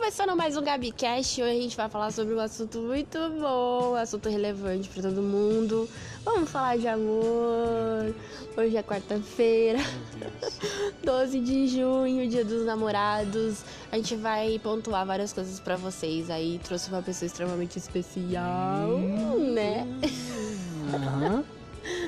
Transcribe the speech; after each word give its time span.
começando 0.00 0.36
mais 0.36 0.54
um 0.58 0.62
GabiCast. 0.62 1.40
Hoje 1.42 1.50
a 1.58 1.60
gente 1.62 1.74
vai 1.76 1.88
falar 1.88 2.10
sobre 2.12 2.34
um 2.34 2.38
assunto 2.40 2.78
muito 2.80 3.18
bom, 3.40 3.92
um 3.92 3.94
assunto 3.94 4.28
relevante 4.28 4.90
para 4.90 5.02
todo 5.04 5.22
mundo. 5.22 5.88
Vamos 6.22 6.50
falar 6.50 6.76
de 6.76 6.86
amor. 6.86 8.14
Hoje 8.56 8.76
é 8.76 8.82
quarta-feira, 8.82 9.78
12 11.02 11.40
de 11.40 11.68
junho, 11.68 12.28
dia 12.28 12.44
dos 12.44 12.66
namorados. 12.66 13.62
A 13.90 13.96
gente 13.96 14.14
vai 14.16 14.58
pontuar 14.58 15.06
várias 15.06 15.32
coisas 15.32 15.58
para 15.60 15.76
vocês. 15.76 16.28
Aí 16.28 16.60
trouxe 16.62 16.90
uma 16.90 17.00
pessoa 17.02 17.26
extremamente 17.26 17.78
especial, 17.78 18.90
Hum. 18.90 19.52
né? 19.54 19.86
Aham. 20.94 21.42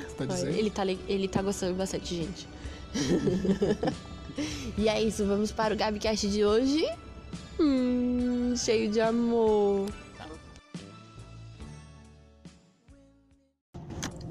Você 0.08 0.14
tá 0.18 0.24
dizendo? 0.26 0.56
Ele 0.58 0.70
tá, 0.70 0.84
le- 0.84 1.00
ele 1.08 1.26
tá 1.26 1.40
gostando 1.40 1.72
bastante, 1.74 2.14
gente. 2.16 2.46
e 4.76 4.88
é 4.90 5.02
isso, 5.02 5.24
vamos 5.24 5.50
para 5.50 5.72
o 5.72 5.76
GabiCast 5.76 6.28
de 6.28 6.44
hoje. 6.44 6.86
Hum, 7.60 8.54
cheio 8.56 8.88
de 8.88 9.00
amor. 9.00 9.90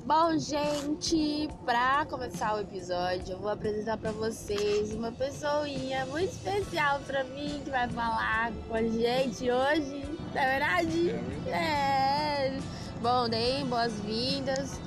Bom, 0.05 0.39
gente, 0.39 1.49
pra 1.65 2.05
começar 2.05 2.55
o 2.55 2.61
episódio, 2.61 3.33
eu 3.33 3.39
vou 3.39 3.49
apresentar 3.49 3.97
pra 3.97 4.13
vocês 4.13 4.93
uma 4.93 5.11
pessoinha 5.11 6.05
muito 6.05 6.31
especial 6.31 7.01
pra 7.01 7.25
mim 7.25 7.61
que 7.65 7.69
vai 7.69 7.89
falar 7.89 8.53
com 8.69 8.75
a 8.75 8.83
gente 8.83 9.51
hoje. 9.51 10.05
Não 10.33 10.41
é 10.41 10.59
verdade? 10.59 11.09
É. 11.47 12.57
Bom, 13.01 13.27
deem 13.27 13.65
boas-vindas. 13.65 14.79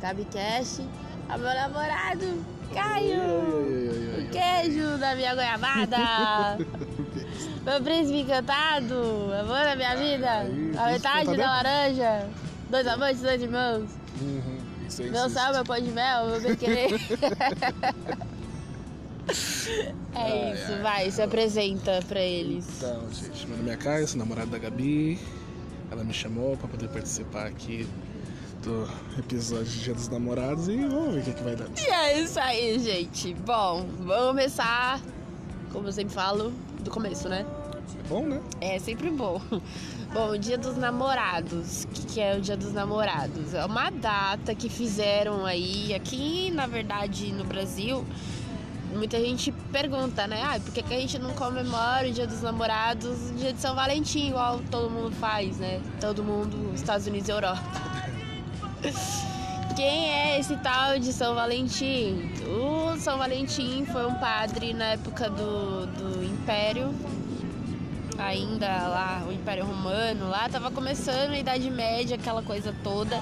Gabicast, 0.00 0.82
ao 1.28 1.38
meu 1.38 1.54
namorado, 1.54 2.24
Caio. 2.74 3.22
O 4.20 4.28
queijo 4.30 4.98
da 4.98 5.14
minha 5.14 5.34
goiabada. 5.34 5.96
meu 7.64 7.82
príncipe 7.82 8.20
encantado. 8.20 8.94
Amor 9.40 9.64
da 9.64 9.76
minha 9.76 9.96
vida. 9.96 10.46
A 10.78 10.92
metade 10.92 11.36
da 11.36 11.42
é- 11.42 11.46
laranja. 11.46 12.28
Dois 12.70 12.86
amantes, 12.86 13.22
dois 13.22 13.40
irmãos. 13.42 13.88
Uhum, 14.20 14.58
isso 14.88 15.02
aí 15.02 15.10
Meu 15.10 15.28
sal, 15.30 15.52
meu 15.52 15.64
pão 15.64 15.80
de 15.80 15.90
mel, 15.92 16.26
meu 16.26 16.40
bem 16.40 16.56
querer. 16.56 16.94
é 19.28 19.92
Ai, 20.14 20.52
isso, 20.54 20.72
ai. 20.72 20.82
vai, 20.82 21.10
se 21.10 21.22
apresenta 21.22 22.00
pra 22.08 22.20
eles. 22.20 22.66
Então, 22.78 23.02
gente, 23.12 23.46
meu 23.46 23.56
nome 23.58 23.70
é 23.70 23.76
Caio, 23.76 24.06
sou 24.08 24.18
namorado 24.18 24.50
da 24.50 24.58
Gabi. 24.58 25.18
Ela 25.90 26.02
me 26.02 26.12
chamou 26.12 26.56
pra 26.56 26.66
poder 26.68 26.88
participar 26.88 27.46
aqui 27.46 27.86
do 28.66 28.84
episódio 29.16 29.64
de 29.66 29.84
Dia 29.84 29.94
dos 29.94 30.08
Namorados 30.08 30.68
e 30.68 30.76
vamos 30.76 31.14
ver 31.14 31.20
o 31.20 31.24
que, 31.24 31.32
que 31.34 31.42
vai 31.44 31.54
dar. 31.54 31.66
E 31.78 31.88
é 31.88 32.18
isso 32.18 32.38
aí, 32.40 32.76
gente. 32.80 33.32
Bom, 33.34 33.86
vamos 34.00 34.26
começar, 34.26 35.00
como 35.72 35.86
eu 35.86 35.92
sempre 35.92 36.12
falo, 36.12 36.52
do 36.80 36.90
começo, 36.90 37.28
né? 37.28 37.46
É 37.96 38.08
bom, 38.08 38.26
né? 38.26 38.40
É 38.60 38.78
sempre 38.80 39.08
bom. 39.08 39.40
Bom, 40.12 40.30
o 40.30 40.38
Dia 40.38 40.56
dos 40.56 40.76
Namorados. 40.76 41.84
O 41.84 41.88
que, 41.88 42.06
que 42.06 42.20
é 42.20 42.36
o 42.36 42.40
Dia 42.40 42.56
dos 42.56 42.72
Namorados? 42.72 43.52
É 43.52 43.64
uma 43.66 43.90
data 43.90 44.54
que 44.54 44.68
fizeram 44.68 45.44
aí, 45.44 45.92
aqui 45.92 46.50
na 46.52 46.66
verdade 46.66 47.32
no 47.32 47.44
Brasil. 47.44 48.04
Muita 48.94 49.20
gente 49.20 49.52
pergunta, 49.70 50.26
né? 50.26 50.42
Ah, 50.42 50.58
por 50.58 50.72
que, 50.72 50.82
que 50.82 50.94
a 50.94 50.98
gente 50.98 51.18
não 51.18 51.32
comemora 51.34 52.08
o 52.08 52.12
Dia 52.12 52.26
dos 52.26 52.40
Namorados, 52.40 53.30
o 53.30 53.34
Dia 53.34 53.52
de 53.52 53.60
São 53.60 53.74
Valentim, 53.74 54.28
igual 54.28 54.60
todo 54.70 54.88
mundo 54.88 55.14
faz, 55.16 55.58
né? 55.58 55.82
Todo 56.00 56.24
mundo, 56.24 56.72
Estados 56.74 57.06
Unidos 57.06 57.28
e 57.28 57.32
Europa. 57.32 57.95
Quem 59.76 60.10
é 60.10 60.38
esse 60.38 60.56
tal 60.56 60.98
de 60.98 61.12
São 61.12 61.34
Valentim? 61.34 62.30
O 62.46 62.96
São 62.98 63.18
Valentim 63.18 63.84
foi 63.92 64.06
um 64.06 64.14
padre 64.14 64.72
na 64.72 64.92
época 64.92 65.28
do, 65.28 65.86
do 65.86 66.24
Império 66.24 66.94
ainda 68.18 68.66
lá, 68.66 69.22
o 69.28 69.32
Império 69.32 69.64
Romano, 69.64 70.28
lá 70.28 70.48
tava 70.48 70.70
começando 70.70 71.32
a 71.32 71.38
Idade 71.38 71.70
Média, 71.70 72.16
aquela 72.16 72.42
coisa 72.42 72.74
toda. 72.82 73.20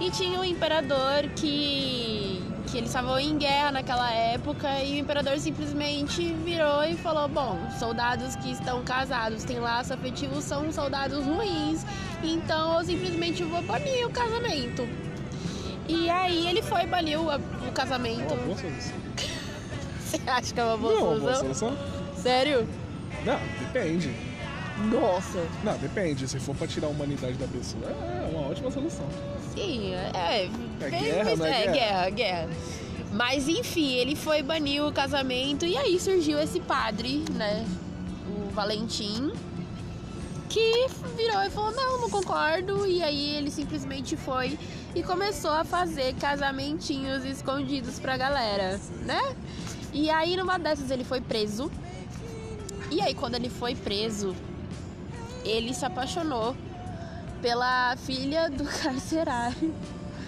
E 0.00 0.10
tinha 0.10 0.38
um 0.38 0.44
imperador 0.44 1.28
que 1.36 2.42
que 2.70 2.78
eles 2.78 2.88
estavam 2.90 3.18
em 3.18 3.36
guerra 3.38 3.72
naquela 3.72 4.10
época 4.12 4.68
e 4.82 4.94
o 4.94 4.98
imperador 4.98 5.38
simplesmente 5.38 6.32
virou 6.44 6.82
e 6.84 6.96
falou: 6.96 7.28
"Bom, 7.28 7.58
soldados 7.78 8.34
que 8.36 8.50
estão 8.52 8.82
casados, 8.82 9.44
têm 9.44 9.58
laço 9.60 9.92
afetivo, 9.94 10.40
são 10.40 10.72
soldados 10.72 11.24
ruins, 11.24 11.84
então 12.22 12.78
eu 12.78 12.84
simplesmente 12.84 13.42
vou 13.44 13.62
banir 13.62 14.06
o 14.06 14.10
casamento". 14.10 14.88
E 15.86 16.08
aí 16.08 16.46
ele 16.48 16.62
foi 16.62 16.86
banir 16.86 17.20
o, 17.20 17.26
o 17.26 17.32
É 17.32 17.70
casamento. 17.74 18.32
uma 18.32 18.44
boa 18.44 18.56
solução. 18.58 18.94
Você 20.00 20.20
acha 20.26 20.54
que 20.54 20.60
é 20.60 20.64
uma 20.64 20.76
boa 20.78 20.92
Não, 20.94 21.00
é 21.00 21.04
uma 21.10 21.20
boa 21.20 21.34
solução? 21.34 21.76
Sério? 22.16 22.68
Não, 23.24 23.38
depende. 23.60 24.10
Nossa. 24.90 25.38
Não, 25.62 25.76
depende. 25.78 26.26
Se 26.28 26.38
for 26.40 26.54
pra 26.54 26.66
tirar 26.66 26.88
a 26.88 26.90
humanidade 26.90 27.34
da 27.34 27.46
pessoa, 27.46 27.84
é 27.86 28.28
uma 28.30 28.48
ótima 28.48 28.70
solução. 28.70 29.06
Sim, 29.54 29.94
é. 29.94 30.44
É 30.80 30.90
bem- 30.90 31.00
guerra, 31.00 31.36
não 31.36 31.46
é 31.46 31.50
é 31.50 31.62
guerra? 31.62 31.72
guerra, 31.72 32.10
guerra. 32.10 32.48
Mas 33.12 33.48
enfim, 33.48 33.92
ele 33.94 34.16
foi 34.16 34.42
banir 34.42 34.84
o 34.84 34.92
casamento 34.92 35.64
e 35.64 35.76
aí 35.76 36.00
surgiu 36.00 36.38
esse 36.40 36.58
padre, 36.58 37.24
né? 37.32 37.64
O 38.28 38.50
Valentim, 38.50 39.32
que 40.48 40.86
virou 41.16 41.40
e 41.42 41.50
falou: 41.50 41.70
Não, 41.72 42.00
não 42.00 42.10
concordo. 42.10 42.84
E 42.86 43.00
aí 43.02 43.36
ele 43.36 43.52
simplesmente 43.52 44.16
foi 44.16 44.58
e 44.96 45.02
começou 45.04 45.52
a 45.52 45.64
fazer 45.64 46.14
casamentinhos 46.14 47.24
escondidos 47.24 48.00
pra 48.00 48.16
galera, 48.16 48.80
né? 49.02 49.20
E 49.92 50.10
aí 50.10 50.36
numa 50.36 50.58
dessas 50.58 50.90
ele 50.90 51.04
foi 51.04 51.20
preso. 51.20 51.70
E 52.90 53.00
aí 53.00 53.14
quando 53.14 53.36
ele 53.36 53.48
foi 53.48 53.76
preso, 53.76 54.34
ele 55.44 55.74
se 55.74 55.84
apaixonou 55.84 56.56
pela 57.40 57.96
filha 57.96 58.50
do 58.50 58.64
carcerário. 58.82 59.74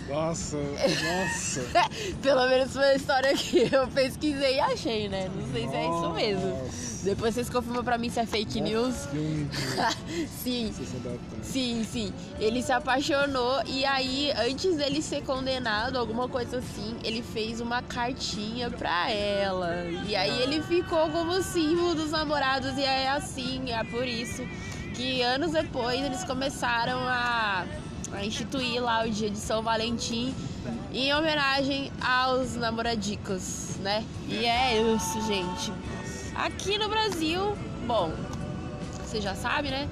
Nossa, 0.09 0.57
nossa. 0.57 1.63
Pelo 2.23 2.47
menos 2.49 2.73
foi 2.73 2.85
a 2.85 2.95
história 2.95 3.35
que 3.35 3.69
eu 3.75 3.89
pesquisei 3.89 4.55
e 4.57 4.61
achei, 4.61 5.09
né? 5.09 5.29
Não 5.35 5.53
sei 5.53 5.69
se 5.69 5.75
é 5.75 5.83
isso 5.83 6.11
mesmo. 6.11 6.49
Nossa. 6.49 6.87
Depois 7.05 7.35
vocês 7.35 7.51
confirmam 7.51 7.83
pra 7.83 7.99
mim 7.99 8.09
se 8.09 8.21
é 8.21 8.27
fake 8.27 8.61
news. 8.61 8.95
Sim, 10.43 10.73
Tarde. 11.03 11.19
sim, 11.43 11.85
sim. 11.85 12.13
Ele 12.39 12.63
se 12.63 12.73
apaixonou 12.73 13.63
e 13.67 13.85
aí, 13.85 14.33
antes 14.37 14.77
dele 14.77 15.03
ser 15.03 15.23
condenado, 15.23 15.97
alguma 15.99 16.29
coisa 16.29 16.59
assim, 16.59 16.97
ele 17.03 17.23
fez 17.23 17.61
uma 17.61 17.83
cartinha 17.83 18.71
pra 18.71 19.11
ela. 19.11 19.87
E 20.09 20.15
aí 20.15 20.43
ele 20.43 20.63
ficou 20.63 21.09
como 21.11 21.43
símbolo 21.43 21.95
dos 21.95 22.11
namorados 22.13 22.77
e 22.77 22.83
é 22.83 23.09
assim, 23.09 23.73
é 23.73 23.83
por 23.85 24.07
isso 24.07 24.43
que 24.97 25.23
anos 25.23 25.53
depois 25.53 26.03
eles 26.03 26.25
começaram 26.25 26.99
a, 27.01 27.67
a 28.13 28.25
instituir 28.25 28.83
lá 28.83 29.05
o 29.05 29.11
dia 29.11 29.29
de 29.31 29.37
São 29.37 29.63
Valentim 29.63 30.35
em 30.93 31.13
homenagem 31.13 31.93
aos 32.01 32.57
namoradicos, 32.57 33.77
né? 33.81 34.03
E 34.27 34.47
é 34.47 34.81
isso, 34.81 35.21
gente. 35.27 35.73
Aqui 36.35 36.79
no 36.79 36.89
Brasil, 36.89 37.57
bom, 37.87 38.11
você 39.05 39.21
já 39.21 39.35
sabe, 39.35 39.71
né? 39.71 39.89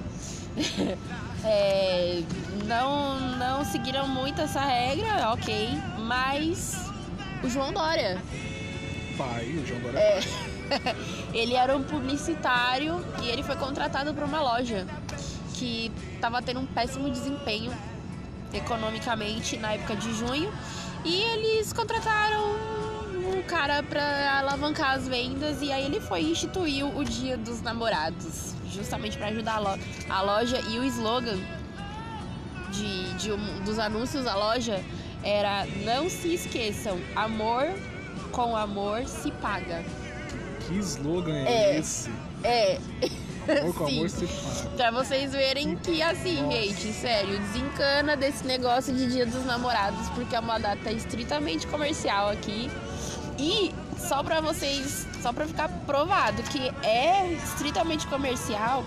É, 1.47 2.22
não, 2.64 3.20
não 3.37 3.66
seguiram 3.66 4.09
muito 4.09 4.41
essa 4.41 4.62
regra, 4.62 5.31
ok. 5.31 5.69
Mas 5.98 6.91
o 7.43 7.50
João 7.50 7.70
Dória, 7.70 8.19
Pai, 9.19 9.44
o 9.62 9.66
João 9.66 9.78
Dória. 9.81 9.98
É. 9.98 10.20
ele 11.32 11.54
era 11.54 11.76
um 11.76 11.82
publicitário 11.82 13.04
e 13.22 13.28
ele 13.28 13.42
foi 13.42 13.56
contratado 13.56 14.12
para 14.14 14.25
uma 14.25 14.41
loja 14.41 14.86
que 15.54 15.91
estava 16.14 16.41
tendo 16.42 16.60
um 16.60 16.66
péssimo 16.66 17.10
desempenho 17.10 17.72
economicamente 18.52 19.56
na 19.56 19.72
época 19.75 19.97
de 19.97 20.12
junho. 20.14 20.52
E 21.04 21.20
eles 21.20 21.72
contrataram 21.72 22.42
um 23.36 23.42
cara 23.42 23.82
para 23.82 24.38
alavancar 24.38 24.92
as 24.92 25.06
vendas 25.08 25.60
e 25.60 25.70
aí 25.72 25.84
ele 25.84 26.00
foi 26.00 26.22
e 26.22 26.30
instituiu 26.32 26.88
o 26.96 27.04
Dia 27.04 27.36
dos 27.36 27.60
Namorados, 27.60 28.54
justamente 28.70 29.16
para 29.19 29.28
ajudar 29.28 29.56
a, 29.56 29.58
lo- 29.58 29.81
a 30.08 30.22
loja 30.22 30.61
e 30.61 30.78
o 30.78 30.84
slogan 30.84 31.38
de, 32.70 33.14
de 33.14 33.32
um- 33.32 33.62
dos 33.64 33.78
anúncios 33.78 34.25
da 34.25 34.34
loja 34.34 34.82
era 35.22 35.66
não 35.84 36.08
se 36.11 36.34
esqueçam, 36.34 36.99
amor 37.16 37.66
com 38.31 38.56
amor 38.56 39.06
se 39.06 39.31
paga. 39.31 39.84
Que 40.66 40.78
slogan 40.78 41.34
é, 41.34 41.52
É. 41.75 41.78
esse? 41.78 42.11
É, 42.43 42.78
Amor 43.61 43.75
com 43.75 43.84
amor 43.88 44.08
se 44.11 44.26
paga. 44.26 44.70
pra 44.76 44.90
vocês 44.90 45.32
verem 45.32 45.76
que 45.76 46.00
assim, 46.02 46.43
Nossa. 46.43 46.56
gente, 46.56 46.93
sério, 46.93 47.38
desencana 47.38 48.16
desse 48.16 48.46
negócio 48.46 48.94
de 48.94 49.06
Dia 49.11 49.26
dos 49.26 49.44
Namorados, 49.44 50.08
porque 50.11 50.34
é 50.34 50.40
uma 50.40 50.58
data 50.58 50.90
estritamente 50.90 51.66
comercial 51.66 52.28
aqui. 52.31 52.70
E 53.38 53.75
só 53.99 54.22
pra 54.22 54.40
vocês, 54.40 55.06
só 55.22 55.32
pra 55.32 55.46
ficar 55.46 55.69
provado 55.87 56.43
que 56.44 56.70
é 56.82 57.32
estritamente 57.32 58.06
comercial, 58.06 58.84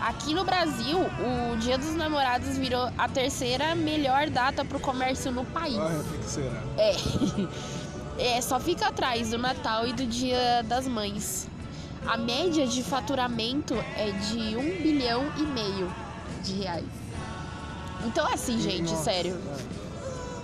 aqui 0.00 0.32
no 0.32 0.44
Brasil, 0.44 0.98
o 1.00 1.56
Dia 1.58 1.76
dos 1.76 1.94
Namorados 1.94 2.56
virou 2.56 2.88
a 2.96 3.08
terceira 3.08 3.74
melhor 3.74 4.30
data 4.30 4.64
pro 4.64 4.78
comércio 4.80 5.30
no 5.32 5.44
país. 5.44 5.76
Ah, 5.76 6.00
o 6.00 6.18
que 6.18 6.30
será? 6.30 6.62
É. 6.78 6.96
É, 8.20 8.40
só 8.40 8.60
fica 8.60 8.88
atrás 8.88 9.30
do 9.30 9.38
Natal 9.38 9.86
e 9.86 9.92
do 9.92 10.04
Dia 10.06 10.62
das 10.68 10.86
Mães. 10.86 11.48
a 12.06 12.16
média 12.16 12.66
de 12.66 12.82
faturamento 12.82 13.74
é 13.96 14.10
de 14.10 14.56
um 14.56 14.82
bilhão 14.82 15.30
e 15.36 15.42
meio 15.42 15.92
de 16.42 16.54
reais. 16.54 16.84
Então 18.06 18.26
assim, 18.32 18.58
gente, 18.60 18.90
Nossa, 18.90 19.04
sério. 19.04 19.36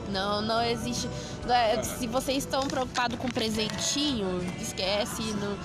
é. 0.08 0.10
Não, 0.12 0.40
não 0.42 0.62
existe. 0.62 1.08
não 1.46 1.54
é- 1.54 1.82
se 1.82 2.06
vocês 2.06 2.38
estão 2.44 2.60
preocupados 2.68 3.18
com 3.18 3.28
presentinho, 3.28 4.40
esquece. 4.60 5.22
Não, 5.34 5.56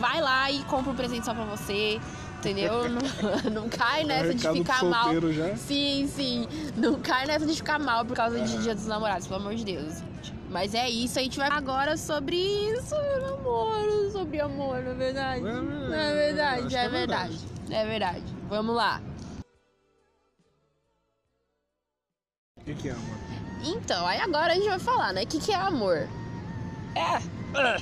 vai 0.00 0.20
lá 0.20 0.50
e 0.50 0.62
compra 0.64 0.90
um 0.92 0.96
presente 0.96 1.24
só 1.24 1.34
pra 1.34 1.44
você. 1.44 2.00
Entendeu? 2.38 2.84
Não, 2.88 3.62
não 3.62 3.68
cai 3.68 4.04
nessa 4.04 4.32
de 4.34 4.48
ficar 4.52 4.84
mal. 4.84 5.10
já. 5.32 5.56
Sim, 5.56 6.08
sim. 6.14 6.46
Não 6.76 7.00
cai 7.00 7.26
nessa 7.26 7.44
de 7.46 7.54
ficar 7.54 7.78
mal 7.78 8.04
por 8.04 8.14
causa 8.14 8.38
de 8.40 8.58
Dia 8.62 8.74
dos 8.74 8.86
Namorados, 8.86 9.26
pelo 9.26 9.40
amor 9.40 9.54
de 9.54 9.64
Deus. 9.64 9.94
gente. 9.94 10.35
Mas 10.56 10.74
é 10.74 10.88
isso, 10.88 11.18
a 11.18 11.22
gente 11.22 11.36
vai 11.36 11.50
agora 11.50 11.98
sobre 11.98 12.34
isso, 12.34 12.94
namoro, 13.20 14.10
sobre 14.10 14.40
amor, 14.40 14.82
não 14.82 14.92
é 14.92 14.94
verdade? 14.94 15.40
É 15.40 15.52
verdade, 15.52 15.86
Não 15.90 15.94
é 15.94 16.14
verdade, 16.14 16.60
acho 16.60 16.68
que 16.68 16.76
é 16.76 16.84
é 16.84 16.88
verdade. 16.88 17.38
É 17.70 17.84
verdade. 17.84 18.22
Vamos 18.48 18.74
lá. 18.74 19.02
O 22.58 22.64
que, 22.64 22.74
que 22.74 22.88
é, 22.88 22.92
amor? 22.92 23.16
Então, 23.66 24.06
aí 24.06 24.18
agora 24.18 24.54
a 24.54 24.56
gente 24.56 24.66
vai 24.66 24.78
falar, 24.78 25.12
né? 25.12 25.24
O 25.24 25.26
que, 25.26 25.38
que 25.40 25.52
é 25.52 25.56
amor? 25.56 26.08
É. 26.94 27.78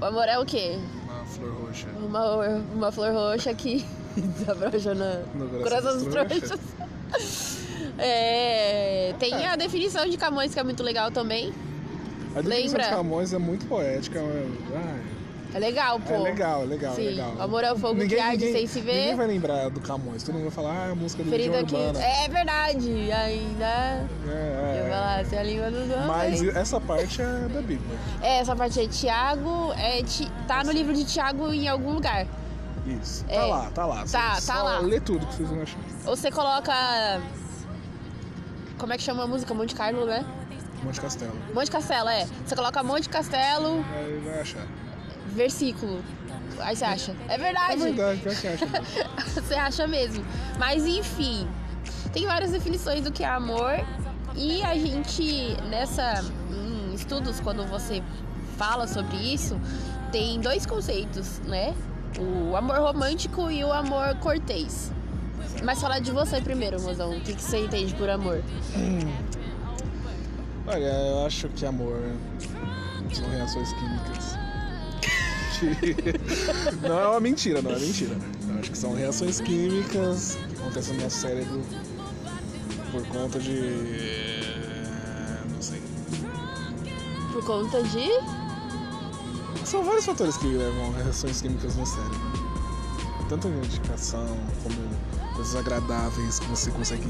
O 0.00 0.04
amor 0.06 0.28
é 0.28 0.38
o 0.38 0.46
quê? 0.46 0.78
Uma 1.04 1.26
flor 1.26 1.52
roxa. 1.60 1.88
Uma, 1.88 2.36
uma 2.72 2.90
flor 2.90 3.12
roxa 3.12 3.52
que 3.52 3.84
desabrocha 4.16 4.94
no 4.94 5.44
No 5.44 5.62
coração 5.62 5.92
dos 5.98 6.06
trouxas. 6.06 6.40
trouxas. 6.40 7.58
É, 8.00 9.12
tem 9.18 9.44
a 9.44 9.56
definição 9.56 10.08
de 10.08 10.16
Camões 10.16 10.54
que 10.54 10.60
é 10.60 10.62
muito 10.62 10.84
legal 10.84 11.10
também. 11.10 11.52
A 12.38 12.48
Lembra? 12.48 12.88
Camões 12.88 13.32
é 13.32 13.38
muito 13.38 13.66
poética. 13.66 14.20
mas- 14.22 14.76
ah, 14.84 14.98
É 15.54 15.58
legal, 15.58 15.98
pô. 15.98 16.12
é 16.14 16.18
legal, 16.18 16.62
é 16.62 16.66
legal, 16.66 16.94
Sim, 16.94 17.06
é 17.06 17.10
legal. 17.10 17.34
amor 17.40 17.64
é 17.64 17.72
o 17.72 17.78
fogo 17.78 18.06
que 18.06 18.18
arde 18.18 18.52
sem 18.52 18.66
se 18.66 18.80
ver. 18.82 18.94
Ninguém 18.94 19.14
vai 19.16 19.26
lembrar 19.26 19.70
do 19.70 19.80
Camões. 19.80 20.22
Todo 20.22 20.34
mundo 20.34 20.42
vai 20.44 20.50
falar, 20.52 20.74
ah, 20.88 20.90
a 20.92 20.94
música 20.94 21.22
do 21.24 21.30
Ferida. 21.30 21.58
Urbana. 21.60 21.98
É 22.04 22.28
verdade, 22.28 23.10
ainda. 23.10 23.64
É, 23.64 24.06
Eu 24.28 24.30
é, 24.30 24.80
vou 24.82 24.90
lá, 24.90 25.24
se 25.24 25.36
a 25.36 25.42
língua 25.42 25.70
dos 25.70 25.90
homens. 25.90 26.06
Mas 26.06 26.42
essa 26.56 26.78
parte 26.80 27.22
é 27.22 27.24
da 27.48 27.60
Bíblia. 27.62 27.98
É, 28.20 28.38
essa 28.40 28.54
parte 28.54 28.78
é 28.80 28.86
Tiago, 28.86 29.72
é, 29.78 30.02
Ti- 30.02 30.30
tá 30.46 30.62
no 30.62 30.70
livro 30.70 30.92
de 30.94 31.04
Tiago 31.04 31.50
em 31.52 31.66
algum 31.66 31.92
lugar. 31.94 32.26
Isso. 32.86 33.24
É. 33.28 33.36
Tá 33.38 33.46
lá, 33.46 33.70
tá 33.74 33.86
lá. 33.86 34.04
Tá, 34.10 34.40
Só 34.40 34.52
tá 34.52 34.62
lá. 34.62 34.78
Lê 34.80 35.00
tudo 35.00 35.26
que 35.26 35.34
vocês 35.34 35.48
vão 35.48 35.62
achar. 35.62 35.78
Ou 36.06 36.14
você 36.16 36.30
coloca. 36.30 36.72
Como 38.78 38.92
é 38.92 38.96
que 38.96 39.02
chama 39.02 39.24
a 39.24 39.26
música? 39.26 39.52
Monte 39.54 39.74
Carlo, 39.74 40.04
né? 40.06 40.24
Monte 40.82 41.00
Castelo. 41.00 41.32
Monte 41.54 41.70
Castelo, 41.70 42.08
é. 42.08 42.26
Você 42.46 42.54
coloca 42.56 42.82
Monte 42.82 43.08
Castelo, 43.08 43.84
Aí 43.96 44.20
vai 44.24 44.40
achar. 44.40 44.66
versículo. 45.26 46.02
Aí 46.60 46.74
você 46.76 46.84
acha. 46.84 47.14
É 47.28 47.34
É 47.34 47.38
verdade. 47.38 47.76
verdade, 47.78 48.20
pior 48.20 48.34
que 48.34 48.46
acha 48.48 48.66
mesmo. 48.66 48.84
você 49.42 49.54
acha 49.54 49.86
mesmo. 49.86 50.24
Mas 50.58 50.86
enfim, 50.86 51.46
tem 52.12 52.26
várias 52.26 52.50
definições 52.50 53.02
do 53.02 53.12
que 53.12 53.22
é 53.22 53.28
amor. 53.28 53.72
E 54.34 54.62
a 54.62 54.74
gente, 54.74 55.56
nessa. 55.68 56.24
Em 56.50 56.94
estudos, 56.94 57.40
quando 57.40 57.64
você 57.68 58.02
fala 58.56 58.86
sobre 58.88 59.16
isso, 59.16 59.58
tem 60.10 60.40
dois 60.40 60.66
conceitos, 60.66 61.38
né? 61.40 61.74
O 62.18 62.56
amor 62.56 62.78
romântico 62.78 63.50
e 63.50 63.62
o 63.64 63.72
amor 63.72 64.16
cortês. 64.16 64.90
Mas 65.62 65.80
falar 65.80 65.98
de 66.00 66.10
você 66.10 66.40
primeiro, 66.40 66.80
mozão. 66.80 67.10
O 67.16 67.20
que, 67.20 67.34
que 67.34 67.42
você 67.42 67.58
entende 67.58 67.94
por 67.94 68.08
amor? 68.10 68.42
Olha, 70.70 70.84
eu 70.86 71.26
acho 71.26 71.48
que 71.50 71.64
amor 71.64 71.98
são 73.12 73.28
reações 73.30 73.72
químicas. 73.72 74.38
Que- 75.58 76.84
não 76.86 76.98
é 77.00 77.08
uma 77.08 77.20
mentira, 77.20 77.62
não 77.62 77.70
é 77.72 77.78
mentira. 77.78 78.14
Eu 78.48 78.58
acho 78.60 78.70
que 78.70 78.78
são 78.78 78.94
reações 78.94 79.40
químicas 79.40 80.36
que 80.48 80.60
acontecem 80.60 80.94
no 80.96 81.02
nosso 81.04 81.16
cérebro 81.20 81.62
por 82.92 83.06
conta 83.08 83.38
de. 83.38 83.60
Não 85.54 85.62
sei. 85.62 85.82
Por 87.32 87.44
conta 87.44 87.82
de. 87.82 88.08
São 89.64 89.82
vários 89.84 90.04
fatores 90.04 90.36
que 90.36 90.46
levam 90.46 90.94
a 90.94 91.02
reações 91.02 91.40
químicas 91.40 91.76
no 91.76 91.86
cérebro. 91.86 92.48
Tanto 93.28 93.48
medicação 93.48 94.26
como 94.62 95.34
coisas 95.34 95.56
agradáveis 95.56 96.38
que 96.38 96.46
você 96.46 96.70
consegue 96.70 97.06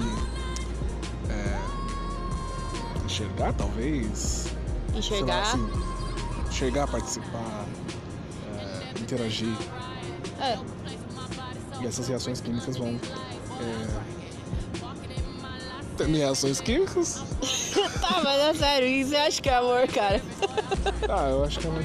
enxergar, 3.18 3.52
talvez. 3.54 4.46
Sei 4.46 4.92
lá, 4.92 4.98
Enxergar. 4.98 5.42
assim, 5.42 5.70
enxergar, 6.48 6.86
participar, 6.88 7.64
é, 8.56 9.00
interagir. 9.00 9.56
É. 10.40 10.58
E 11.80 11.86
essas 11.86 12.08
reações 12.08 12.40
químicas 12.40 12.76
vão. 12.76 12.98
É, 13.60 13.98
ter 15.96 16.06
reações 16.06 16.60
químicas? 16.60 17.22
tá, 18.00 18.20
mas 18.22 18.40
é 18.40 18.54
sério, 18.54 18.88
isso 18.88 19.10
você 19.10 19.16
acha 19.16 19.42
que 19.42 19.48
é 19.48 19.56
amor, 19.56 19.86
cara? 19.88 20.22
Ah, 21.10 21.30
eu 21.30 21.44
acho 21.44 21.58
que 21.58 21.66
amor. 21.66 21.82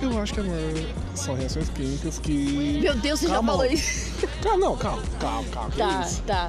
Eu 0.00 0.20
acho 0.20 0.34
que 0.34 0.40
amor 0.40 0.58
são 1.14 1.34
reações 1.34 1.68
químicas 1.70 2.18
que. 2.18 2.78
Meu 2.82 2.94
Deus, 2.94 3.18
você 3.20 3.26
Calma. 3.26 3.52
já 3.52 3.58
falou 3.58 3.72
isso. 3.72 4.12
Calma, 4.42 4.58
não, 4.58 4.76
calma, 4.76 5.02
calma, 5.18 5.48
calma. 5.50 5.70
Tá, 5.74 6.08
tá. 6.26 6.48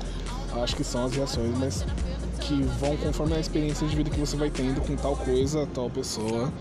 Eu 0.53 0.63
acho 0.63 0.75
que 0.75 0.83
são 0.83 1.05
as 1.05 1.13
reações, 1.13 1.57
mas 1.57 1.85
que 2.53 2.63
vão 2.79 2.95
conforme 2.97 3.35
a 3.35 3.39
experiência 3.39 3.87
de 3.87 3.95
vida 3.95 4.09
que 4.09 4.19
você 4.19 4.35
vai 4.37 4.49
tendo 4.49 4.79
com 4.81 4.95
tal 4.95 5.15
coisa, 5.15 5.67
tal 5.73 5.89
pessoa. 5.89 6.51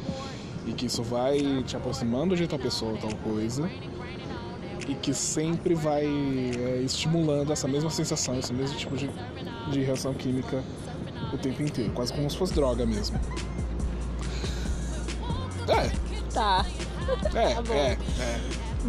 E 0.66 0.72
que 0.72 0.86
isso 0.86 1.02
vai 1.02 1.62
te 1.66 1.76
aproximando 1.76 2.36
de 2.36 2.46
tal 2.46 2.58
pessoa, 2.58 2.96
tal 2.98 3.10
coisa. 3.16 3.68
E 4.88 4.94
que 4.94 5.12
sempre 5.12 5.74
vai 5.74 6.04
é, 6.04 6.80
estimulando 6.84 7.52
essa 7.52 7.68
mesma 7.68 7.90
sensação, 7.90 8.38
esse 8.38 8.52
mesmo 8.52 8.76
tipo 8.76 8.96
de, 8.96 9.10
de 9.70 9.82
reação 9.82 10.14
química 10.14 10.62
o 11.32 11.38
tempo 11.38 11.62
inteiro. 11.62 11.92
Quase 11.92 12.12
como 12.12 12.28
se 12.30 12.36
fosse 12.36 12.54
droga 12.54 12.86
mesmo. 12.86 13.18
É, 15.68 15.90
Tá. 16.32 16.64
é, 17.34 17.54
Tá 17.54 17.62
bom. 17.62 17.74
é, 17.74 17.98
é. 18.20 18.40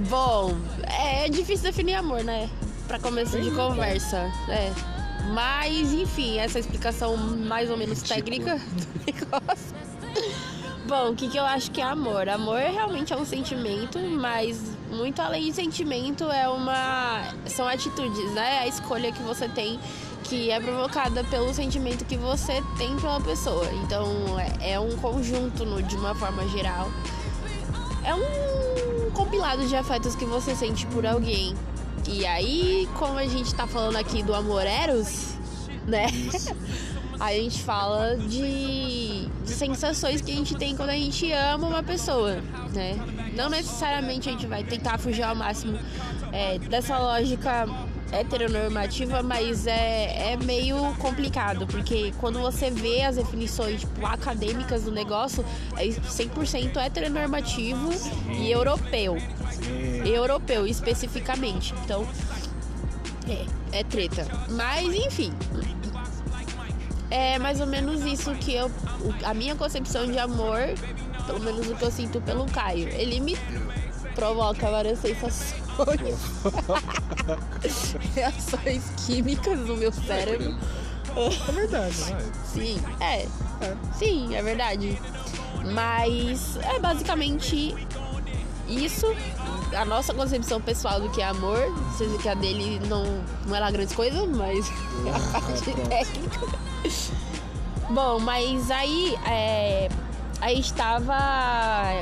Bom, 0.10 0.56
é 0.84 1.30
difícil 1.30 1.64
definir 1.66 1.96
amor, 1.96 2.24
né? 2.24 2.50
Pra 2.88 3.00
começo 3.00 3.38
de 3.40 3.50
Sim, 3.50 3.56
conversa, 3.56 4.32
né? 4.48 4.74
Mas, 5.32 5.94
enfim, 5.94 6.38
essa 6.40 6.60
explicação 6.60 7.16
mais 7.18 7.70
ou 7.70 7.78
menos 7.78 8.02
Ridícula. 8.02 8.60
técnica 8.60 8.60
do 8.60 9.06
negócio. 9.06 9.76
Bom, 10.86 11.12
o 11.12 11.16
que, 11.16 11.30
que 11.30 11.38
eu 11.38 11.46
acho 11.46 11.72
que 11.72 11.80
é 11.80 11.86
amor? 11.86 12.28
Amor 12.28 12.60
realmente 12.60 13.14
é 13.14 13.18
um 13.18 13.26
sentimento, 13.26 13.98
mas 14.00 14.60
muito 14.92 15.22
além 15.22 15.46
de 15.46 15.54
sentimento 15.54 16.26
é 16.30 16.48
uma. 16.50 17.24
são 17.46 17.66
atitudes, 17.68 18.32
né? 18.34 18.60
A 18.60 18.68
escolha 18.68 19.12
que 19.12 19.24
você 19.24 19.48
tem 19.48 19.80
que 20.26 20.52
é 20.52 20.60
provocada 20.60 21.24
pelo 21.26 21.54
sentimento 21.54 22.06
que 22.06 22.18
você 22.18 22.62
tem 22.78 22.96
pela 22.98 23.20
pessoa. 23.22 23.66
Então 23.84 24.38
é, 24.62 24.74
é 24.74 24.80
um 24.80 24.96
conjunto 24.98 25.66
no- 25.66 25.82
de 25.82 25.96
uma 25.96 26.14
forma 26.16 26.46
geral. 26.50 26.90
É 28.04 28.14
um 28.14 29.12
compilado 29.12 29.66
de 29.66 29.76
afetos 29.76 30.16
que 30.16 30.26
você 30.26 30.54
sente 30.54 30.86
por 30.88 31.06
alguém. 31.06 31.56
E 32.08 32.26
aí, 32.26 32.88
como 32.98 33.18
a 33.18 33.26
gente 33.26 33.54
tá 33.56 33.66
falando 33.66 33.96
aqui 33.96 34.22
do 34.24 34.34
amor 34.34 34.66
eros, 34.66 35.36
né? 35.88 36.08
A 37.20 37.32
gente 37.32 37.62
fala 37.62 38.18
de, 38.18 39.28
de 39.28 39.50
sensações 39.50 40.20
que 40.20 40.32
a 40.32 40.36
gente 40.36 40.56
tem 40.56 40.76
quando 40.76 40.90
a 40.90 40.96
gente 40.96 41.32
ama 41.32 41.68
uma 41.68 41.84
pessoa, 41.84 42.42
né? 42.74 42.96
Não 43.36 43.50
necessariamente 43.50 44.28
a 44.28 44.32
gente 44.32 44.46
vai 44.46 44.64
tentar 44.64 44.98
fugir 44.98 45.24
ao 45.24 45.36
máximo 45.36 45.80
é, 46.34 46.58
dessa 46.60 46.98
lógica 46.98 47.66
heteronormativa, 48.14 49.24
mas 49.24 49.66
é, 49.66 50.34
é 50.34 50.38
meio 50.38 50.78
complicado, 50.96 51.66
porque 51.68 52.14
quando 52.20 52.40
você 52.40 52.70
vê 52.70 53.02
as 53.04 53.16
definições 53.16 53.82
tipo, 53.82 54.06
acadêmicas 54.06 54.84
do 54.84 54.92
negócio, 54.92 55.44
é 55.78 55.86
100% 55.88 56.78
heteronormativo 56.78 57.90
e 58.32 58.52
europeu. 58.52 59.18
Sim. 59.52 60.08
Europeu, 60.08 60.68
especificamente. 60.68 61.74
Então, 61.84 62.08
é, 63.28 63.80
é 63.80 63.84
treta. 63.84 64.26
Mas, 64.50 64.94
enfim. 64.94 65.34
É 67.10 67.38
mais 67.38 67.60
ou 67.60 67.68
menos 67.68 68.04
isso 68.06 68.34
que 68.36 68.56
eu. 68.56 68.72
A 69.24 69.34
minha 69.34 69.56
concepção 69.56 70.08
de 70.08 70.18
amor, 70.18 70.60
pelo 71.28 71.40
menos 71.40 71.70
o 71.70 71.76
que 71.76 71.84
eu 71.84 71.92
sinto 71.92 72.20
pelo 72.22 72.46
Caio. 72.46 72.90
Ele 72.90 73.20
me 73.20 73.38
provoca 74.16 74.70
várias 74.70 75.00
sensações. 75.00 75.63
Reações 78.16 78.84
químicas 79.06 79.60
no 79.60 79.78
meu 79.78 79.92
cérebro. 79.92 80.56
É 81.16 81.52
verdade, 81.52 81.96
vai. 81.96 82.32
Sim, 82.46 82.82
é. 83.00 83.28
Sim, 83.98 84.36
é 84.36 84.42
verdade. 84.42 85.00
Mas 85.74 86.58
é 86.58 86.80
basicamente 86.80 87.76
isso. 88.68 89.06
A 89.78 89.86
nossa 89.86 90.14
concepção 90.14 90.62
pessoal 90.62 91.00
do 91.00 91.10
que 91.10 91.22
é 91.22 91.26
amor. 91.26 91.60
Seja 91.98 92.18
que 92.18 92.30
a 92.30 92.34
dele 92.34 92.80
não, 92.88 93.06
não 93.46 93.56
é 93.56 93.60
lá 93.60 93.72
grande 93.72 93.94
coisa, 93.96 94.26
mas 94.26 94.68
é 95.06 95.10
a 95.16 95.42
parte 95.42 95.64
Pronto. 95.64 95.90
técnica. 95.90 96.40
Bom, 97.90 98.20
mas 98.20 98.72
aí 98.72 99.16
é, 99.28 99.90
a 100.42 100.50
gente 100.50 100.74
tava 100.74 101.16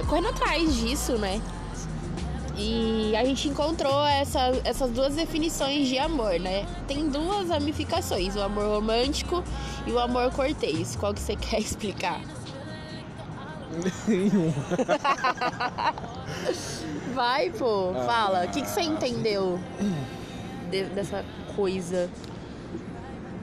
correndo 0.08 0.30
atrás 0.30 0.76
disso, 0.76 1.14
né? 1.18 1.42
E 2.64 3.16
a 3.16 3.26
gente 3.26 3.48
encontrou 3.50 4.06
essa, 4.06 4.52
essas 4.64 4.92
duas 4.92 5.16
definições 5.16 5.88
de 5.88 5.98
amor, 5.98 6.40
né? 6.40 6.66
Tem 6.88 7.10
duas 7.10 7.50
ramificações, 7.50 8.36
o 8.36 8.42
amor 8.42 8.66
romântico 8.66 9.44
e 9.88 9.92
o 9.92 9.98
amor 10.00 10.32
cortês. 10.32 10.96
Qual 10.96 11.12
que 11.14 11.20
você 11.20 11.36
quer 11.50 11.60
explicar? 11.60 12.22
Nenhum. 14.08 14.54
Vai, 17.16 17.50
pô, 17.52 17.92
Ah. 17.96 18.06
fala. 18.06 18.46
O 18.46 18.50
que, 18.50 18.62
que 18.62 18.70
você 18.70 18.82
entendeu 18.82 19.60
de- 20.70 20.84
dessa 20.86 21.26
coisa? 21.56 22.10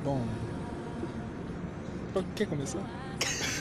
Bom. 0.05 0.21
Quer 2.37 2.47
começar? 2.47 2.81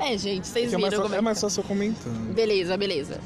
É, 0.00 0.18
gente, 0.18 0.48
vocês 0.48 0.72
É 0.72 0.76
mais, 0.76 0.90
viram 0.90 0.90
fácil, 0.90 1.02
como 1.02 1.14
é 1.14 1.18
é 1.18 1.20
mais 1.20 1.38
que 1.38 1.46
tá. 1.46 1.60
eu 1.60 1.64
comentando. 1.64 2.34
Beleza, 2.34 2.76
beleza. 2.76 3.20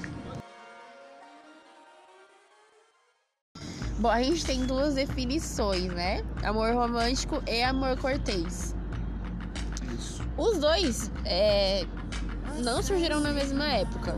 Bom, 3.99 4.11
a 4.11 4.23
gente 4.23 4.45
tem 4.45 4.67
duas 4.67 4.95
definições, 4.95 5.87
né? 5.87 6.23
Amor 6.43 6.75
romântico 6.75 7.43
e 7.47 7.63
amor 7.63 7.97
cortês. 7.97 8.75
Isso. 9.99 10.23
Os 10.37 10.59
dois 10.59 11.11
é, 11.25 11.87
não 12.63 12.83
surgiram 12.83 13.21
na 13.21 13.31
mesma 13.31 13.65
época. 13.65 14.15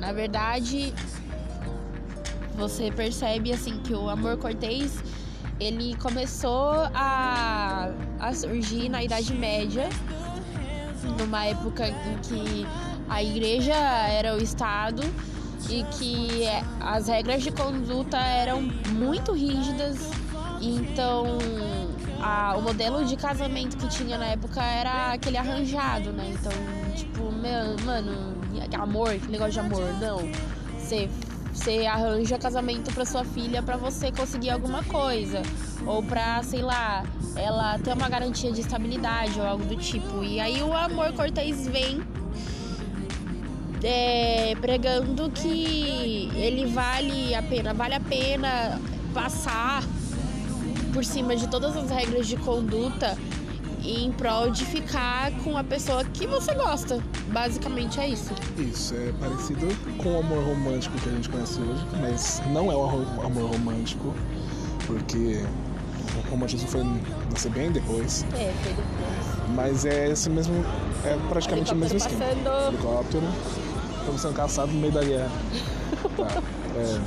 Na 0.00 0.12
verdade, 0.12 0.92
você 2.56 2.90
percebe 2.90 3.52
assim 3.52 3.78
que 3.78 3.94
o 3.94 4.08
amor 4.08 4.36
cortês 4.36 5.00
ele 5.60 5.96
começou 5.96 6.88
a, 6.92 7.90
a 8.18 8.34
surgir 8.34 8.88
na 8.88 9.04
Idade 9.04 9.32
Média, 9.32 9.88
numa 11.18 11.44
época 11.44 11.86
em 11.86 12.18
que 12.22 12.66
a 13.08 13.22
igreja 13.22 13.74
era 13.74 14.34
o 14.34 14.42
Estado 14.42 15.02
e 15.68 15.82
que 15.84 16.44
é, 16.44 16.62
as 16.80 17.08
regras 17.08 17.42
de 17.42 17.50
conduta 17.50 18.16
eram 18.18 18.62
muito 18.62 19.32
rígidas. 19.32 20.10
Então, 20.60 21.38
a- 22.20 22.56
o 22.56 22.62
modelo 22.62 23.04
de 23.04 23.16
casamento 23.16 23.76
que 23.76 23.88
tinha 23.88 24.18
na 24.18 24.26
época 24.26 24.62
era 24.62 25.12
aquele 25.12 25.36
arranjado, 25.36 26.12
né? 26.12 26.34
Então, 26.34 26.52
tipo, 26.96 27.30
meu, 27.32 27.76
mano, 27.84 28.36
amor, 28.78 29.14
que 29.14 29.30
negócio 29.30 29.52
de 29.52 29.60
amor, 29.60 29.82
não. 30.00 30.18
Você 30.78 31.08
você 31.52 31.86
arranja 31.86 32.38
casamento 32.38 32.92
pra 32.94 33.04
sua 33.04 33.24
filha 33.24 33.60
pra 33.62 33.76
você 33.76 34.12
conseguir 34.12 34.50
alguma 34.50 34.84
coisa 34.84 35.42
ou 35.84 36.00
pra, 36.02 36.40
sei 36.44 36.62
lá, 36.62 37.02
ela 37.34 37.76
ter 37.80 37.92
uma 37.94 38.08
garantia 38.08 38.52
de 38.52 38.60
estabilidade 38.60 39.40
ou 39.40 39.46
algo 39.46 39.64
do 39.64 39.74
tipo. 39.74 40.22
E 40.22 40.38
aí 40.38 40.62
o 40.62 40.72
amor 40.72 41.12
cortês 41.14 41.66
vem 41.66 42.00
é, 43.82 44.54
pregando 44.60 45.30
que 45.30 46.30
ele 46.34 46.66
vale 46.66 47.34
a 47.34 47.42
pena, 47.42 47.74
vale 47.74 47.94
a 47.94 48.00
pena 48.00 48.80
passar 49.14 49.82
por 50.92 51.04
cima 51.04 51.36
de 51.36 51.48
todas 51.48 51.76
as 51.76 51.90
regras 51.90 52.26
de 52.26 52.36
conduta 52.36 53.16
em 53.84 54.10
prol 54.12 54.50
de 54.50 54.64
ficar 54.64 55.30
com 55.44 55.56
a 55.56 55.64
pessoa 55.64 56.04
que 56.04 56.26
você 56.26 56.54
gosta. 56.54 57.02
Basicamente 57.28 58.00
é 58.00 58.08
isso. 58.08 58.34
Isso, 58.58 58.94
é 58.94 59.12
parecido 59.20 59.66
com 60.02 60.16
o 60.16 60.18
amor 60.18 60.44
romântico 60.44 60.98
que 60.98 61.08
a 61.08 61.12
gente 61.12 61.28
conhece 61.28 61.60
hoje, 61.60 61.86
mas 62.00 62.42
não 62.52 62.70
é 62.70 62.74
o 62.74 62.84
amor 63.24 63.50
romântico, 63.52 64.14
porque 64.86 65.44
o 66.16 66.30
romantismo 66.30 66.68
foi 66.68 66.84
nascer 67.30 67.50
bem 67.52 67.70
depois. 67.70 68.24
É, 68.34 68.52
foi 68.62 68.72
depois. 68.72 69.54
Mas 69.54 69.84
é 69.84 70.10
esse 70.10 70.28
mesmo. 70.28 70.64
É 71.04 71.16
praticamente 71.28 71.72
o 71.72 71.76
mesmo 71.76 71.96
esquema. 71.96 72.24
passando. 72.24 72.68
Helicóptero. 72.74 73.26
Estamos 74.08 74.22
sendo 74.22 74.34
caçados 74.36 74.74
no 74.74 74.80
meio 74.80 74.92
da 74.92 75.04
guerra. 75.04 75.30
Tá. 76.16 76.42
É, 76.74 77.00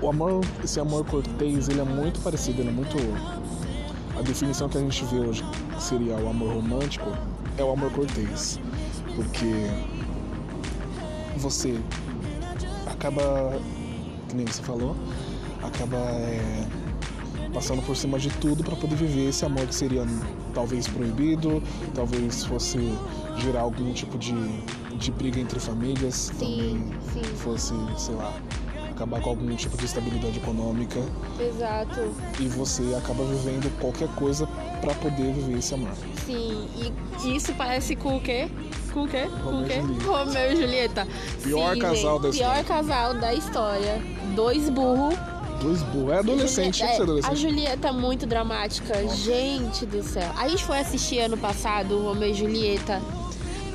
o 0.00 0.08
amor, 0.08 0.44
esse 0.62 0.78
amor 0.78 1.04
cortês, 1.04 1.68
ele 1.68 1.80
é 1.80 1.84
muito 1.84 2.20
parecido, 2.20 2.62
ele 2.62 2.68
é 2.68 2.72
muito. 2.72 2.96
A 4.16 4.22
definição 4.22 4.68
que 4.68 4.78
a 4.78 4.80
gente 4.80 5.04
vê 5.06 5.18
hoje 5.18 5.44
que 5.74 5.82
seria 5.82 6.14
o 6.14 6.28
amor 6.28 6.54
romântico 6.54 7.10
é 7.58 7.64
o 7.64 7.72
amor 7.72 7.90
cortês. 7.90 8.60
Porque 9.16 9.68
você 11.36 11.80
acaba, 12.86 13.58
que 14.28 14.36
nem 14.36 14.46
você 14.46 14.62
falou, 14.62 14.94
acaba 15.64 15.96
é, 15.96 16.64
passando 17.52 17.82
por 17.82 17.96
cima 17.96 18.20
de 18.20 18.30
tudo 18.38 18.62
para 18.62 18.76
poder 18.76 18.94
viver 18.94 19.30
esse 19.30 19.44
amor 19.44 19.66
que 19.66 19.74
seria 19.74 20.06
talvez 20.54 20.86
proibido, 20.86 21.60
talvez 21.92 22.44
fosse 22.44 22.78
gerar 23.38 23.62
algum 23.62 23.92
tipo 23.92 24.16
de, 24.16 24.32
de 24.96 25.10
briga 25.12 25.38
entre 25.40 25.58
famílias, 25.60 26.32
Sim, 26.38 26.90
sim, 27.12 27.20
também 27.20 27.36
fosse, 27.36 27.74
sei 27.98 28.14
lá, 28.14 28.32
acabar 28.90 29.20
com 29.20 29.30
algum 29.30 29.54
tipo 29.56 29.76
de 29.76 29.84
estabilidade 29.84 30.38
econômica 30.38 30.98
exato. 31.38 32.00
e 32.40 32.48
você 32.48 32.82
acaba 32.96 33.22
vivendo 33.24 33.70
qualquer 33.78 34.08
coisa 34.14 34.46
para 34.80 34.94
poder 34.94 35.32
viver 35.34 35.58
esse 35.58 35.74
amor. 35.74 35.90
Sim, 36.24 36.66
e 37.24 37.36
isso 37.36 37.52
parece 37.54 37.94
com 37.94 38.16
o 38.16 38.20
quê? 38.20 38.48
Com 38.92 39.04
o 39.04 39.08
quê? 39.08 39.28
Com 39.44 39.60
o 39.60 39.64
quê? 39.64 39.80
Romeu 40.06 40.52
e 40.52 40.56
Julieta. 40.56 41.06
Pior 41.42 41.74
Sim, 41.74 41.80
casal 41.80 42.14
gente, 42.14 42.22
da 42.22 42.30
Pior 42.30 42.60
história. 42.60 42.64
casal 42.64 43.14
da 43.14 43.34
história. 43.34 44.02
Dois 44.34 44.70
burros. 44.70 45.14
Dois 45.60 45.82
burros. 45.82 46.12
É 46.12 46.18
adolescente, 46.18 46.74
tinha 46.78 46.88
que 46.88 46.94
ser 46.94 47.00
É, 47.00 47.02
a 47.02 47.04
adolescente. 47.04 47.36
Julieta 47.36 47.88
é 47.88 47.92
muito 47.92 48.26
dramática. 48.26 49.06
Gente 49.08 49.84
do 49.84 50.02
céu. 50.02 50.30
A 50.38 50.48
gente 50.48 50.64
foi 50.64 50.78
assistir 50.78 51.18
ano 51.20 51.36
passado 51.36 51.94
o 51.94 52.04
Romeu 52.04 52.30
e 52.30 52.34
Julieta. 52.34 53.02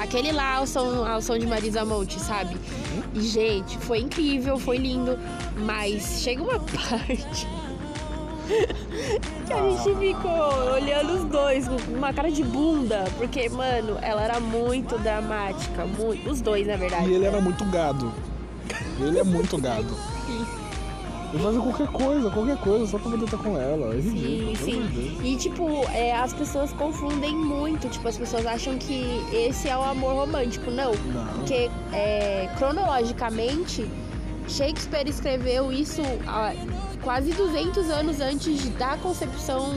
Aquele 0.01 0.31
lá 0.31 0.55
ao 0.55 0.65
som, 0.65 1.05
ao 1.05 1.21
som 1.21 1.37
de 1.37 1.45
Marisa 1.45 1.85
Monte, 1.85 2.19
sabe? 2.19 2.57
E, 3.13 3.21
gente, 3.21 3.77
foi 3.77 3.99
incrível, 3.99 4.57
foi 4.57 4.77
lindo. 4.77 5.17
Mas 5.55 6.21
chega 6.23 6.41
uma 6.41 6.57
parte 6.59 7.47
que 9.45 9.53
a 9.53 9.69
gente 9.69 9.95
ficou 9.99 10.73
olhando 10.73 11.13
os 11.13 11.23
dois 11.25 11.67
com 11.67 11.75
uma 11.93 12.11
cara 12.11 12.31
de 12.31 12.43
bunda. 12.43 13.05
Porque, 13.15 13.47
mano, 13.49 13.99
ela 14.01 14.23
era 14.23 14.39
muito 14.39 14.97
dramática. 14.97 15.85
Muito, 15.85 16.31
os 16.31 16.41
dois, 16.41 16.65
na 16.65 16.77
verdade. 16.77 17.07
E 17.07 17.13
ele 17.13 17.25
era 17.25 17.39
muito 17.39 17.63
gado. 17.65 18.11
Ele 18.99 19.19
é 19.19 19.23
muito 19.23 19.55
gado. 19.59 19.95
Ele 21.33 21.43
fazia 21.43 21.61
qualquer 21.61 21.87
coisa, 21.87 22.29
qualquer 22.29 22.57
coisa, 22.57 22.87
só 22.87 22.97
pra 22.99 23.11
poder 23.11 23.25
estar 23.25 23.37
com 23.37 23.57
ela. 23.57 23.95
É 23.95 24.01
Sim, 24.01 24.53
sim. 24.57 25.17
E 25.23 25.35
tipo, 25.37 25.65
é, 25.93 26.13
as 26.13 26.33
pessoas 26.33 26.73
confundem 26.73 27.33
muito. 27.35 27.87
Tipo, 27.87 28.07
as 28.09 28.17
pessoas 28.17 28.45
acham 28.45 28.77
que 28.77 29.03
esse 29.31 29.69
é 29.69 29.77
o 29.77 29.81
amor 29.81 30.13
romântico. 30.13 30.69
Não. 30.69 30.91
Não. 30.91 31.25
Porque 31.35 31.69
é, 31.93 32.49
cronologicamente, 32.57 33.85
Shakespeare 34.47 35.07
escreveu 35.07 35.71
isso 35.71 36.01
há 36.27 36.53
quase 37.01 37.31
200 37.31 37.89
anos 37.89 38.19
antes 38.19 38.67
da 38.71 38.97
concepção 38.97 39.73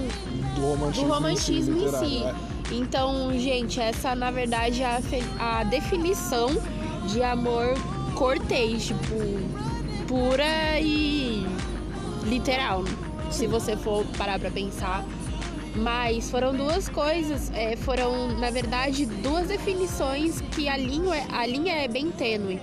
Do 0.57 0.61
romantismo, 0.61 1.07
do 1.07 1.13
romantismo 1.15 1.77
em 1.77 1.89
si. 1.89 2.05
literário, 2.05 2.27
é. 2.27 2.35
Então, 2.75 3.39
gente, 3.39 3.81
essa 3.81 4.15
na 4.17 4.31
verdade 4.31 4.83
é 4.83 4.87
a, 5.39 5.61
a 5.61 5.65
definição 5.65 6.49
de 7.07 7.23
amor 7.23 7.75
cortês, 8.15 8.87
tipo, 8.87 9.15
pura 10.09 10.81
e 10.81 11.24
literal, 12.25 12.85
se 13.31 13.47
você 13.47 13.77
for 13.77 14.05
parar 14.17 14.39
pra 14.39 14.51
pensar. 14.51 15.05
Mas 15.77 16.31
foram 16.31 16.55
duas 16.55 16.89
coisas, 16.89 17.51
é, 17.53 17.75
foram 17.75 18.29
na 18.39 18.51
verdade 18.51 19.07
duas 19.07 19.49
definições 19.49 20.41
que 20.55 20.69
a 20.69 20.77
linha, 20.77 21.27
a 21.33 21.45
linha 21.45 21.75
é 21.75 21.89
bem 21.89 22.11
tênue. 22.11 22.61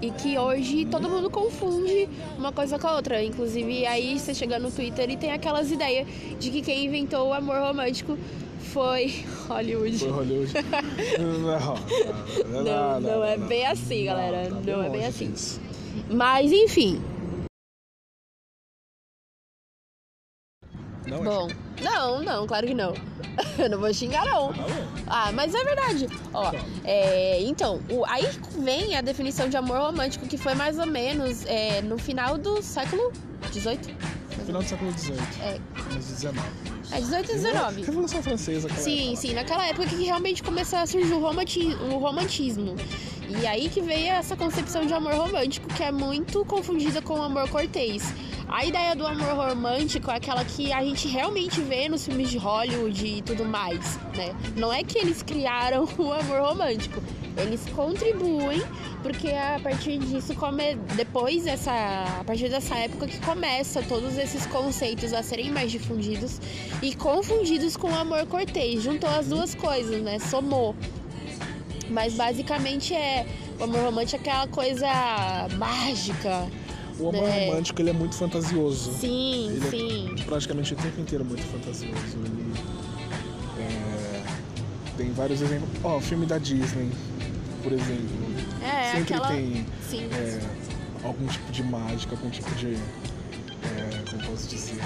E 0.00 0.10
que 0.10 0.38
hoje 0.38 0.84
todo 0.84 1.08
mundo 1.08 1.30
confunde 1.30 2.08
uma 2.38 2.52
coisa 2.52 2.78
com 2.78 2.86
a 2.86 2.96
outra. 2.96 3.24
Inclusive, 3.24 3.86
aí 3.86 4.18
você 4.18 4.34
chega 4.34 4.58
no 4.58 4.70
Twitter 4.70 5.10
e 5.10 5.16
tem 5.16 5.32
aquelas 5.32 5.70
ideias 5.70 6.06
de 6.38 6.50
que 6.50 6.62
quem 6.62 6.84
inventou 6.84 7.28
o 7.28 7.32
amor 7.32 7.56
romântico 7.56 8.16
foi 8.60 9.24
Hollywood. 9.48 9.98
Foi 9.98 10.10
Hollywood. 10.10 10.52
não, 12.52 12.62
Não, 12.62 13.00
não 13.00 13.24
é 13.24 13.38
bem 13.38 13.66
assim, 13.66 14.04
galera. 14.04 14.50
Não 14.50 14.82
é 14.82 14.90
bem 14.90 15.06
assim. 15.06 15.32
Mas 16.10 16.52
enfim, 16.52 17.00
Não 21.22 21.46
bom. 21.48 21.48
Não, 21.82 22.22
não, 22.22 22.46
claro 22.46 22.66
que 22.66 22.74
não. 22.74 22.94
Eu 23.58 23.68
não 23.68 23.78
vou 23.78 23.92
xingar, 23.92 24.24
não. 24.24 24.52
Ah, 25.06 25.30
mas 25.32 25.54
é 25.54 25.62
verdade. 25.64 26.06
Ó, 26.32 26.52
é, 26.84 27.42
então, 27.42 27.80
o- 27.90 28.04
aí 28.06 28.26
vem 28.58 28.96
a 28.96 29.00
definição 29.02 29.48
de 29.48 29.56
amor 29.56 29.78
romântico, 29.78 30.26
que 30.26 30.38
foi 30.38 30.54
mais 30.54 30.78
ou 30.78 30.86
menos 30.86 31.44
é, 31.46 31.82
no 31.82 31.98
final 31.98 32.38
do 32.38 32.62
século 32.62 33.12
XVIII. 33.52 33.94
Final 34.46 34.62
do 34.62 34.68
século 34.68 34.92
XVIII. 34.92 35.18
É, 35.42 35.58
XIX. 36.00 36.34
é 36.92 37.00
18 37.00 37.30
e 37.30 37.34
19. 37.34 37.82
Revolução 37.82 38.22
Francesa, 38.22 38.68
Sim, 38.76 39.00
época. 39.08 39.16
sim, 39.20 39.34
naquela 39.34 39.66
época 39.66 39.86
que 39.88 40.04
realmente 40.04 40.42
começou 40.42 40.78
a 40.78 40.86
surgir 40.86 41.12
o, 41.12 41.16
o 41.18 41.98
romantismo. 41.98 42.74
E 43.28 43.46
aí 43.46 43.68
que 43.68 43.80
veio 43.80 44.12
essa 44.12 44.36
concepção 44.36 44.86
de 44.86 44.94
amor 44.94 45.14
romântico, 45.14 45.68
que 45.68 45.82
é 45.82 45.90
muito 45.90 46.44
confundida 46.44 47.02
com 47.02 47.14
o 47.14 47.22
amor 47.22 47.48
cortês. 47.48 48.14
A 48.48 48.64
ideia 48.64 48.94
do 48.94 49.04
amor 49.04 49.34
romântico 49.34 50.08
é 50.10 50.16
aquela 50.16 50.44
que 50.44 50.72
a 50.72 50.82
gente 50.84 51.08
realmente 51.08 51.60
vê 51.60 51.88
nos 51.88 52.04
filmes 52.06 52.30
de 52.30 52.38
Hollywood 52.38 53.04
e 53.04 53.22
tudo 53.22 53.44
mais, 53.44 53.98
né? 54.16 54.34
Não 54.56 54.72
é 54.72 54.84
que 54.84 54.98
eles 54.98 55.22
criaram 55.22 55.88
o 55.98 56.12
amor 56.12 56.40
romântico. 56.40 57.02
Eles 57.36 57.66
contribuem 57.74 58.62
porque 59.02 59.28
a 59.28 59.60
partir 59.62 59.98
disso 59.98 60.34
come 60.34 60.76
depois 60.94 61.44
dessa 61.44 61.72
a 62.20 62.24
partir 62.24 62.48
dessa 62.48 62.76
época 62.76 63.06
que 63.06 63.20
começa 63.20 63.82
todos 63.82 64.16
esses 64.16 64.46
conceitos 64.46 65.12
a 65.12 65.22
serem 65.22 65.50
mais 65.50 65.70
difundidos 65.70 66.40
e 66.80 66.94
confundidos 66.94 67.76
com 67.76 67.90
o 67.90 67.94
amor 67.94 68.26
cortês. 68.26 68.82
Juntou 68.82 69.10
as 69.10 69.26
duas 69.26 69.54
coisas, 69.54 70.00
né? 70.02 70.18
Somou. 70.18 70.74
Mas 71.90 72.14
basicamente 72.14 72.94
é 72.94 73.26
o 73.58 73.64
amor 73.64 73.80
romântico 73.84 74.16
é 74.16 74.30
aquela 74.30 74.46
coisa 74.48 74.88
mágica. 75.56 76.46
O 76.98 77.10
amor 77.10 77.28
É. 77.28 77.46
romântico 77.46 77.80
ele 77.82 77.90
é 77.90 77.92
muito 77.92 78.14
fantasioso. 78.14 78.92
Sim, 78.98 79.48
Ele 79.50 79.66
é 79.66 79.70
sim. 79.70 80.14
praticamente 80.26 80.72
o 80.72 80.76
tempo 80.76 81.00
inteiro 81.00 81.24
muito 81.24 81.42
fantasioso. 81.44 81.94
Ele, 82.24 82.54
é, 83.60 84.22
tem 84.96 85.12
vários 85.12 85.40
exemplos. 85.42 85.68
Ó, 85.84 85.96
o 85.96 86.00
filme 86.00 86.26
da 86.26 86.38
Disney, 86.38 86.90
por 87.62 87.72
exemplo. 87.72 88.26
É, 88.62 88.92
sempre 88.96 89.14
aquela. 89.14 89.28
tem 89.28 89.66
Sim. 89.88 90.08
é, 90.12 90.40
algum 91.04 91.26
tipo 91.26 91.52
de 91.52 91.62
mágica, 91.62 92.14
algum 92.16 92.30
tipo 92.30 92.50
de. 92.54 92.74
é, 92.74 94.10
como 94.10 94.22
posso 94.30 94.48
dizer? 94.48 94.80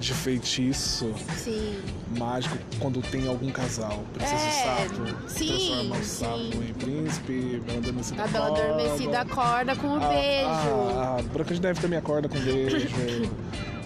De 0.00 0.14
feitiço 0.14 1.12
Sim. 1.36 1.78
mágico 2.18 2.56
quando 2.78 3.02
tem 3.02 3.28
algum 3.28 3.50
casal. 3.50 4.02
Princesa 4.14 4.42
É, 4.42 4.48
e 4.48 4.88
Sapo. 4.88 5.28
sim, 5.28 5.46
transforma 5.46 5.96
o. 5.96 6.04
Sapo 6.04 6.62
em 6.64 6.72
príncipe, 6.74 7.62
Bela 7.66 7.78
Adormecida 7.78 8.24
A 8.24 8.26
Bela. 8.26 8.46
Adormecida 8.48 9.20
acorda 9.20 9.76
com 9.76 9.88
o 9.88 9.96
A- 9.96 10.08
beijo. 10.08 10.98
A, 10.98 11.16
a 11.18 11.22
Branca 11.22 11.54
de 11.54 11.60
Neve 11.60 11.80
também 11.82 11.98
acorda 11.98 12.30
com 12.30 12.38
beijo. 12.40 12.88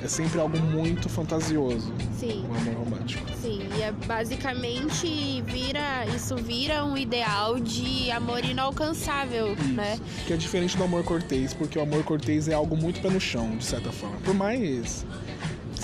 é 0.04 0.06
sempre 0.08 0.38
algo 0.38 0.56
muito 0.56 1.08
fantasioso, 1.08 1.92
Sim. 2.16 2.46
o 2.48 2.54
amor 2.54 2.74
romântico. 2.84 3.24
Sim, 3.42 3.66
e 3.76 3.82
é 3.82 3.90
basicamente 3.90 5.42
vira, 5.46 6.06
isso 6.14 6.36
vira 6.36 6.84
um 6.84 6.96
ideal 6.96 7.58
de 7.58 8.08
amor 8.12 8.44
inalcançável, 8.44 9.56
né? 9.74 9.98
Que 10.26 10.32
é 10.32 10.36
diferente 10.36 10.76
do 10.76 10.84
amor 10.84 11.02
cortês, 11.04 11.52
porque 11.52 11.76
o 11.78 11.82
amor 11.82 12.04
cortês 12.04 12.46
é 12.48 12.54
algo 12.54 12.76
muito 12.76 13.00
pé 13.00 13.10
no 13.10 13.20
chão, 13.20 13.56
de 13.56 13.64
certa 13.64 13.90
forma. 13.90 14.16
Por 14.18 14.32
mais. 14.34 15.04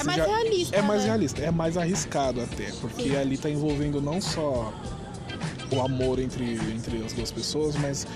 É 0.00 0.04
mais 0.04 0.18
seja- 0.22 0.36
realista, 0.36 0.76
É 0.76 0.82
mais 0.82 1.00
né? 1.02 1.06
realista, 1.08 1.42
é 1.42 1.50
mais 1.50 1.76
arriscado 1.76 2.40
até, 2.40 2.70
porque 2.80 3.04
Sim. 3.10 3.16
ali 3.16 3.36
tá 3.38 3.48
envolvendo 3.50 4.00
não 4.00 4.20
só 4.20 4.72
o 5.72 5.80
amor 5.80 6.18
entre, 6.18 6.54
entre 6.54 7.04
as 7.04 7.12
duas 7.12 7.30
pessoas, 7.30 7.76
mas 7.76 8.06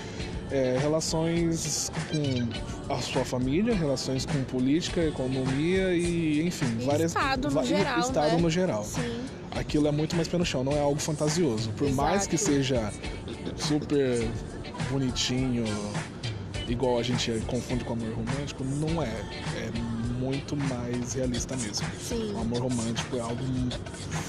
é, 0.51 0.77
relações 0.79 1.91
com 2.11 2.93
a 2.93 3.01
sua 3.01 3.25
família, 3.25 3.73
relações 3.73 4.25
com 4.25 4.43
política, 4.43 5.01
economia 5.01 5.93
e, 5.95 6.45
enfim, 6.45 6.67
E 6.79 6.85
várias. 6.85 7.11
Estado 7.11 7.49
no 7.49 7.63
geral, 7.65 7.99
Estado 7.99 8.35
né? 8.35 8.41
no 8.41 8.49
geral. 8.49 8.83
Sim. 8.83 9.19
Aquilo 9.51 9.87
é 9.87 9.91
muito 9.91 10.15
mais 10.15 10.27
pé 10.27 10.37
no 10.37 10.45
chão, 10.45 10.63
não 10.63 10.73
é 10.73 10.81
algo 10.81 10.99
fantasioso. 10.99 11.69
Por 11.77 11.89
mais 11.93 12.27
que 12.27 12.35
Exato. 12.35 12.51
seja 12.51 12.93
super 13.57 14.27
bonitinho, 14.91 15.63
igual 16.67 16.99
a 16.99 17.03
gente 17.03 17.31
confunde 17.47 17.83
com 17.85 17.93
amor 17.93 18.09
romântico, 18.13 18.63
não 18.65 19.01
é. 19.01 19.07
É 19.07 19.71
muito 20.19 20.55
mais 20.55 21.13
realista 21.13 21.55
mesmo. 21.57 21.85
Sim. 21.99 22.33
O 22.33 22.39
amor 22.39 22.61
romântico 22.63 23.15
é 23.17 23.19
algo 23.19 23.43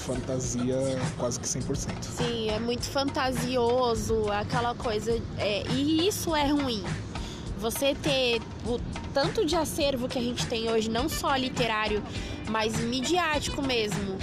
fantasia 0.05 0.77
quase 1.17 1.39
que 1.39 1.47
100%. 1.47 2.03
Sim, 2.03 2.49
é 2.49 2.59
muito 2.59 2.85
fantasioso, 2.85 4.29
aquela 4.31 4.73
coisa. 4.75 5.11
é, 5.37 5.63
e 5.71 6.07
isso 6.07 6.35
é 6.35 6.47
ruim. 6.47 6.83
Você 7.59 7.95
ter 7.95 8.39
o 8.65 8.79
tanto 9.13 9.45
de 9.45 9.55
acervo 9.55 10.07
que 10.07 10.19
a 10.19 10.21
gente 10.21 10.45
tem 10.45 10.69
hoje, 10.69 10.89
não 10.89 11.09
só 11.09 11.35
literário, 11.35 12.03
mas 12.49 12.79
midiático 12.79 13.61
mesmo. 13.61 14.17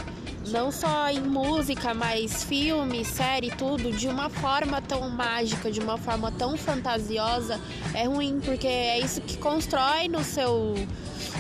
Não 0.49 0.71
só 0.71 1.09
em 1.09 1.21
música, 1.23 1.95
mas 1.95 2.45
filme, 2.45 3.03
série, 3.05 3.51
tudo, 3.51 3.91
de 3.91 4.07
uma 4.07 4.29
forma 4.29 4.81
tão 4.83 5.09
mágica, 5.09 5.71
de 5.71 5.81
uma 5.81 5.97
forma 5.97 6.31
tão 6.31 6.57
fantasiosa, 6.57 7.59
é 7.95 8.05
ruim, 8.07 8.41
porque 8.45 8.67
é 8.67 9.01
isso 9.01 9.23
que 9.23 9.39
constrói 9.39 10.07
no 10.07 10.23
seu, 10.23 10.75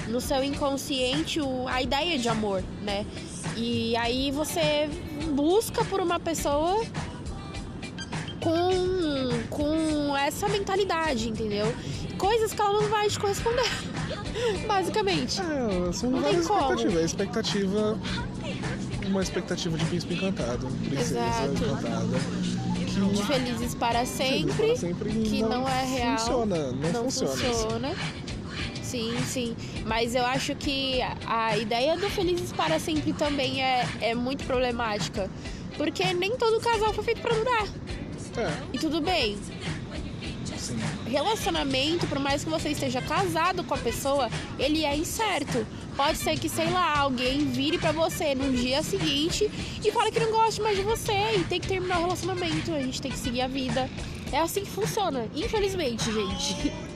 no 0.09 0.21
seu 0.21 0.43
inconsciente 0.45 1.41
o- 1.41 1.67
a 1.69 1.81
ideia 1.83 2.19
de 2.19 2.29
amor, 2.29 2.63
né? 2.83 3.05
E 3.57 3.97
aí 3.97 4.31
você 4.31 4.89
busca 5.33 5.85
por 5.85 6.01
uma 6.01 6.19
pessoa 6.21 6.85
com, 8.43 9.31
com 9.51 10.17
essa 10.17 10.49
mentalidade, 10.49 11.29
entendeu? 11.29 11.73
Coisas 12.19 12.53
que 12.53 12.61
ela 12.61 12.81
não 12.81 12.89
vai 12.89 13.09
te 13.09 13.19
corresponder. 13.19 13.65
Basicamente. 14.67 15.41
É, 15.41 15.93
são 15.93 16.11
Não 16.11 16.21
várias 16.21 16.43
expectativas. 16.43 16.97
A 16.97 17.03
expectativa. 17.05 17.99
Uma 19.07 19.23
expectativa 19.23 19.79
de 19.79 19.85
príncipe 19.85 20.15
encantado, 20.15 20.67
princesa 20.89 21.21
Exato. 21.21 21.65
encantada. 21.65 22.19
De 23.13 23.23
felizes 23.25 23.75
para 23.75 24.07
sempre. 24.07 24.53
para 24.69 24.77
sempre 24.77 25.11
que 25.11 25.43
não 25.43 25.69
é 25.69 25.85
real, 25.85 26.19
Funciona, 26.19 26.57
não, 26.73 26.93
não 26.93 27.05
funciona. 27.11 27.37
funciona. 27.37 27.95
Sim, 28.95 29.17
sim. 29.27 29.57
Mas 29.85 30.15
eu 30.15 30.25
acho 30.25 30.55
que 30.55 31.01
a- 31.27 31.57
ideia 31.59 31.97
do 31.97 32.09
Felizes 32.09 32.53
para 32.53 32.79
Sempre 32.79 33.13
também 33.13 33.61
é, 33.61 33.85
é 34.01 34.15
muito 34.15 34.45
problemática. 34.45 35.29
Porque 35.77 36.15
nem 36.15 36.37
todo 36.37 36.61
casal 36.61 36.93
foi 36.93 37.03
feito 37.03 37.21
pra 37.21 37.35
durar. 37.35 37.67
É, 38.37 38.53
E 38.73 38.79
tudo 38.79 39.01
bem. 39.01 39.37
sim. 40.57 40.77
Relacionamento, 41.09 42.07
por 42.07 42.21
mais 42.21 42.45
que 42.45 42.51
você 42.51 42.69
esteja 42.71 43.03
casado 43.03 43.65
com 43.65 43.75
a 43.75 43.79
pessoa, 43.79 44.31
ele 44.61 44.85
é 44.85 44.97
incerto. 44.97 45.67
Pode 45.97 46.19
ser 46.19 46.39
que, 46.39 46.49
sei 46.49 46.71
lá, 46.71 46.97
alguém 47.01 47.47
vire 47.47 47.79
pra 47.79 47.91
você 47.93 48.35
no 48.35 48.53
dia 48.53 48.81
seguinte 48.83 49.51
e 49.85 49.91
fale 49.91 50.13
que 50.13 50.21
não 50.21 50.31
gosta 50.31 50.63
mais 50.63 50.77
de 50.77 50.83
você 50.85 51.13
e 51.39 51.45
tem 51.49 51.61
que 51.61 51.67
terminar 51.67 51.99
o 51.99 52.03
relacionamento. 52.03 52.73
A 52.73 52.81
gente 52.81 53.03
tem 53.03 53.11
que 53.11 53.19
seguir 53.19 53.41
a 53.43 53.49
vida. 53.49 53.91
É 54.33 54.39
assim 54.39 54.61
que 54.63 54.71
funciona, 54.71 55.29
infelizmente, 55.35 56.05
gente. 56.13 56.73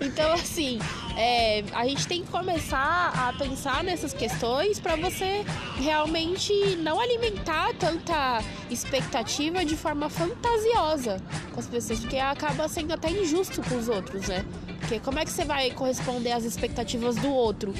Então, 0.00 0.32
assim, 0.32 0.78
é, 1.16 1.64
a 1.72 1.86
gente 1.86 2.06
tem 2.06 2.22
que 2.22 2.30
começar 2.30 3.12
a 3.14 3.32
pensar 3.32 3.84
nessas 3.84 4.12
questões 4.12 4.78
pra 4.80 4.96
você 4.96 5.44
realmente 5.76 6.52
não 6.76 7.00
alimentar 7.00 7.74
tanta 7.74 8.42
expectativa 8.70 9.64
de 9.64 9.76
forma 9.76 10.08
fantasiosa 10.08 11.22
com 11.52 11.60
as 11.60 11.66
pessoas, 11.66 12.00
porque 12.00 12.18
acaba 12.18 12.68
sendo 12.68 12.92
até 12.92 13.10
injusto 13.10 13.62
com 13.62 13.76
os 13.76 13.88
outros, 13.88 14.28
né? 14.28 14.44
Porque 14.80 14.98
como 14.98 15.18
é 15.18 15.24
que 15.24 15.30
você 15.30 15.44
vai 15.44 15.70
corresponder 15.70 16.32
às 16.32 16.44
expectativas 16.44 17.16
do 17.16 17.30
outro 17.30 17.74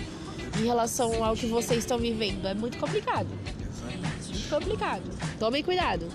em 0.59 0.65
relação 0.65 1.25
ao 1.25 1.35
que 1.35 1.47
vocês 1.47 1.81
estão 1.81 1.99
vivendo? 1.99 2.47
É 2.47 2.55
muito 2.55 2.79
complicado. 2.79 3.29
Muito 4.29 4.49
complicado. 4.49 5.03
Tomem 5.39 5.63
cuidado. 5.63 6.07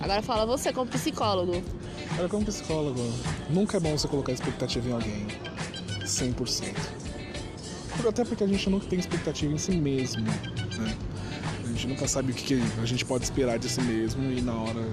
Agora 0.00 0.22
fala 0.22 0.46
você 0.46 0.72
como 0.72 0.90
psicólogo. 0.90 1.62
Cara, 2.18 2.28
como 2.28 2.44
psicólogo, 2.44 3.00
nunca 3.48 3.76
é 3.76 3.80
bom 3.80 3.96
você 3.96 4.08
colocar 4.08 4.32
expectativa 4.32 4.88
em 4.88 4.92
alguém 4.92 5.26
100%. 6.04 6.74
Por- 7.96 8.08
Até 8.08 8.24
porque 8.24 8.42
a 8.42 8.46
gente 8.48 8.68
nunca 8.68 8.86
tem 8.86 8.98
expectativa 8.98 9.52
em 9.52 9.56
si 9.58 9.70
mesmo, 9.70 10.22
né? 10.22 10.96
A 11.62 11.66
gente 11.68 11.86
nunca 11.86 12.08
sabe 12.08 12.32
o 12.32 12.34
que, 12.34 12.60
a 12.82 12.84
gente 12.84 13.04
pode 13.04 13.22
esperar 13.22 13.56
de 13.56 13.68
si 13.68 13.80
mesmo 13.82 14.32
e 14.32 14.40
na 14.40 14.52
hora 14.52 14.84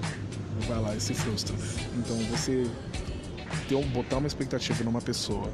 vai 0.67 0.79
lá 0.79 0.95
e 0.95 1.01
se 1.01 1.15
frustra. 1.15 1.55
Então 1.97 2.15
você 2.29 2.69
ter 3.67 3.83
botar 3.85 4.17
uma 4.17 4.27
expectativa 4.27 4.83
numa 4.83 5.01
pessoa 5.01 5.49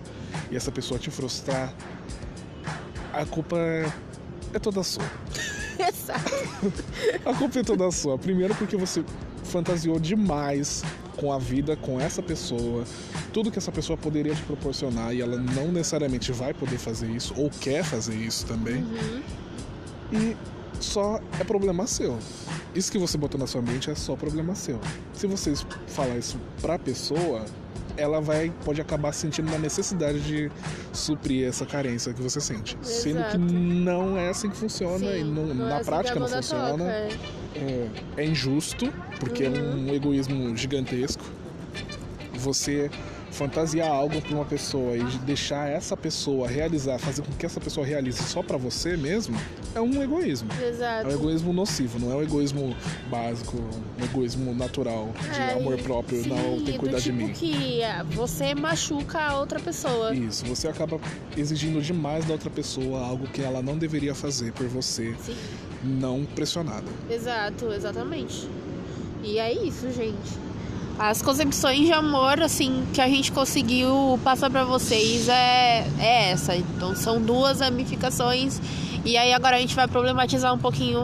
e 0.52 0.58
essa 0.58 0.74
pessoa 0.74 1.00
te 1.00 1.10
frustrar, 1.10 1.74
a 3.14 3.26
culpa 3.26 3.58
é, 3.58 3.90
é 4.56 4.60
toda 4.60 4.84
sua. 4.84 5.06
Exato. 5.80 6.74
A 7.26 7.34
culpa 7.34 7.60
é 7.60 7.64
toda 7.64 7.90
sua. 7.92 8.18
Primeiro 8.18 8.54
porque 8.56 8.76
você 8.76 9.06
fantasiou 9.52 10.00
demais 10.00 10.84
com 11.18 11.32
a 11.32 11.38
vida, 11.38 11.76
com 11.76 12.00
essa 12.00 12.22
pessoa, 12.24 12.84
tudo 13.34 13.52
que 13.52 13.58
essa 13.60 13.72
pessoa 13.72 13.98
poderia 13.98 14.34
te 14.34 14.42
proporcionar 14.44 15.14
e 15.14 15.22
ela 15.22 15.38
não 15.38 15.68
necessariamente 15.72 16.32
vai 16.32 16.54
poder 16.54 16.78
fazer 16.78 17.08
isso 17.12 17.34
ou 17.38 17.50
quer 17.50 17.84
fazer 17.84 18.16
isso 18.16 18.46
também. 18.46 18.78
Uhum. 18.78 19.22
E 20.14 20.38
só 20.80 21.20
é 21.40 21.44
problema 21.44 21.86
seu. 21.86 22.18
Isso 22.74 22.92
que 22.92 22.98
você 22.98 23.18
botou 23.18 23.40
na 23.40 23.46
sua 23.46 23.62
mente 23.62 23.92
é 23.92 23.96
só 23.96 24.16
problema 24.16 24.56
seu. 24.56 24.80
Se 25.14 25.28
você 25.28 25.54
falar 25.88 26.18
isso 26.18 26.40
pra 26.62 26.80
pessoa, 26.80 27.46
ela 27.98 28.20
vai 28.22 28.52
pode 28.66 28.80
acabar 28.82 29.12
sentindo 29.12 29.50
uma 29.50 29.60
necessidade 29.60 30.22
de 30.22 30.50
suprir 30.94 31.46
essa 31.48 31.66
carência 31.66 32.14
que 32.14 32.22
você 32.22 32.40
sente. 32.40 32.78
Sendo 32.82 33.18
que 33.30 33.36
Exato. 33.36 33.38
não 33.40 34.18
é 34.18 34.30
assim 34.30 34.50
que 34.50 34.56
funciona 34.58 35.06
e 35.06 35.20
Sim, 35.20 35.32
não- 35.32 35.46
não 35.48 35.66
é 35.66 35.70
na 35.70 35.76
assim 35.76 35.80
que 35.80 35.86
prática 35.86 36.20
não 36.20 36.28
funciona. 36.28 36.70
toca, 36.78 37.18
é. 37.56 37.60
É, 37.60 37.90
é 38.24 38.26
injusto, 38.26 38.92
porque 39.20 39.44
é 39.44 39.50
um 39.50 39.94
egoísmo 39.94 40.56
gigantesco. 40.56 41.24
Você 42.36 42.90
fantasiar 43.32 43.88
algo 43.90 44.22
pra 44.22 44.36
uma 44.36 44.44
pessoa 44.44 44.98
e 44.98 45.04
deixar 45.20 45.70
essa 45.70 45.96
pessoa 45.96 46.50
realizar, 46.50 47.00
fazer 47.00 47.22
com 47.22 47.32
que 47.32 47.46
essa 47.46 47.62
pessoa 47.62 47.86
realize 47.86 48.22
só 48.24 48.44
pra 48.44 48.58
você 48.58 48.98
mesmo, 48.98 49.38
é 49.74 49.80
um 49.80 50.04
egoísmo. 50.04 50.50
É 50.62 50.68
Exato. 50.68 51.08
um 51.08 51.12
egoísmo 51.12 51.54
nocivo, 51.54 51.98
não 51.98 52.12
é 52.12 52.16
um 52.18 52.22
egoísmo 52.24 52.76
básico, 53.10 53.58
um 53.58 54.04
egoísmo 54.04 54.54
natural, 54.54 55.14
de 55.34 55.40
É, 55.40 55.54
amor 55.54 55.78
próprio, 55.78 56.22
sim, 56.24 56.30
não 56.30 56.58
tem 56.58 56.74
que 56.74 56.78
cuidar 56.80 56.98
de 56.98 57.04
tipo 57.06 57.16
mim. 57.16 57.32
que 57.32 57.82
é, 57.82 58.04
você 58.04 58.54
machuca 58.54 59.20
a 59.20 59.38
outra 59.40 59.62
pessoa. 59.62 60.14
Isso, 60.14 60.46
você 60.46 60.68
acaba 60.68 61.00
exigindo 61.38 61.82
demais 61.82 62.26
da 62.26 62.34
outra 62.34 62.50
pessoa 62.50 63.00
algo 63.06 63.28
que 63.28 63.42
ela 63.42 63.62
não 63.62 63.78
deveria 63.78 64.14
fazer 64.14 64.52
por 64.52 64.68
você, 64.68 65.16
Sim. 65.24 65.36
Não 65.84 66.26
pressionada. 66.26 66.86
Exato, 67.10 67.72
exatamente. 67.72 68.48
E 69.24 69.38
é 69.38 69.54
isso, 69.54 69.92
gente. 69.92 70.40
as 71.00 71.22
concepções 71.22 71.80
de 71.80 71.92
amor, 71.92 72.42
assim, 72.42 72.86
que 72.94 73.02
a 73.02 73.08
gente 73.08 73.32
conseguiu 73.32 74.20
passar 74.24 74.50
para 74.50 74.64
vocês 74.64 75.28
é, 75.30 75.86
é 76.00 76.32
essa. 76.32 76.56
Então 76.56 76.96
são 76.96 77.22
duas 77.22 77.60
ramificações. 77.60 78.60
E 79.04 79.18
aí 79.18 79.34
agora 79.34 79.58
a 79.58 79.60
gente 79.60 79.76
vai 79.76 79.88
problematizar 79.88 80.54
um 80.54 80.60
pouquinho, 80.60 81.04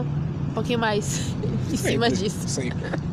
um 0.50 0.54
pouquinho 0.54 0.78
mais 0.78 1.18
em 1.72 1.76
Sempre, 1.76 1.92
cima 1.92 2.10
disso. 2.10 2.48
Sempre. 2.48 3.08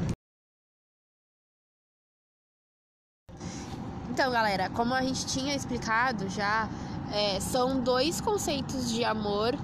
Então, 4.11 4.31
galera, 4.31 4.69
como 4.69 4.93
a 4.93 5.01
gente 5.01 5.25
tinha 5.25 5.55
explicado 5.55 6.29
já, 6.29 6.69
é, 7.11 7.39
são 7.39 7.81
dois 7.81 8.21
conceitos 8.21 8.91
de 8.91 9.03
amor 9.03 9.57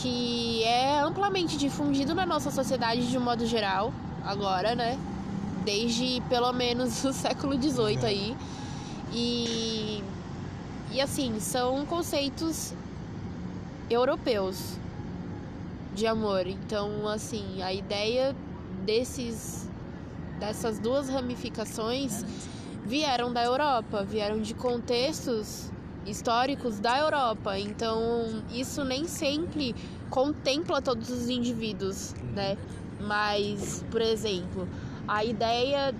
que 0.00 0.62
é 0.64 1.00
amplamente 1.00 1.56
difundido 1.56 2.14
na 2.14 2.26
nossa 2.26 2.50
sociedade 2.50 3.08
de 3.08 3.16
um 3.16 3.20
modo 3.20 3.46
geral, 3.46 3.92
agora, 4.24 4.74
né? 4.74 4.98
Desde 5.64 6.22
pelo 6.28 6.52
menos 6.52 7.02
o 7.04 7.12
século 7.12 7.60
XVIII 7.60 8.04
aí. 8.04 8.36
E, 9.12 10.02
e 10.92 11.00
assim, 11.00 11.40
são 11.40 11.86
conceitos 11.86 12.74
europeus 13.88 14.76
de 15.94 16.06
amor. 16.06 16.46
Então, 16.46 17.08
assim, 17.08 17.62
a 17.62 17.72
ideia 17.72 18.34
desses 18.84 19.66
dessas 20.38 20.78
duas 20.78 21.08
ramificações 21.08 22.22
vieram 22.84 23.32
da 23.32 23.42
Europa, 23.42 24.04
vieram 24.04 24.40
de 24.40 24.52
contextos 24.52 25.70
históricos 26.06 26.78
da 26.78 26.98
Europa. 26.98 27.58
Então, 27.58 28.42
isso 28.50 28.84
nem 28.84 29.06
sempre 29.06 29.74
contempla 30.10 30.80
todos 30.80 31.10
os 31.10 31.28
indivíduos, 31.28 32.14
né? 32.34 32.56
Mas, 33.00 33.84
por 33.90 34.00
exemplo, 34.00 34.68
a 35.06 35.24
ideia 35.24 35.94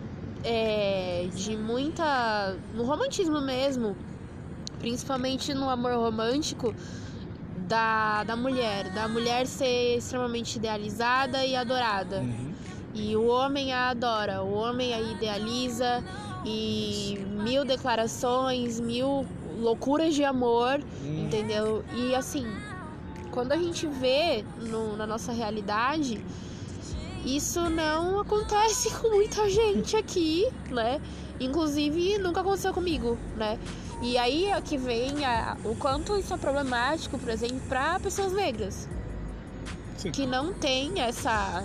é, 0.45 1.29
de 1.35 1.57
muita. 1.57 2.57
no 2.75 2.85
romantismo 2.85 3.41
mesmo, 3.41 3.97
principalmente 4.79 5.53
no 5.53 5.69
amor 5.69 5.95
romântico, 5.95 6.75
da, 7.67 8.23
da 8.25 8.37
mulher, 8.37 8.91
da 8.93 9.09
mulher 9.09 9.47
ser 9.47 9.99
extremamente 9.99 10.57
idealizada 10.57 11.45
e 11.45 11.57
adorada. 11.57 12.21
Uhum. 12.21 12.55
E 12.95 13.15
o 13.17 13.27
homem 13.27 13.73
a 13.73 13.91
adora, 13.91 14.43
o 14.43 14.55
homem 14.55 14.95
a 14.95 15.01
idealiza 15.01 16.03
e 16.45 17.19
mil 17.43 17.65
declarações, 17.65 18.81
mil 18.81 19.27
loucuras 19.59 20.15
de 20.15 20.25
amor, 20.25 20.81
Hum. 21.05 21.25
entendeu? 21.27 21.85
E 21.95 22.15
assim, 22.15 22.47
quando 23.31 23.53
a 23.53 23.57
gente 23.57 23.87
vê 23.87 24.45
no- 24.61 24.97
na 24.97 25.07
nossa 25.07 25.33
realidade, 25.33 26.21
isso 27.25 27.61
não 27.71 28.21
acontece 28.21 28.91
com 29.01 29.09
muita 29.11 29.49
gente 29.51 29.97
aqui, 29.97 30.47
né? 30.71 31.01
Inclusive, 31.41 32.19
nunca 32.19 32.41
aconteceu 32.41 32.73
comigo, 32.73 33.19
né? 33.37 33.59
E 34.03 34.17
aí 34.19 34.47
é 34.47 34.61
que 34.61 34.77
vem 34.77 35.25
a- 35.25 35.57
o 35.65 35.75
quanto 35.75 36.17
isso 36.19 36.33
é 36.33 36.37
problemático, 36.37 37.19
por 37.19 37.29
exemplo, 37.31 37.61
para 37.69 37.99
pessoas 37.99 38.33
negras 38.33 38.89
Sim. 39.97 40.11
que 40.13 40.27
não 40.27 40.53
tem 40.53 41.01
essa 41.01 41.65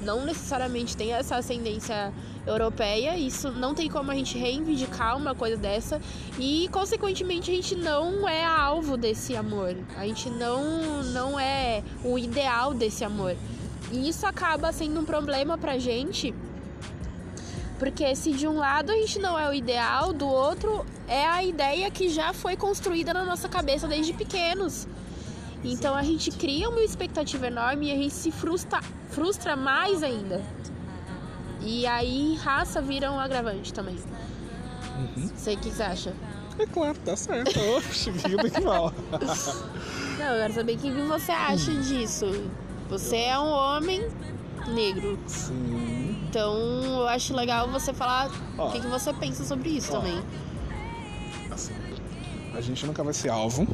não 0.00 0.24
necessariamente 0.24 0.96
tem 0.96 1.12
essa 1.12 1.36
ascendência 1.36 2.12
europeia, 2.46 3.16
isso 3.16 3.50
não 3.52 3.74
tem 3.74 3.88
como 3.88 4.10
a 4.10 4.14
gente 4.14 4.36
reivindicar 4.36 5.16
uma 5.16 5.34
coisa 5.34 5.56
dessa 5.56 6.00
e 6.38 6.68
consequentemente 6.72 7.50
a 7.50 7.54
gente 7.54 7.76
não 7.76 8.28
é 8.28 8.44
alvo 8.44 8.96
desse 8.96 9.36
amor. 9.36 9.76
A 9.96 10.06
gente 10.06 10.28
não 10.28 11.02
não 11.04 11.38
é 11.38 11.82
o 12.04 12.18
ideal 12.18 12.74
desse 12.74 13.04
amor. 13.04 13.36
E 13.90 14.08
isso 14.08 14.26
acaba 14.26 14.72
sendo 14.72 15.00
um 15.00 15.04
problema 15.04 15.56
pra 15.58 15.78
gente. 15.78 16.34
Porque 17.78 18.14
se 18.14 18.32
de 18.32 18.46
um 18.46 18.58
lado 18.58 18.92
a 18.92 18.94
gente 18.94 19.18
não 19.18 19.38
é 19.38 19.48
o 19.48 19.52
ideal, 19.52 20.12
do 20.12 20.26
outro 20.26 20.86
é 21.08 21.26
a 21.26 21.42
ideia 21.44 21.90
que 21.90 22.08
já 22.08 22.32
foi 22.32 22.56
construída 22.56 23.12
na 23.12 23.24
nossa 23.24 23.48
cabeça 23.48 23.88
desde 23.88 24.12
pequenos. 24.12 24.86
Então 25.64 25.94
a 25.94 26.02
gente 26.02 26.30
cria 26.30 26.68
uma 26.68 26.80
expectativa 26.80 27.46
enorme 27.46 27.88
e 27.88 27.92
a 27.92 27.96
gente 27.96 28.14
se 28.14 28.30
frustra, 28.32 28.80
frustra 29.10 29.54
mais 29.54 30.02
ainda. 30.02 30.42
E 31.64 31.86
aí 31.86 32.36
raça 32.36 32.80
vira 32.80 33.10
um 33.10 33.18
agravante 33.18 33.72
também. 33.72 33.96
Uhum. 35.16 35.30
Sei 35.36 35.54
o 35.54 35.58
que 35.58 35.70
você 35.70 35.82
acha. 35.82 36.14
É 36.58 36.66
claro, 36.66 36.98
tá 37.04 37.16
certo. 37.16 37.58
Oxe, 37.76 38.10
vida 38.10 38.50
que 38.50 38.60
fala. 38.60 38.92
Não, 40.18 40.26
eu 40.26 40.40
quero 40.42 40.54
saber 40.54 40.76
o 40.76 40.78
que 40.78 40.90
você 40.90 41.32
acha 41.32 41.72
disso. 41.72 42.26
Você 42.88 43.16
é 43.16 43.38
um 43.38 43.48
homem 43.50 44.06
negro. 44.68 45.18
Sim. 45.26 46.22
Então 46.28 46.54
eu 46.84 47.08
acho 47.08 47.34
legal 47.34 47.68
você 47.68 47.92
falar 47.92 48.30
Ó. 48.58 48.68
o 48.68 48.72
que, 48.72 48.80
que 48.80 48.86
você 48.86 49.12
pensa 49.12 49.44
sobre 49.44 49.70
isso 49.70 49.92
Ó. 49.92 49.98
também. 49.98 50.22
Assim, 51.50 51.72
a 52.54 52.60
gente 52.60 52.86
nunca 52.86 53.02
vai 53.02 53.14
ser 53.14 53.30
alvo, 53.30 53.66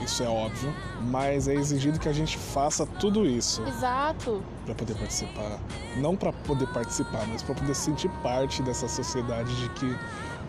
isso 0.00 0.22
é 0.22 0.28
óbvio, 0.28 0.74
mas 1.02 1.46
é 1.48 1.54
exigido 1.54 1.98
que 1.98 2.08
a 2.08 2.12
gente 2.12 2.38
faça 2.38 2.86
tudo 2.86 3.26
isso 3.26 3.62
Exato. 3.66 4.42
para 4.64 4.74
poder 4.74 4.94
participar. 4.94 5.58
Não 5.96 6.16
para 6.16 6.32
poder 6.32 6.66
participar, 6.68 7.26
mas 7.26 7.42
para 7.42 7.54
poder 7.54 7.74
sentir 7.74 8.08
parte 8.22 8.62
dessa 8.62 8.88
sociedade 8.88 9.54
de 9.56 9.68
que 9.70 9.96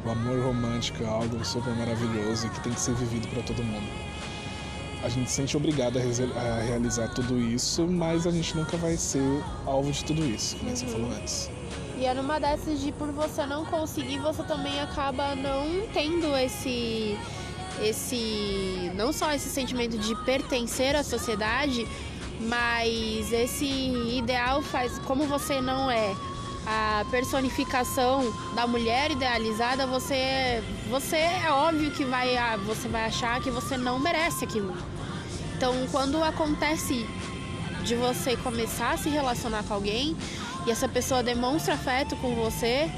o 0.06 0.10
amor 0.10 0.40
romântico 0.44 1.04
é 1.04 1.08
algo 1.08 1.44
super 1.46 1.74
maravilhoso 1.76 2.48
e 2.48 2.50
que 2.50 2.60
tem 2.62 2.74
que 2.74 2.80
ser 2.80 2.96
vivido 2.96 3.28
para 3.28 3.44
todo 3.44 3.64
mundo. 3.64 3.88
A 5.04 5.10
gente 5.10 5.30
se 5.30 5.38
sente 5.38 5.58
obrigado 5.58 5.98
a, 5.98 6.02
a 6.02 6.62
realizar 6.62 7.08
tudo 7.10 7.40
isso, 7.40 7.88
mas 7.88 8.28
a 8.28 8.32
gente 8.32 8.56
nunca 8.56 8.78
vai 8.78 8.96
ser 8.96 9.44
alvo 9.66 9.92
de 9.92 10.06
tudo 10.06 10.24
isso, 10.24 10.56
como 10.58 10.76
você 10.76 10.86
falou 10.86 11.12
antes. 11.12 11.50
E 11.98 12.06
é 12.06 12.14
numa 12.14 12.40
dessas 12.40 12.80
de 12.82 12.92
por 12.92 13.12
você 13.12 13.46
não 13.46 13.66
conseguir, 13.66 14.18
você 14.20 14.42
também 14.44 14.80
acaba 14.80 15.36
não 15.36 15.88
tendo 15.94 16.36
esse 16.36 17.18
esse 17.84 18.92
não 18.96 19.12
só 19.12 19.32
esse 19.34 19.50
sentimento 19.50 19.98
de 19.98 20.16
pertencer 20.24 20.96
à 20.96 21.04
sociedade, 21.04 21.88
mas 22.40 23.32
esse 23.32 23.66
ideal 23.66 24.62
faz 24.62 24.98
como 25.00 25.26
você 25.26 25.62
não 25.62 25.90
é 25.90 26.16
a 26.66 27.04
personificação 27.10 28.32
da 28.56 28.68
mulher 28.68 29.12
idealizada, 29.12 29.88
você 29.88 30.62
você 30.90 31.18
é 31.18 31.52
óbvio 31.52 31.92
que 31.92 32.06
vai 32.06 32.38
ah, 32.38 32.58
você 32.58 32.88
vai 32.88 33.06
achar 33.06 33.42
que 33.42 33.50
você 33.50 33.78
não 33.78 34.00
merece 34.00 34.46
aquilo. 34.46 34.76
Então, 35.56 35.74
quando 35.92 36.24
acontece 36.24 37.06
de 37.84 37.96
você 37.96 38.36
começar 38.38 38.92
a 38.92 38.98
se 38.98 39.10
relacionar 39.10 39.64
com 39.64 39.74
alguém 39.74 40.16
e 40.66 40.72
essa 40.72 40.88
pessoa 40.88 41.24
demonstra 41.24 41.74
afeto 41.74 42.16
com 42.18 42.36
você, 42.36 42.90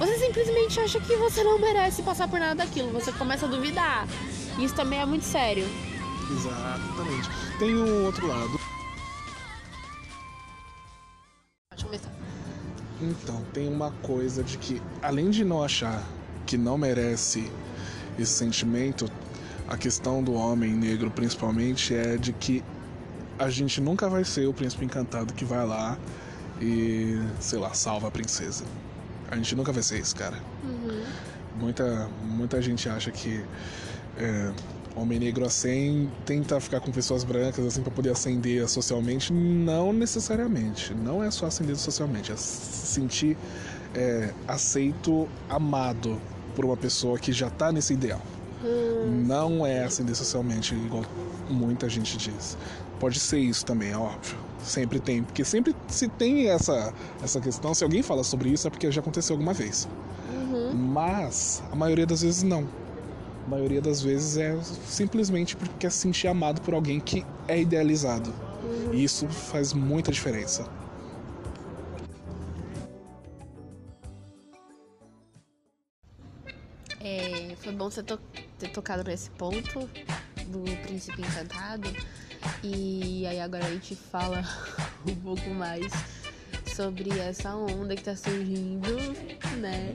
você 0.00 0.16
simplesmente 0.16 0.80
acha 0.80 0.98
que 0.98 1.14
você 1.16 1.44
não 1.44 1.58
merece 1.58 2.02
passar 2.02 2.26
por 2.26 2.40
nada 2.40 2.64
daquilo. 2.64 2.90
Você 2.92 3.12
começa 3.12 3.44
a 3.44 3.48
duvidar. 3.48 4.08
Isso 4.58 4.74
também 4.74 4.98
é 4.98 5.04
muito 5.04 5.26
sério. 5.26 5.66
Exatamente. 6.32 7.28
Tem 7.58 7.74
um 7.74 8.06
outro 8.06 8.26
lado. 8.26 8.58
Pode 11.70 11.84
começar. 11.84 12.10
Então, 13.02 13.44
tem 13.52 13.68
uma 13.68 13.90
coisa 14.02 14.42
de 14.42 14.56
que, 14.56 14.80
além 15.02 15.28
de 15.28 15.44
não 15.44 15.62
achar 15.62 16.02
que 16.46 16.56
não 16.56 16.78
merece 16.78 17.52
esse 18.18 18.32
sentimento, 18.32 19.06
a 19.68 19.76
questão 19.76 20.22
do 20.22 20.32
homem 20.32 20.72
negro, 20.72 21.10
principalmente, 21.10 21.94
é 21.94 22.16
de 22.16 22.32
que 22.32 22.64
a 23.38 23.50
gente 23.50 23.82
nunca 23.82 24.08
vai 24.08 24.24
ser 24.24 24.46
o 24.46 24.54
príncipe 24.54 24.82
encantado 24.86 25.34
que 25.34 25.44
vai 25.44 25.66
lá 25.66 25.98
e, 26.58 27.20
sei 27.38 27.58
lá, 27.58 27.74
salva 27.74 28.08
a 28.08 28.10
princesa. 28.10 28.64
A 29.30 29.36
gente 29.36 29.54
nunca 29.54 29.72
vai 29.72 29.82
ser 29.82 29.98
esse 29.98 30.14
cara. 30.14 30.36
Uhum. 30.64 31.04
Muita, 31.58 32.08
muita 32.24 32.60
gente 32.62 32.88
acha 32.88 33.10
que 33.10 33.44
é, 34.18 34.52
homem 34.96 35.18
negro 35.18 35.44
assim 35.44 36.10
tenta 36.24 36.58
ficar 36.60 36.80
com 36.80 36.90
pessoas 36.90 37.22
brancas 37.22 37.64
assim 37.64 37.82
para 37.82 37.92
poder 37.92 38.10
ascender 38.10 38.68
socialmente. 38.68 39.32
Não 39.32 39.92
necessariamente. 39.92 40.94
Não 40.94 41.22
é 41.22 41.30
só 41.30 41.46
ascender 41.46 41.76
socialmente. 41.76 42.32
É 42.32 42.36
se 42.36 42.86
sentir 42.86 43.36
é, 43.94 44.32
aceito, 44.48 45.28
amado 45.48 46.20
por 46.54 46.64
uma 46.64 46.76
pessoa 46.76 47.18
que 47.18 47.32
já 47.32 47.50
tá 47.50 47.70
nesse 47.70 47.92
ideal. 47.92 48.20
Não 49.26 49.64
é 49.64 49.84
ascender 49.84 50.14
socialmente 50.14 50.74
igual 50.74 51.04
muita 51.48 51.88
gente 51.88 52.16
diz. 52.16 52.56
Pode 52.98 53.18
ser 53.18 53.38
isso 53.38 53.64
também, 53.64 53.92
é 53.92 53.96
óbvio. 53.96 54.49
Sempre 54.62 55.00
tem, 55.00 55.22
porque 55.22 55.44
sempre 55.44 55.74
se 55.88 56.06
tem 56.08 56.48
essa 56.48 56.92
essa 57.22 57.40
questão, 57.40 57.74
se 57.74 57.82
alguém 57.82 58.02
fala 58.02 58.22
sobre 58.22 58.50
isso 58.50 58.66
é 58.66 58.70
porque 58.70 58.90
já 58.90 59.00
aconteceu 59.00 59.34
alguma 59.34 59.52
vez. 59.54 59.88
Uhum. 60.32 60.74
Mas 60.74 61.62
a 61.72 61.76
maioria 61.76 62.06
das 62.06 62.22
vezes 62.22 62.42
não. 62.42 62.68
A 63.46 63.50
maioria 63.50 63.80
das 63.80 64.02
vezes 64.02 64.36
é 64.36 64.56
simplesmente 64.86 65.56
porque 65.56 65.74
quer 65.78 65.90
se 65.90 65.98
sentir 65.98 66.28
amado 66.28 66.60
por 66.60 66.74
alguém 66.74 67.00
que 67.00 67.24
é 67.48 67.60
idealizado. 67.60 68.32
E 68.92 69.02
isso 69.02 69.26
faz 69.28 69.72
muita 69.72 70.12
diferença. 70.12 70.64
É, 77.00 77.54
foi 77.56 77.72
bom 77.72 77.90
você 77.90 78.02
to- 78.02 78.20
ter 78.58 78.68
tocado 78.68 79.02
nesse 79.04 79.30
ponto 79.30 79.88
do 80.46 80.62
Príncipe 80.82 81.22
Encantado. 81.22 81.88
E 82.62 83.26
aí 83.26 83.40
agora 83.40 83.66
a 83.66 83.70
gente 83.70 83.94
fala 83.94 84.42
um 85.06 85.14
pouco 85.16 85.50
mais 85.50 85.92
sobre 86.74 87.10
essa 87.18 87.54
onda 87.54 87.94
que 87.96 88.02
tá 88.02 88.16
surgindo, 88.16 88.96
né? 89.58 89.94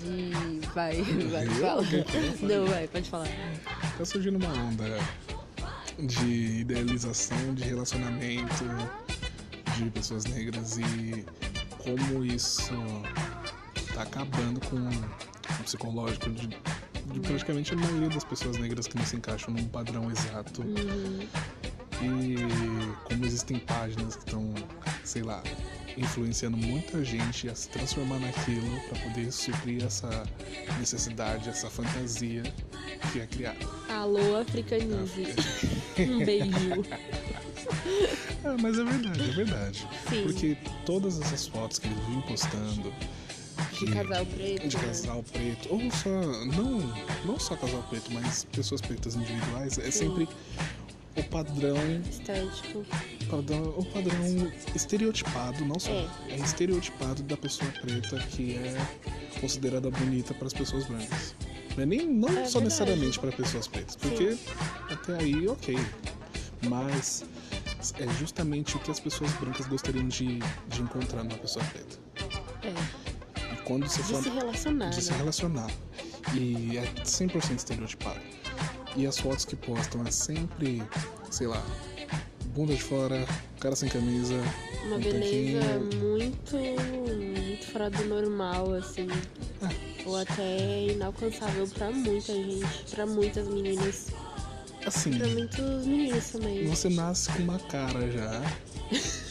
De. 0.00 0.66
Vai, 0.74 1.02
vai, 1.02 1.46
Eu? 1.46 1.52
fala. 1.54 1.82
Não, 2.42 2.66
vai, 2.66 2.86
pode 2.88 3.10
falar. 3.10 3.28
tá 3.96 4.04
surgindo 4.04 4.36
uma 4.36 4.52
onda 4.52 4.98
de 5.98 6.60
idealização 6.60 7.54
de 7.54 7.64
relacionamento 7.64 8.64
de 9.76 9.90
pessoas 9.90 10.24
negras 10.26 10.78
e 10.78 11.24
como 11.78 12.24
isso 12.24 12.74
tá 13.94 14.02
acabando 14.02 14.60
com 14.68 14.76
o 14.76 15.64
psicológico 15.64 16.30
de, 16.30 16.48
de 17.12 17.20
praticamente 17.20 17.72
a 17.72 17.76
maioria 17.76 18.08
das 18.08 18.24
pessoas 18.24 18.58
negras 18.58 18.86
que 18.86 18.96
não 18.96 19.04
se 19.04 19.16
encaixam 19.16 19.52
num 19.54 19.66
padrão 19.68 20.10
exato. 20.10 20.62
Uhum. 20.62 21.26
E 22.02 22.36
como 23.04 23.24
existem 23.24 23.58
páginas 23.58 24.16
que 24.16 24.24
estão, 24.24 24.52
sei 25.02 25.22
lá, 25.22 25.42
influenciando 25.96 26.56
muita 26.56 27.02
gente 27.04 27.48
a 27.48 27.54
se 27.54 27.68
transformar 27.70 28.18
naquilo 28.18 28.68
para 28.88 28.98
poder 29.00 29.32
suprir 29.32 29.82
essa 29.82 30.24
necessidade, 30.78 31.48
essa 31.48 31.70
fantasia 31.70 32.42
que 33.12 33.20
é 33.20 33.26
criada. 33.26 33.66
Alô, 33.88 34.36
africanize. 34.36 35.34
Um 35.98 36.24
beijo. 36.24 36.52
Ah, 38.44 38.54
mas 38.62 38.78
é 38.78 38.84
verdade, 38.84 39.28
é 39.28 39.32
verdade. 39.32 39.88
Sim. 40.08 40.22
Porque 40.22 40.56
todas 40.84 41.20
essas 41.20 41.48
fotos 41.48 41.80
que 41.80 41.88
eles 41.88 41.98
vêm 42.04 42.20
postando 42.20 42.92
De 43.78 43.86
casal 43.92 44.26
preto. 44.26 44.68
de 44.68 44.76
né? 44.76 44.82
casal 44.84 45.22
preto, 45.32 45.68
ou 45.70 45.90
só, 45.90 46.08
não, 46.46 46.78
não 47.24 47.38
só 47.38 47.56
casal 47.56 47.82
preto, 47.90 48.10
mas 48.12 48.44
pessoas 48.44 48.80
pretas 48.80 49.14
individuais, 49.16 49.78
é 49.78 49.90
sempre 49.90 50.28
o 51.16 51.22
padrão 51.24 51.76
Estético. 52.10 52.84
padrão, 53.30 53.62
o 53.76 53.84
padrão 53.86 54.52
estereotipado, 54.74 55.64
não 55.64 55.78
só, 55.78 55.90
É. 55.90 56.08
é. 56.30 56.36
estereotipado 56.36 57.22
da 57.22 57.36
pessoa 57.36 57.70
preta 57.72 58.18
que 58.30 58.54
é 58.56 58.76
considerada 59.40 59.90
bonita 59.90 60.32
para 60.34 60.46
as 60.46 60.52
pessoas 60.52 60.84
brancas. 60.86 61.34
Não 61.76 61.82
é 61.82 61.86
nem 61.86 62.06
não 62.06 62.28
É 62.28 62.32
só 62.32 62.58
verdade. 62.60 62.64
necessariamente 62.64 63.18
para 63.18 63.32
pessoas 63.32 63.66
pretas, 63.68 63.96
porque 63.96 64.36
até 64.90 65.16
aí 65.18 65.46
ok, 65.48 65.76
mas 66.68 67.24
é 67.98 68.08
justamente 68.18 68.76
o 68.76 68.78
que 68.80 68.90
as 68.90 68.98
pessoas 69.00 69.30
brancas 69.34 69.66
gostariam 69.66 70.08
de, 70.08 70.38
de 70.68 70.82
encontrar 70.82 71.22
numa 71.24 71.36
pessoa 71.38 71.64
preta. 71.66 71.98
É. 72.62 73.05
Quando 73.66 73.86
você 73.88 74.00
De 74.02 74.08
fala 74.08 74.22
se 74.22 74.28
relacionar. 74.30 74.88
de 74.90 75.02
se 75.02 75.10
né? 75.10 75.16
relacionar. 75.18 75.70
E 76.34 76.78
é 76.78 76.82
100% 77.04 77.56
estereotipado. 77.58 78.20
E 78.96 79.06
as 79.06 79.18
fotos 79.18 79.44
que 79.44 79.56
postam 79.56 80.02
é 80.06 80.10
sempre, 80.10 80.82
sei 81.30 81.46
lá, 81.48 81.62
bunda 82.54 82.74
de 82.74 82.82
fora, 82.82 83.26
cara 83.60 83.76
sem 83.76 83.88
camisa, 83.88 84.34
Uma 84.86 84.96
um 84.96 85.00
beleza 85.00 85.60
tanquinho. 85.60 86.00
muito, 86.00 86.56
muito 86.56 87.66
fora 87.72 87.90
do 87.90 88.04
normal, 88.06 88.72
assim. 88.74 89.06
Ou 90.06 90.16
até 90.16 90.86
inalcançável 90.86 91.66
pra 91.68 91.90
muita 91.90 92.32
gente, 92.32 92.66
pra 92.90 93.04
muitas 93.04 93.48
meninas. 93.48 94.06
Assim, 94.86 95.18
Pra 95.18 95.26
muitos 95.26 95.84
meninos 95.84 96.30
também. 96.30 96.64
você 96.68 96.88
nasce 96.88 97.30
com 97.32 97.42
uma 97.42 97.58
cara 97.58 98.08
já. 98.10 98.42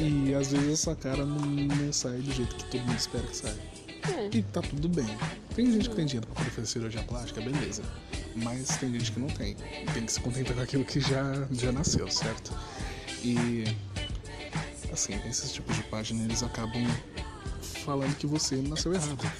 e 0.00 0.34
às 0.34 0.50
vezes 0.50 0.72
essa 0.72 0.94
cara 0.94 1.24
não, 1.24 1.38
não 1.38 1.92
sai 1.92 2.18
do 2.18 2.32
jeito 2.32 2.54
que 2.56 2.64
todo 2.64 2.80
mundo 2.80 2.96
espera 2.96 3.26
que 3.26 3.36
saia. 3.36 3.70
É. 4.16 4.36
E 4.36 4.42
tá 4.42 4.62
tudo 4.62 4.88
bem. 4.88 5.06
Tem 5.54 5.70
gente 5.70 5.90
que 5.90 5.96
tem 5.96 6.06
dinheiro 6.06 6.26
pra 6.26 6.36
poder 6.36 6.50
fazer 6.50 6.66
cirurgia 6.66 7.02
plástica, 7.02 7.40
beleza. 7.40 7.82
Mas 8.34 8.76
tem 8.78 8.92
gente 8.92 9.12
que 9.12 9.20
não 9.20 9.28
tem. 9.28 9.56
Tem 9.92 10.06
que 10.06 10.12
se 10.12 10.20
contentar 10.20 10.54
com 10.56 10.62
aquilo 10.62 10.84
que 10.84 11.00
já, 11.00 11.46
já 11.52 11.70
nasceu, 11.70 12.10
certo? 12.10 12.52
E 13.22 13.64
assim, 14.92 15.14
esses 15.28 15.52
tipos 15.52 15.76
de 15.76 15.82
página 15.84 16.24
eles 16.24 16.42
acabam 16.42 16.86
falando 17.84 18.16
que 18.16 18.26
você 18.26 18.56
nasceu 18.56 18.94
errado. 18.94 19.30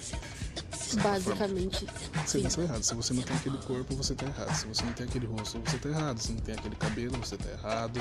Basicamente. 1.03 1.87
Você 2.27 2.39
sim. 2.39 2.43
nasceu 2.43 2.65
errado. 2.65 2.83
Se 2.83 2.95
você 2.95 3.15
não 3.15 3.23
tem 3.23 3.37
aquele 3.37 3.59
corpo, 3.59 3.95
você 3.95 4.15
tá 4.15 4.27
errado. 4.27 4.55
Se 4.55 4.67
você 4.67 4.83
não 4.83 4.93
tem 4.93 5.07
aquele 5.07 5.27
rosto, 5.27 5.61
você 5.61 5.79
tá 5.79 5.89
errado. 5.89 6.19
Se 6.19 6.33
não 6.33 6.41
tem 6.41 6.55
aquele 6.55 6.77
cabelo, 6.77 7.17
você 7.19 7.37
tá 7.37 7.49
errado. 7.49 8.01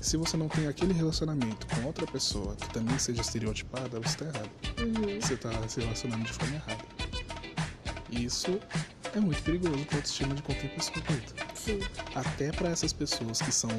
Se 0.00 0.16
você 0.16 0.36
não 0.36 0.48
tem 0.48 0.66
aquele 0.68 0.92
relacionamento 0.92 1.66
com 1.66 1.84
outra 1.86 2.06
pessoa 2.06 2.54
que 2.56 2.68
também 2.72 2.98
seja 2.98 3.20
estereotipada, 3.22 3.98
você 4.00 4.16
tá 4.18 4.24
errado 4.26 4.50
Uhum. 4.78 5.20
você 5.20 5.36
tá 5.36 5.68
se 5.68 5.80
relacionando 5.80 6.24
de 6.24 6.32
forma 6.32 6.54
errada. 6.56 6.84
E 8.10 8.24
isso 8.24 8.60
é 9.14 9.20
muito 9.20 9.42
perigoso 9.42 9.72
para 9.86 9.96
a 9.96 9.98
autoestima 9.98 10.34
de 10.34 10.42
qualquer 10.42 10.72
pessoa 10.74 11.00
preta. 11.00 11.34
Sim. 11.54 11.80
Até 12.14 12.52
para 12.52 12.68
essas 12.68 12.92
pessoas 12.92 13.40
que 13.42 13.50
são 13.50 13.70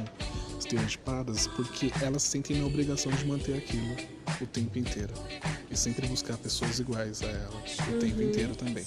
estereotipadas, 0.59 1.47
porque 1.47 1.91
elas 2.01 2.23
sentem 2.23 2.61
a 2.61 2.65
obrigação 2.65 3.11
de 3.11 3.25
manter 3.25 3.55
aquilo 3.57 3.95
o 4.41 4.45
tempo 4.45 4.77
inteiro. 4.77 5.13
E 5.71 5.77
sempre 5.77 6.07
buscar 6.07 6.37
pessoas 6.37 6.79
iguais 6.79 7.21
a 7.21 7.27
elas 7.27 7.77
o 7.89 7.99
tempo 7.99 8.19
Uhum. 8.21 8.29
inteiro 8.29 8.55
também. 8.55 8.85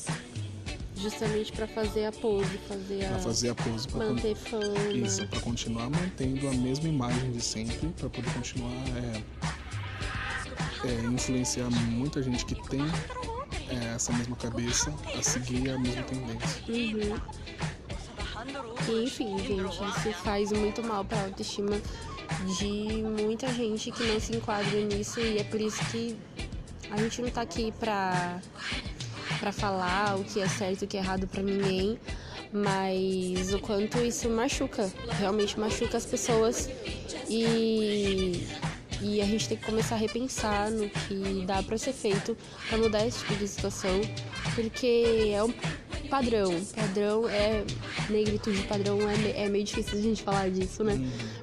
Justamente 1.00 1.52
pra 1.52 1.66
fazer 1.66 2.06
a 2.06 2.12
pose, 2.12 2.58
fazer 2.68 3.04
a. 3.06 3.08
Pra 3.10 3.18
fazer 3.20 3.48
a 3.50 3.54
pose, 3.54 3.88
pra, 3.88 4.00
con- 4.00 4.14
manter 4.14 4.34
fama. 4.36 4.92
isso, 4.92 5.26
pra 5.28 5.40
continuar 5.40 5.88
mantendo 5.90 6.46
a 6.48 6.52
mesma 6.52 6.88
imagem 6.88 7.32
de 7.32 7.40
sempre, 7.40 7.88
para 7.98 8.08
poder 8.10 8.32
continuar 8.34 8.72
é, 8.96 9.22
é, 10.88 10.92
influenciar 11.06 11.70
muita 11.70 12.22
gente 12.22 12.44
que 12.44 12.54
tem 12.68 12.82
é, 13.68 13.94
essa 13.94 14.12
mesma 14.12 14.36
cabeça 14.36 14.92
a 15.18 15.22
seguir 15.22 15.70
a 15.70 15.78
mesma 15.78 16.02
tendência. 16.02 16.62
Uhum. 16.68 17.16
E, 18.88 19.04
enfim, 19.04 19.38
gente, 19.38 19.74
isso 19.74 20.12
faz 20.22 20.50
muito 20.52 20.82
mal 20.82 21.04
pra 21.04 21.22
autoestima 21.24 21.80
de 22.58 23.02
muita 23.02 23.48
gente 23.52 23.90
que 23.90 24.02
não 24.04 24.18
se 24.20 24.34
enquadra 24.36 24.80
nisso 24.82 25.20
e 25.20 25.38
é 25.38 25.44
por 25.44 25.60
isso 25.60 25.84
que 25.90 26.16
a 26.90 26.96
gente 26.96 27.22
não 27.22 27.30
tá 27.30 27.42
aqui 27.42 27.72
pra, 27.78 28.40
pra 29.38 29.52
falar 29.52 30.16
o 30.16 30.24
que 30.24 30.40
é 30.40 30.48
certo 30.48 30.82
e 30.82 30.84
o 30.84 30.88
que 30.88 30.96
é 30.96 31.00
errado 31.00 31.26
pra 31.26 31.42
ninguém, 31.42 31.98
mas 32.52 33.52
o 33.54 33.58
quanto 33.60 33.98
isso 33.98 34.28
machuca, 34.28 34.90
realmente 35.18 35.58
machuca 35.58 35.96
as 35.96 36.06
pessoas. 36.06 36.68
E, 37.28 38.46
e 39.00 39.20
a 39.20 39.24
gente 39.24 39.48
tem 39.48 39.56
que 39.56 39.64
começar 39.64 39.94
a 39.94 39.98
repensar 39.98 40.70
no 40.70 40.88
que 40.88 41.44
dá 41.46 41.62
pra 41.62 41.78
ser 41.78 41.92
feito 41.92 42.36
pra 42.68 42.78
mudar 42.78 43.06
esse 43.06 43.18
tipo 43.20 43.34
de 43.36 43.48
situação, 43.48 44.00
porque 44.54 45.32
é 45.32 45.42
um 45.42 45.52
padrão. 46.10 46.60
Padrão 46.74 47.28
é. 47.28 47.64
Negritude 48.10 48.62
padrão 48.64 48.98
é, 49.08 49.44
é 49.44 49.48
meio 49.48 49.64
difícil 49.64 49.98
a 49.98 50.02
gente 50.02 50.22
falar 50.22 50.50
disso, 50.50 50.82
né? 50.82 50.98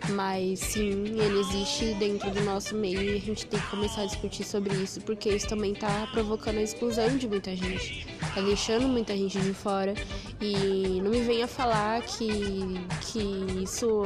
Mas 0.10 0.60
sim, 0.60 0.91
ele 1.20 1.39
existe 1.39 1.93
dentro 1.93 2.30
do 2.30 2.41
nosso 2.43 2.76
meio 2.76 3.02
e 3.02 3.15
a 3.15 3.20
gente 3.20 3.46
tem 3.46 3.60
que 3.60 3.67
começar 3.67 4.02
a 4.02 4.06
discutir 4.06 4.43
sobre 4.43 4.76
isso, 4.76 5.00
porque 5.02 5.30
isso 5.30 5.48
também 5.48 5.74
tá 5.74 6.08
provocando 6.12 6.58
a 6.58 6.62
exclusão 6.62 7.17
de 7.17 7.28
muita 7.28 7.56
gente. 7.56 8.06
Tá 8.36 8.41
deixando 8.41 8.88
muita 8.88 9.15
gente 9.15 9.39
de 9.39 9.54
fora. 9.54 9.93
E 10.41 11.00
não 11.02 11.10
me 11.10 11.22
venha 11.22 11.48
falar 11.48 12.02
que, 12.02 12.28
que 13.02 13.63
isso. 13.63 14.04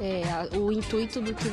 É, 0.00 0.22
a- 0.30 0.56
o 0.56 0.70
intuito 0.70 1.20
do 1.20 1.34
que 1.34 1.48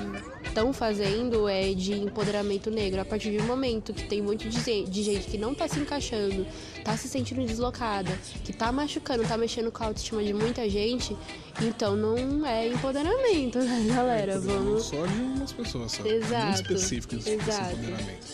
estão 0.47 0.71
fazendo 0.71 1.47
é 1.49 1.73
de 1.73 1.93
empoderamento 1.93 2.69
negro. 2.69 3.01
A 3.01 3.05
partir 3.05 3.35
do 3.35 3.43
momento 3.43 3.91
que 3.93 4.07
tem 4.07 4.21
um 4.21 4.25
monte 4.25 4.47
de 4.49 4.83
de 4.85 5.03
gente 5.03 5.27
que 5.27 5.37
não 5.37 5.55
tá 5.55 5.67
se 5.67 5.79
encaixando, 5.79 6.45
tá 6.83 6.95
se 6.95 7.07
sentindo 7.07 7.43
deslocada, 7.45 8.11
que 8.43 8.53
tá 8.53 8.71
machucando, 8.71 9.23
tá 9.23 9.35
mexendo 9.37 9.71
com 9.71 9.83
a 9.83 9.87
autoestima 9.87 10.23
de 10.23 10.33
muita 10.33 10.69
gente, 10.69 11.17
então 11.61 11.95
não 11.95 12.45
é 12.45 12.67
empoderamento, 12.67 13.57
né, 13.65 13.85
galera? 13.87 14.35
Empoderamento 14.35 14.65
Vamos. 14.65 14.83
Só 14.85 15.05
de 15.07 15.21
umas 15.21 15.51
pessoas, 15.51 15.91
sabe? 15.93 16.09
Exato, 16.09 16.45
Muito 16.45 16.61
específico 16.61 17.15
esse 17.15 17.31
empoderamento. 17.33 18.27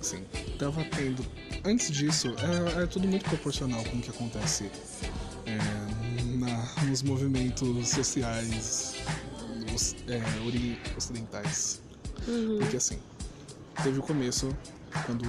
Assim, 0.00 0.24
tava 0.58 0.84
tendo. 0.96 1.24
Antes 1.64 1.90
disso, 1.92 2.34
é, 2.76 2.82
é 2.82 2.86
tudo 2.86 3.06
muito 3.06 3.24
proporcional 3.28 3.82
com 3.84 3.96
o 3.98 4.00
que 4.00 4.10
acontece 4.10 4.68
é, 5.46 5.56
na- 6.36 6.68
nos 6.86 7.02
movimentos 7.04 7.88
sociais 7.90 8.94
é, 10.08 10.20
ocidentais. 10.96 11.80
Uhum, 12.26 12.58
Porque 12.60 12.76
assim, 12.76 12.98
teve 13.82 13.98
o 13.98 14.02
começo, 14.02 14.48
quando 15.06 15.24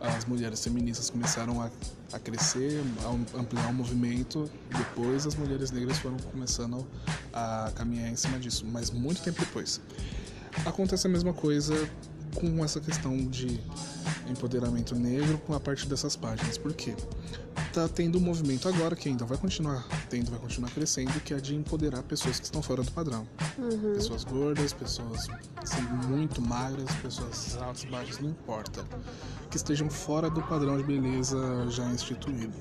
as 0.00 0.24
mulheres 0.24 0.62
feministas 0.62 1.10
começaram 1.10 1.60
a, 1.60 1.70
a 2.12 2.18
crescer, 2.18 2.82
a 3.04 3.08
am- 3.08 3.26
ampliar 3.34 3.68
o 3.70 3.74
movimento, 3.74 4.50
depois 4.76 5.26
as 5.26 5.34
mulheres 5.34 5.70
negras 5.70 5.98
foram 5.98 6.16
começando 6.32 6.86
a 7.32 7.70
caminhar 7.74 8.08
em 8.08 8.16
cima 8.16 8.38
disso, 8.38 8.64
mas 8.66 8.90
muito 8.90 9.22
tempo 9.22 9.40
depois. 9.40 9.80
Acontece 10.64 11.06
a 11.06 11.10
mesma 11.10 11.32
coisa 11.32 11.74
com 12.34 12.64
essa 12.64 12.80
questão 12.80 13.16
de 13.26 13.60
empoderamento 14.28 14.94
negro 14.94 15.38
com 15.38 15.54
a 15.54 15.60
parte 15.60 15.86
dessas 15.86 16.14
páginas. 16.16 16.58
Por 16.58 16.72
quê? 16.74 16.94
Tá 17.78 17.86
tendo 17.86 18.18
um 18.18 18.20
movimento 18.20 18.68
agora 18.68 18.96
que 18.96 19.08
ainda 19.08 19.24
vai 19.24 19.38
continuar 19.38 19.86
tendo, 20.10 20.32
vai 20.32 20.40
continuar 20.40 20.68
crescendo, 20.70 21.12
que 21.20 21.32
é 21.32 21.36
de 21.36 21.54
empoderar 21.54 22.02
pessoas 22.02 22.40
que 22.40 22.46
estão 22.46 22.60
fora 22.60 22.82
do 22.82 22.90
padrão. 22.90 23.24
uhum, 23.56 23.94
Pessoas 23.94 24.24
gordas, 24.24 24.72
pessoas 24.72 25.28
assim, 25.62 25.82
muito 26.08 26.42
magras, 26.42 26.90
pessoas 27.00 27.56
altas, 27.62 27.84
baixas, 27.84 28.18
não 28.18 28.30
importa. 28.30 28.84
Que 29.48 29.56
estejam 29.58 29.88
fora 29.88 30.28
do 30.28 30.42
padrão 30.42 30.76
de 30.76 30.82
beleza 30.82 31.38
já 31.70 31.84
instituído. 31.92 32.52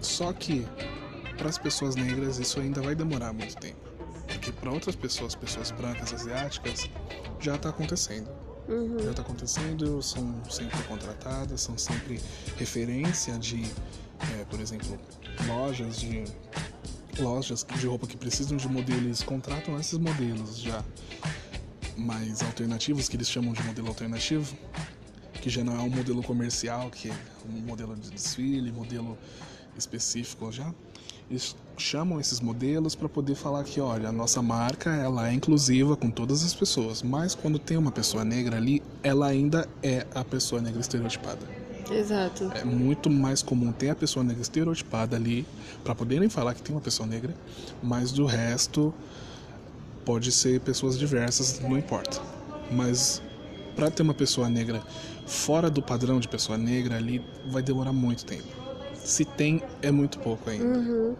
Só 0.00 0.32
que, 0.32 0.66
para 1.36 1.50
as 1.50 1.58
pessoas 1.58 1.94
negras, 1.94 2.38
isso 2.38 2.58
ainda 2.60 2.80
vai 2.80 2.94
demorar 2.94 3.34
muito 3.34 3.58
tempo. 3.58 3.76
Porque 4.26 4.52
para 4.52 4.72
outras 4.72 4.96
pessoas, 4.96 5.34
pessoas 5.34 5.70
brancas, 5.70 6.14
asiáticas, 6.14 6.88
já 7.40 7.56
está 7.56 7.68
acontecendo. 7.68 8.30
Uhum. 8.68 8.98
Já 9.02 9.10
está 9.10 9.22
acontecendo, 9.22 10.02
são 10.02 10.44
sempre 10.50 10.82
contratadas, 10.82 11.60
são 11.62 11.78
sempre 11.78 12.20
referência 12.56 13.38
de, 13.38 13.62
é, 14.38 14.44
por 14.44 14.60
exemplo, 14.60 14.98
lojas 15.46 15.98
de 15.98 16.24
lojas 17.18 17.66
de 17.78 17.86
roupa 17.86 18.06
que 18.06 18.16
precisam 18.16 18.56
de 18.56 18.68
modelos, 18.68 19.02
eles 19.02 19.22
contratam 19.22 19.78
esses 19.80 19.98
modelos 19.98 20.58
já 20.58 20.84
mais 21.96 22.42
alternativos, 22.42 23.08
que 23.08 23.16
eles 23.16 23.28
chamam 23.28 23.52
de 23.52 23.62
modelo 23.64 23.88
alternativo, 23.88 24.56
que 25.40 25.50
já 25.50 25.64
não 25.64 25.74
é 25.74 25.80
um 25.80 25.90
modelo 25.90 26.22
comercial, 26.22 26.90
que 26.90 27.10
é 27.10 27.14
um 27.48 27.60
modelo 27.60 27.96
de 27.96 28.10
desfile, 28.10 28.70
modelo 28.70 29.18
específico 29.76 30.50
já. 30.52 30.72
Eles 31.30 31.54
chamam 31.76 32.18
esses 32.18 32.40
modelos 32.40 32.94
para 32.94 33.08
poder 33.08 33.34
falar 33.34 33.62
que, 33.64 33.80
olha, 33.80 34.08
a 34.08 34.12
nossa 34.12 34.42
marca 34.42 34.90
ela 34.90 35.28
é 35.28 35.32
inclusiva 35.32 35.96
com 35.96 36.10
todas 36.10 36.42
as 36.44 36.54
pessoas, 36.54 37.02
mas 37.02 37.34
quando 37.34 37.58
tem 37.58 37.76
uma 37.76 37.92
pessoa 37.92 38.24
negra 38.24 38.56
ali, 38.56 38.82
ela 39.02 39.26
ainda 39.26 39.68
é 39.82 40.06
a 40.14 40.24
pessoa 40.24 40.60
negra 40.60 40.80
estereotipada. 40.80 41.40
Exato. 41.90 42.50
É 42.54 42.64
muito 42.64 43.08
mais 43.08 43.42
comum 43.42 43.72
ter 43.72 43.90
a 43.90 43.94
pessoa 43.94 44.24
negra 44.24 44.42
estereotipada 44.42 45.16
ali 45.16 45.46
para 45.82 45.94
poderem 45.94 46.28
falar 46.28 46.54
que 46.54 46.62
tem 46.62 46.74
uma 46.74 46.80
pessoa 46.80 47.06
negra, 47.06 47.34
mas 47.82 48.12
do 48.12 48.26
resto 48.26 48.92
pode 50.04 50.32
ser 50.32 50.60
pessoas 50.60 50.98
diversas, 50.98 51.60
não 51.60 51.76
importa. 51.78 52.20
Mas 52.70 53.22
para 53.76 53.90
ter 53.90 54.02
uma 54.02 54.14
pessoa 54.14 54.48
negra 54.48 54.82
fora 55.26 55.70
do 55.70 55.82
padrão 55.82 56.18
de 56.18 56.28
pessoa 56.28 56.58
negra 56.58 56.96
ali, 56.96 57.22
vai 57.50 57.62
demorar 57.62 57.92
muito 57.92 58.24
tempo. 58.24 58.57
Se 59.08 59.24
tem, 59.24 59.62
é 59.80 59.90
muito 59.90 60.18
pouco 60.18 60.50
ainda. 60.50 60.66
Uhum. 60.66 61.16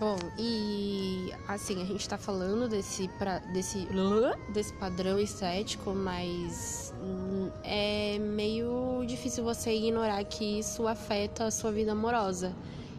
Bom, 0.00 0.16
e 0.36 1.32
assim, 1.46 1.80
a 1.80 1.84
gente 1.84 2.08
tá 2.08 2.18
falando 2.18 2.68
desse, 2.68 3.06
pra, 3.16 3.38
desse, 3.38 3.86
desse 4.52 4.72
padrão 4.72 5.20
estético, 5.20 5.94
mas 5.94 6.92
hum, 7.00 7.48
é 7.62 8.18
meio 8.18 9.04
difícil 9.06 9.44
você 9.44 9.72
ignorar 9.72 10.24
que 10.24 10.58
isso 10.58 10.88
afeta 10.88 11.44
a 11.44 11.50
sua 11.52 11.70
vida 11.70 11.92
amorosa 11.92 12.52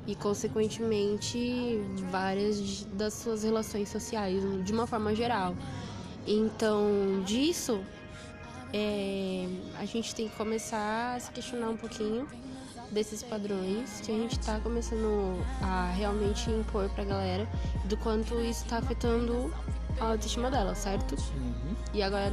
e, 0.08 0.15
consequentemente, 0.15 1.82
várias 2.10 2.86
das 2.93 3.13
suas 3.13 3.43
relações 3.43 3.89
sociais, 3.89 4.41
de 4.63 4.72
uma 4.72 4.88
forma 4.88 5.13
geral. 5.13 5.54
Então, 6.26 7.22
disso, 7.26 7.84
é, 8.74 9.48
a 9.78 9.86
gente 9.86 10.16
tem 10.16 10.30
que 10.30 10.36
começar 10.36 11.16
a 11.16 11.20
se 11.20 11.32
questionar 11.32 11.70
um 11.70 11.78
pouquinho 11.78 12.28
desses 12.92 13.24
padrões 13.24 14.02
que 14.02 14.12
a 14.12 14.16
gente 14.16 14.40
está 14.40 14.60
começando 14.60 15.44
a 15.62 15.92
realmente 15.92 16.50
impor 16.50 16.90
pra 16.90 17.04
galera 17.04 17.48
do 17.86 17.98
quanto 17.98 18.40
isso 18.40 18.64
está 18.64 18.78
afetando 18.78 19.54
a 20.00 20.06
autoestima 20.06 20.50
dela, 20.50 20.76
certo? 20.76 21.16
Uhum. 21.16 21.76
E 21.94 22.02
agora, 22.02 22.32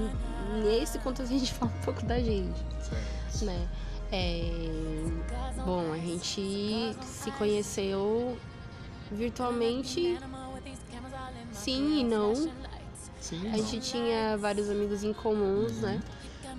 nesse 0.62 0.98
contexto, 0.98 1.34
a 1.34 1.38
gente 1.38 1.52
fala 1.54 1.72
um 1.72 1.84
pouco 1.84 2.04
da 2.04 2.18
gente, 2.18 2.58
Certo. 2.82 3.44
né? 3.44 3.68
É, 4.12 4.42
bom, 5.64 5.92
a 5.92 5.98
gente 5.98 6.96
se 7.04 7.30
conheceu 7.32 8.36
virtualmente, 9.10 10.18
sim 11.52 12.00
e 12.00 12.04
não. 12.04 12.32
Sim, 13.30 13.48
A 13.52 13.56
gente 13.56 13.78
tinha 13.78 14.36
vários 14.36 14.68
amigos 14.68 15.04
em 15.04 15.12
comuns, 15.12 15.80
né? 15.80 16.02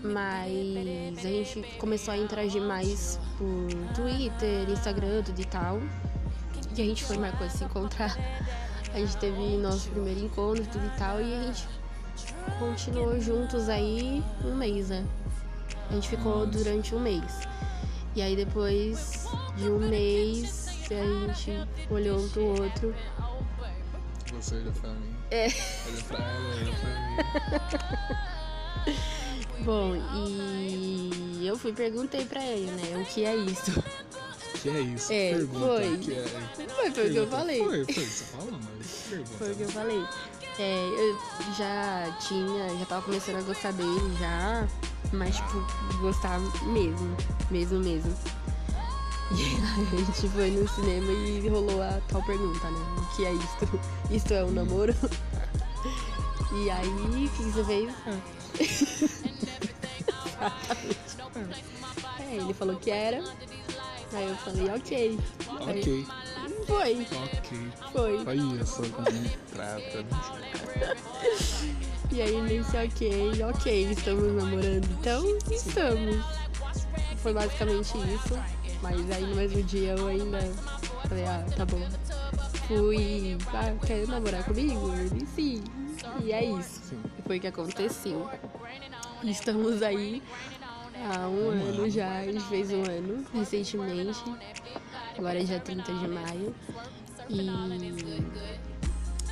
Mas 0.01 1.17
a 1.17 1.27
gente 1.27 1.62
começou 1.77 2.13
a 2.13 2.17
interagir 2.17 2.62
mais 2.62 3.19
por 3.38 3.67
Twitter, 3.93 4.69
Instagram, 4.69 5.21
tudo 5.21 5.41
e 5.41 5.45
tal. 5.45 5.81
E 6.77 6.81
a 6.81 6.86
gente 6.86 7.03
foi 7.03 7.17
marcou 7.17 7.45
de 7.45 7.51
se 7.51 7.65
encontrar. 7.65 8.17
A 8.93 8.99
gente 8.99 9.17
teve 9.17 9.57
nosso 9.57 9.89
primeiro 9.89 10.21
encontro, 10.21 10.65
tudo 10.67 10.86
e 10.86 10.97
tal, 10.97 11.21
e 11.21 11.34
a 11.34 11.43
gente 11.43 11.67
continuou 12.57 13.19
juntos 13.19 13.67
aí 13.67 14.23
um 14.45 14.55
mês, 14.55 14.88
né? 14.88 15.05
A 15.89 15.93
gente 15.93 16.07
ficou 16.07 16.47
durante 16.47 16.95
um 16.95 16.99
mês. 16.99 17.41
E 18.15 18.21
aí 18.21 18.34
depois 18.34 19.25
de 19.57 19.69
um 19.69 19.79
mês 19.89 20.69
a 20.89 21.27
gente 21.27 21.67
olhou 21.89 22.17
um 22.17 22.29
pro 22.29 22.45
outro. 22.45 22.95
Você 24.34 24.55
olha 24.55 24.71
pra 24.71 24.89
mim. 24.91 25.11
É. 25.32 25.48
Olha 25.88 26.04
pra 26.10 26.17
ela, 26.17 26.56
olha 26.56 26.74
pra 26.76 27.82
mim. 28.86 28.98
Bom, 29.63 29.96
e 30.15 31.48
eu 31.48 31.58
fui 31.58 31.72
perguntei 31.72 32.26
pra 32.26 32.44
ele, 32.44 32.70
né? 32.72 33.02
O 33.02 33.06
que 33.06 33.24
é 33.24 33.36
isso? 33.36 33.72
Que 34.62 34.70
é 34.70 34.80
isso? 34.82 35.13
É, 35.13 35.34
pergunta. 35.34 35.65
foi. 35.65 35.98
Que 36.00 36.13
é. 36.13 36.24
Foi, 36.67 36.91
foi 36.91 37.10
o 37.10 37.12
que 37.12 37.17
eu 37.17 37.28
falei. 37.28 37.63
Foi, 37.63 37.86
foi. 37.86 38.06
Você 38.06 38.24
fala, 38.26 38.52
mas 38.52 39.06
pergunta. 39.10 39.38
Foi 39.38 39.52
o 39.52 39.56
que 39.56 39.63
eu 39.63 39.70
falei. 39.70 40.04
É, 40.60 40.88
eu 40.88 41.17
já 41.58 42.17
tinha, 42.20 42.78
já 42.78 42.86
tava 42.86 43.02
começando 43.04 43.38
a 43.38 43.41
gostar 43.41 43.72
dele 43.72 44.15
já, 44.20 44.67
mas 45.13 45.36
tipo, 45.38 45.65
gostar 46.02 46.39
mesmo, 46.39 47.17
mesmo, 47.50 47.80
mesmo. 47.80 48.13
E 49.38 49.44
aí 49.44 49.88
a 49.94 50.06
gente 50.06 50.28
foi 50.30 50.52
no 50.52 50.67
cinema 50.67 51.12
e 51.12 51.48
rolou 51.48 51.82
a 51.82 52.00
tal 52.10 52.22
pergunta, 52.24 52.70
né? 52.70 52.80
O 52.98 53.15
que 53.15 53.26
é 53.26 53.34
isto? 53.34 53.80
Isto 54.12 54.34
é 54.34 54.44
um 54.44 54.52
namoro? 54.52 54.94
E 56.54 56.70
aí, 56.70 56.86
o 56.89 57.30
que 57.30 57.44
você 57.44 57.63
fez? 57.63 57.94
Exatamente. 61.06 61.63
É, 62.20 62.36
ele 62.36 62.54
falou 62.54 62.76
que 62.76 62.91
era. 62.91 63.24
Aí 64.13 64.28
eu 64.28 64.36
falei, 64.36 64.70
ok. 64.70 65.20
Aí, 65.65 65.80
Ok, 65.80 66.06
Foi, 66.67 67.08
ok. 67.24 67.72
foi. 67.94 68.26
Olha 68.28 68.65
só 68.65 68.82
como 68.84 69.12
me 69.12 69.30
trata. 69.54 70.06
E 72.12 72.22
aí 72.22 72.41
nesse 72.41 72.76
ok, 72.76 73.44
ok, 73.46 73.91
estamos 73.91 74.34
namorando, 74.34 74.86
então 75.00 75.24
estamos. 75.50 76.17
Foi 77.21 77.34
basicamente 77.34 77.97
isso. 77.97 78.39
Mas 78.81 79.12
aí 79.12 79.25
no 79.25 79.36
mesmo 79.36 79.62
dia 79.63 79.91
eu 79.91 80.07
ainda 80.07 80.39
falei, 81.07 81.25
ah, 81.25 81.45
tá 81.55 81.65
bom. 81.65 81.81
Fui, 82.67 83.38
ah, 83.53 83.86
quer 83.86 84.07
namorar 84.07 84.43
comigo? 84.43 84.91
Ele 84.95 85.25
sim. 85.27 85.63
E 86.23 86.31
é 86.31 86.43
isso. 86.43 86.81
Sim. 86.89 87.01
E 87.19 87.21
foi 87.21 87.38
o 87.38 87.41
que 87.41 87.47
aconteceu. 87.47 88.29
Estamos 89.23 89.84
aí 89.84 90.21
há 91.13 91.27
um 91.27 91.49
ano 91.49 91.89
já, 91.89 92.19
a 92.19 92.25
gente 92.25 92.43
fez 92.45 92.71
um 92.71 92.81
ano 92.81 93.25
recentemente. 93.34 94.23
Agora 95.17 95.39
é 95.39 95.43
dia 95.43 95.60
30 95.60 95.93
de 95.93 96.07
maio. 96.07 96.55
E 97.29 97.41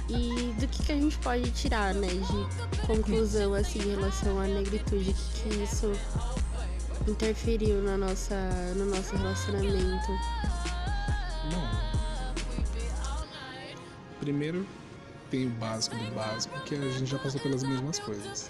e 0.10 0.54
do 0.60 0.68
que, 0.68 0.84
que 0.84 0.92
a 0.92 0.96
gente 0.96 1.18
pode 1.20 1.52
tirar, 1.52 1.94
né, 1.94 2.08
de 2.08 2.88
conclusão, 2.88 3.54
assim, 3.54 3.80
em 3.80 3.96
relação 3.96 4.40
à 4.40 4.48
negritude, 4.48 5.12
o 5.12 5.14
que, 5.14 5.50
que 5.50 5.64
isso 5.64 5.92
interferiu 7.10 7.82
na 7.82 7.98
nossa, 7.98 8.36
no 8.76 8.86
nosso 8.86 9.16
relacionamento? 9.16 10.08
Bom, 11.52 11.68
primeiro 14.20 14.66
tem 15.30 15.48
o 15.48 15.50
básico 15.52 15.96
do 15.96 16.12
básico, 16.16 16.60
que 16.62 16.76
a 16.76 16.92
gente 16.92 17.06
já 17.06 17.20
passou 17.20 17.40
pelas 17.42 17.64
mesmas 17.64 18.00
coisas. 18.00 18.50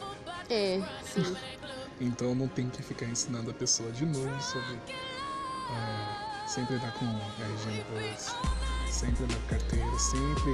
É, 0.50 0.82
sim. 1.04 1.36
Então 2.02 2.34
não 2.34 2.48
tem 2.48 2.70
que 2.70 2.82
ficar 2.82 3.06
ensinando 3.06 3.52
a 3.52 3.54
pessoa 3.54 3.92
de 3.92 4.06
novo 4.06 4.42
sobre 4.42 4.80
ah, 5.72 6.46
sempre 6.48 6.76
andar 6.76 6.94
com 6.94 7.06
RG 7.06 7.84
bolso, 7.92 8.36
sempre 8.90 9.26
andar 9.26 9.36
com 9.36 9.48
carteira, 9.48 10.00
sempre 10.00 10.52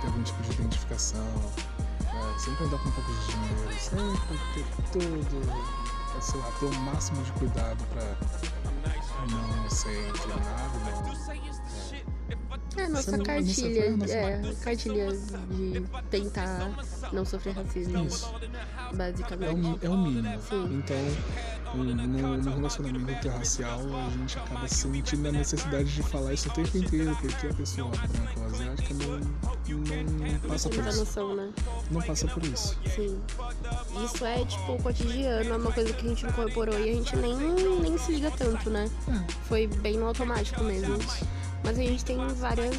ter 0.00 0.06
algum 0.06 0.22
tipo 0.22 0.42
de 0.42 0.52
identificação, 0.52 1.52
ah, 2.06 2.38
sempre 2.38 2.64
andar 2.66 2.78
com 2.78 2.88
um 2.88 2.92
pouco 2.92 3.12
de 3.12 3.26
dinheiro, 3.32 3.80
sempre 3.80 4.38
ter 4.54 4.64
tudo, 4.92 5.93
sei 6.20 6.40
lá, 6.40 6.50
ter 6.58 6.66
o 6.66 6.74
máximo 6.80 7.22
de 7.22 7.32
cuidado 7.32 7.84
pra 7.92 8.02
não 9.30 9.70
ser 9.70 10.08
inclinado, 10.08 10.78
não. 10.80 11.14
É 12.76 12.86
a 12.86 12.88
nossa 12.88 13.16
não- 13.16 13.24
cartilha, 13.24 13.54
sofreu, 13.54 13.96
não 13.96 14.06
é, 14.06 14.54
cartilha 14.62 15.12
de 15.12 15.84
tentar 16.10 16.70
não 17.12 17.24
sofrer 17.24 17.54
racismo, 17.54 18.04
Isso. 18.06 18.26
É 18.26 18.92
o, 18.92 18.96
basicamente. 18.96 19.84
é 19.84 19.88
o 19.88 19.96
mínimo. 19.96 20.42
Sim. 20.42 20.74
Então, 20.78 20.96
no, 21.82 22.36
no 22.36 22.54
relacionamento 22.54 23.10
interracial, 23.10 23.80
a 23.80 24.10
gente 24.10 24.38
acaba 24.38 24.68
sentindo 24.68 25.28
a 25.28 25.32
necessidade 25.32 25.92
de 25.92 26.02
falar 26.02 26.34
isso 26.34 26.48
o 26.48 26.52
tempo 26.52 26.76
inteiro, 26.78 27.16
porque 27.20 27.46
a 27.46 27.54
pessoa 27.54 27.90
branca 27.90 28.40
ou 28.40 28.46
asiática 28.46 28.94
não, 28.94 29.18
não 29.18 30.48
passa 30.48 30.68
por 30.68 30.86
isso. 30.86 30.98
noção, 30.98 31.36
né? 31.36 31.52
Não 31.90 32.02
passa 32.02 32.26
por 32.28 32.44
isso. 32.44 32.78
Sim. 32.94 33.20
Isso 34.04 34.24
é 34.24 34.44
tipo 34.44 34.72
o 34.72 34.82
cotidiano, 34.82 35.52
é 35.52 35.56
uma 35.56 35.72
coisa 35.72 35.92
que 35.92 36.06
a 36.06 36.08
gente 36.08 36.26
incorporou 36.26 36.78
e 36.78 36.90
a 36.90 36.94
gente 36.94 37.16
nem, 37.16 37.36
nem 37.80 37.98
se 37.98 38.12
liga 38.12 38.30
tanto, 38.30 38.70
né? 38.70 38.88
É, 39.08 39.32
Foi 39.44 39.66
bem 39.66 39.98
no 39.98 40.06
automático 40.06 40.62
mesmo. 40.62 40.98
Mas 41.64 41.78
a 41.78 41.82
gente 41.82 42.04
tem 42.04 42.18
várias 42.34 42.76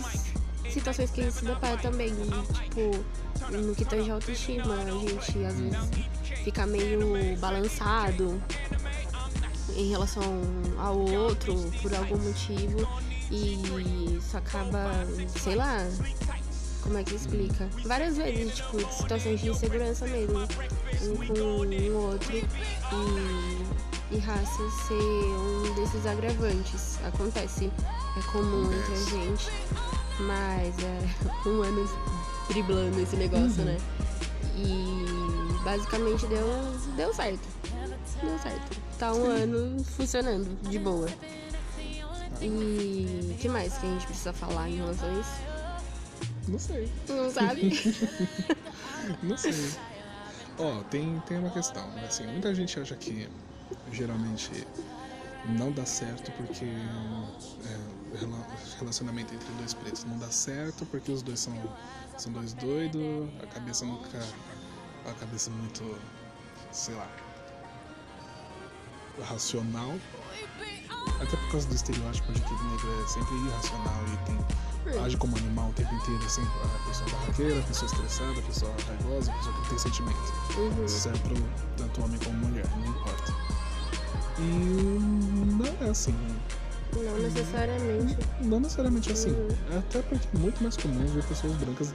situações 0.70 1.10
que 1.10 1.22
a 1.22 1.24
gente 1.24 1.34
se 1.34 1.46
depara 1.46 1.78
também. 1.78 2.14
Tipo, 2.14 3.04
no 3.52 3.76
que 3.76 3.86
tange 3.86 4.10
a 4.12 4.14
autoestima, 4.14 4.76
a 4.76 4.92
gente 4.92 5.46
às 5.46 5.56
vezes 5.56 5.90
fica 6.46 6.68
meio 6.68 7.36
balançado 7.40 8.40
em 9.76 9.90
relação 9.90 10.22
ao 10.78 11.00
outro 11.00 11.56
por 11.82 11.94
algum 11.96 12.20
motivo. 12.20 12.88
E 13.32 14.16
isso 14.16 14.38
acaba, 14.38 14.92
sei 15.42 15.56
lá, 15.56 15.80
como 16.84 17.00
é 17.00 17.04
que 17.04 17.16
explica? 17.16 17.68
Várias 17.84 18.18
vezes, 18.18 18.58
tipo, 18.58 18.80
situações 18.94 19.42
de 19.42 19.50
insegurança 19.50 20.06
mesmo, 20.06 20.38
um 20.38 21.16
com 21.26 21.34
o 21.34 22.02
outro. 22.04 22.38
E, 22.38 24.16
e 24.16 24.20
raça 24.20 24.70
ser 24.88 24.94
um 24.94 25.74
desses 25.74 26.06
agravantes. 26.06 27.00
Acontece, 27.04 27.72
é 28.16 28.32
comum 28.32 28.72
entre 28.72 28.94
a 28.94 28.98
gente, 28.98 29.50
mas 30.20 30.76
é 30.78 31.10
um 31.50 31.64
ano 31.64 31.90
driblando 32.48 33.00
esse 33.00 33.16
negócio, 33.16 33.66
né? 33.66 33.78
E 34.56 35.45
basicamente 35.66 36.26
deu, 36.28 36.48
deu 36.96 37.14
certo. 37.14 37.46
Deu 38.22 38.40
certo. 38.40 38.82
Tá 38.98 39.12
um 39.14 39.26
ano 39.26 39.84
funcionando 39.84 40.48
de 40.70 40.80
boa. 40.80 41.10
E 42.42 43.32
o 43.34 43.38
que 43.38 43.50
mais 43.50 43.78
que 43.78 43.86
a 43.86 43.90
gente 43.90 44.06
precisa 44.06 44.32
falar 44.32 44.70
em 44.70 44.78
relação 44.78 45.10
a 45.10 45.20
isso? 45.20 45.42
Não 46.48 46.60
sei. 46.60 46.92
Não 47.10 47.32
sabe? 47.32 47.72
Não 49.24 49.38
sei. 49.38 49.54
Ó, 50.58 50.84
tem, 50.84 51.22
tem 51.28 51.38
uma 51.40 51.50
questão. 51.50 51.84
Assim, 52.08 52.26
muita 52.28 52.54
gente 52.54 52.80
acha 52.80 52.96
que 52.96 53.28
geralmente 53.92 54.66
não 55.48 55.72
dá 55.72 55.86
certo 55.86 56.32
porque 56.32 56.66
é, 56.66 58.18
rela- 58.20 58.48
relacionamento 58.80 59.34
entre 59.34 59.48
dois 59.60 59.74
pretos 59.76 60.04
não 60.06 60.18
dá 60.18 60.30
certo 60.32 60.86
porque 60.88 61.12
os 61.12 61.22
dois 61.22 61.40
são, 61.40 61.54
são 62.18 62.32
dois 62.32 62.54
doidos, 62.54 63.30
a 63.44 63.48
cabeça 63.48 63.86
nunca. 63.86 64.20
A 65.06 65.14
cabeça 65.14 65.50
muito. 65.52 65.98
sei 66.72 66.96
lá. 66.96 67.08
racional. 69.24 69.94
Até 71.22 71.38
por 71.38 71.52
causa 71.52 71.68
do 71.68 71.76
estereótipo 71.76 72.32
de 72.34 72.42
que 72.42 72.54
o 72.54 72.64
negro 72.64 73.04
é 73.04 73.08
sempre 73.08 73.36
irracional 73.36 74.04
e 74.14 74.18
tem, 74.26 75.04
age 75.04 75.18
como 75.18 75.38
animal 75.38 75.70
o 75.70 75.74
tempo 75.74 75.94
inteiro, 75.96 76.30
sempre 76.30 76.52
a 76.64 76.88
pessoa 76.88 77.10
barraqueira, 77.10 77.60
a 77.60 77.64
pessoa 77.64 77.92
estressada, 77.92 78.40
a 78.40 78.42
pessoa 78.42 78.76
raivosa, 78.88 79.32
a 79.32 79.38
pessoa 79.38 79.62
que 79.62 79.70
tem 79.70 79.78
sentimento. 79.78 80.34
Uhum. 80.58 80.86
Isso 80.86 81.00
serve 81.00 81.20
pro 81.20 81.36
tanto 81.78 82.04
homem 82.04 82.20
como 82.20 82.38
mulher, 82.40 82.68
não 82.78 82.88
importa. 82.88 83.34
E 84.40 84.42
não 84.42 85.88
é 85.88 85.90
assim. 85.90 86.16
Não 86.94 87.18
necessariamente. 87.20 88.18
Não 88.42 88.60
necessariamente 88.60 89.12
assim. 89.12 89.32
Uhum. 89.32 89.80
Até 89.80 90.02
porque 90.02 90.28
é 90.34 90.38
muito 90.38 90.62
mais 90.62 90.76
comum 90.76 91.06
ver 91.08 91.24
pessoas 91.24 91.54
brancas 91.54 91.94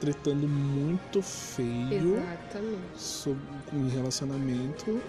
tretando 0.00 0.46
muito 0.48 1.20
feio 1.22 2.16
Exatamente. 2.16 2.78
sobre, 2.96 3.40
em 3.74 3.88
relacionamento. 3.88 5.00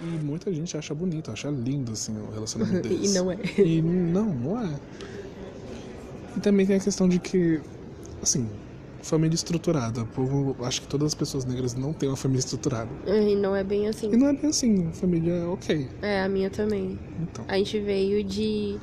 E 0.00 0.04
muita 0.24 0.52
gente 0.52 0.76
acha 0.76 0.94
bonito, 0.94 1.30
acha 1.30 1.50
lindo 1.50 1.92
assim 1.92 2.16
o 2.16 2.30
relacionamento 2.32 2.86
E 2.88 2.90
deles. 2.90 3.14
não 3.14 3.30
é. 3.32 3.38
E 3.58 3.82
não, 3.82 4.26
não 4.34 4.60
é. 4.60 4.78
E 6.36 6.40
também 6.40 6.64
tem 6.66 6.76
a 6.76 6.80
questão 6.80 7.08
de 7.08 7.18
que, 7.18 7.60
assim, 8.22 8.48
família 9.02 9.34
estruturada. 9.34 10.02
O 10.02 10.06
povo, 10.06 10.56
acho 10.64 10.82
que 10.82 10.86
todas 10.88 11.06
as 11.08 11.14
pessoas 11.14 11.44
negras 11.44 11.74
não 11.74 11.92
têm 11.92 12.08
uma 12.08 12.16
família 12.16 12.40
estruturada. 12.40 12.90
E 13.06 13.34
não 13.34 13.56
é 13.56 13.64
bem 13.64 13.84
E 13.84 13.88
assim. 13.88 14.08
não 14.16 14.28
é 14.28 14.32
bem 14.34 14.50
assim, 14.50 14.92
família 14.92 15.32
é 15.32 15.44
ok. 15.46 15.88
É, 16.00 16.22
a 16.22 16.28
minha 16.28 16.48
também. 16.50 16.96
Então. 17.20 17.44
A 17.48 17.56
gente 17.56 17.80
veio 17.80 18.22
de. 18.22 18.78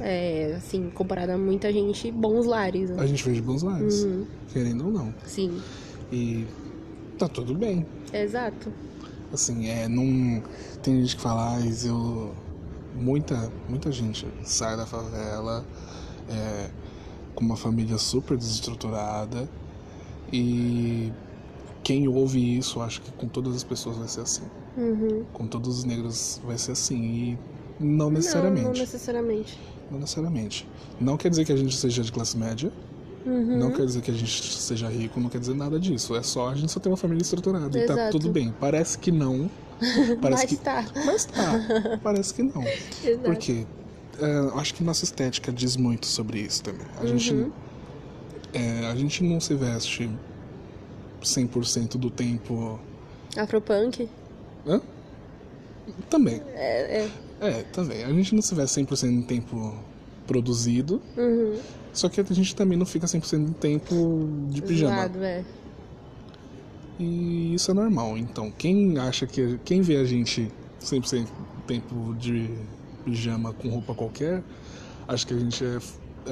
É, 0.00 0.54
assim, 0.56 0.90
comparado 0.90 1.32
a 1.32 1.38
muita 1.38 1.72
gente, 1.72 2.10
bons 2.12 2.44
lares. 2.46 2.90
Né? 2.90 2.96
A 3.02 3.06
gente 3.06 3.22
veio 3.24 3.36
de 3.36 3.42
bons 3.42 3.62
lares, 3.62 4.04
Uhum. 4.04 4.26
querendo 4.52 4.84
ou 4.86 4.90
não. 4.92 5.14
Sim, 5.24 5.60
E 6.12 6.46
tá 7.18 7.26
tudo 7.28 7.54
bem. 7.54 7.86
exato. 8.12 8.72
Assim, 9.32 9.68
é, 9.68 9.88
não. 9.88 10.42
Tem 10.82 11.00
gente 11.00 11.16
que 11.16 11.22
fala, 11.22 11.56
ah, 11.56 11.60
eu. 11.86 12.32
Muita, 12.94 13.52
muita 13.68 13.92
gente 13.92 14.26
sai 14.42 14.74
da 14.76 14.86
favela 14.86 15.64
é, 16.30 16.70
com 17.34 17.44
uma 17.44 17.56
família 17.56 17.98
super 17.98 18.38
desestruturada 18.38 19.46
e 20.32 21.12
quem 21.82 22.08
ouve 22.08 22.56
isso 22.56 22.80
acha 22.80 23.00
que 23.02 23.12
com 23.12 23.28
todas 23.28 23.54
as 23.54 23.62
pessoas 23.64 23.98
vai 23.98 24.08
ser 24.08 24.20
assim. 24.22 24.42
Uhum. 24.78 25.24
Com 25.32 25.46
todos 25.46 25.78
os 25.78 25.84
negros 25.84 26.40
vai 26.44 26.56
ser 26.56 26.72
assim. 26.72 26.96
E 27.02 27.38
não 27.84 28.10
necessariamente. 28.10 28.62
Não, 28.64 28.72
não 28.72 28.78
necessariamente. 28.80 29.58
Não 29.90 29.98
necessariamente. 29.98 30.66
Não 31.00 31.16
quer 31.16 31.28
dizer 31.30 31.44
que 31.44 31.52
a 31.52 31.56
gente 31.56 31.76
seja 31.76 32.02
de 32.02 32.10
classe 32.12 32.36
média, 32.36 32.72
Uhum. 33.24 33.58
não 33.58 33.72
quer 33.72 33.84
dizer 33.84 34.02
que 34.02 34.10
a 34.10 34.14
gente 34.14 34.40
seja 34.54 34.88
rico, 34.88 35.18
não 35.18 35.28
quer 35.28 35.38
dizer 35.40 35.54
nada 35.54 35.80
disso. 35.80 36.14
É 36.14 36.22
só 36.22 36.48
a 36.50 36.54
gente 36.54 36.70
só 36.70 36.78
ter 36.78 36.88
uma 36.88 36.96
família 36.96 37.22
estruturada 37.22 37.76
e 37.78 37.84
tá 37.86 37.94
Exato. 37.94 38.12
tudo 38.12 38.30
bem. 38.30 38.54
Parece 38.60 38.96
que 38.98 39.10
não. 39.10 39.50
Parece 40.22 40.42
Mas 40.42 40.44
que 40.44 40.56
tá. 40.56 40.84
Mas 41.04 41.24
tá, 41.26 41.98
parece 42.02 42.32
que 42.32 42.42
não. 42.42 42.62
Exato. 42.62 43.18
Por 43.24 43.36
quê? 43.36 43.66
É, 44.18 44.58
acho 44.60 44.74
que 44.74 44.82
nossa 44.84 45.04
estética 45.04 45.52
diz 45.52 45.76
muito 45.76 46.06
sobre 46.06 46.38
isso 46.40 46.62
também. 46.62 46.86
A, 46.96 47.00
Uhum. 47.02 47.18
gente, 47.18 47.52
é, 48.54 48.86
a 48.90 48.94
gente 48.94 49.22
não 49.24 49.38
se 49.40 49.54
veste 49.54 50.08
100% 51.22 51.98
do 51.98 52.10
tempo. 52.10 52.80
Afropunk? 53.36 54.08
Hã? 54.66 54.80
Também. 56.08 56.40
É, 56.54 57.02
é. 57.02 57.10
É, 57.40 57.62
também. 57.64 58.04
A 58.04 58.12
gente 58.12 58.34
não 58.34 58.42
se 58.42 58.54
veste 58.54 58.80
100% 58.80 59.20
do 59.20 59.26
tempo 59.26 59.74
produzido, 60.26 61.00
Uhum. 61.16 61.58
só 61.92 62.08
que 62.08 62.20
a 62.20 62.24
gente 62.24 62.54
também 62.56 62.76
não 62.76 62.86
fica 62.86 63.06
100% 63.06 63.44
do 63.46 63.54
tempo 63.54 64.28
de 64.48 64.62
pijama. 64.62 64.96
Zoado, 64.96 65.22
é. 65.22 65.44
E 66.98 67.54
isso 67.54 67.70
é 67.70 67.74
normal. 67.74 68.16
Então, 68.16 68.50
quem 68.50 68.98
acha 68.98 69.26
que. 69.26 69.58
Quem 69.64 69.82
vê 69.82 69.96
a 69.96 70.04
gente 70.04 70.50
100% 70.80 71.24
do 71.26 71.62
tempo 71.66 72.14
de 72.18 72.50
pijama 73.04 73.52
com 73.52 73.68
roupa 73.68 73.94
qualquer, 73.94 74.42
acha 75.06 75.26
que 75.26 75.34
a 75.34 75.38
gente 75.38 75.62
é, 75.64 75.78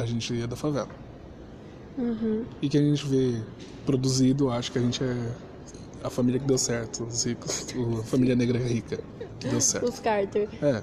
a 0.00 0.06
gente 0.06 0.40
é 0.40 0.46
da 0.46 0.56
favela. 0.56 0.88
Uhum. 1.98 2.44
E 2.62 2.68
quem 2.68 2.80
a 2.80 2.84
gente 2.84 3.06
vê 3.06 3.40
produzido, 3.86 4.50
acha 4.50 4.72
que 4.72 4.78
a 4.78 4.82
gente 4.82 5.04
é 5.04 5.32
a 6.02 6.10
família 6.10 6.40
que 6.40 6.46
deu 6.46 6.58
certo, 6.58 7.04
os 7.04 7.24
ricos, 7.24 7.66
a 8.00 8.02
família 8.04 8.34
negra 8.34 8.58
rica 8.58 8.98
que 9.40 9.48
deu 9.48 9.60
certo. 9.60 9.86
Os 9.86 10.00
Carter. 10.00 10.48
É. 10.62 10.82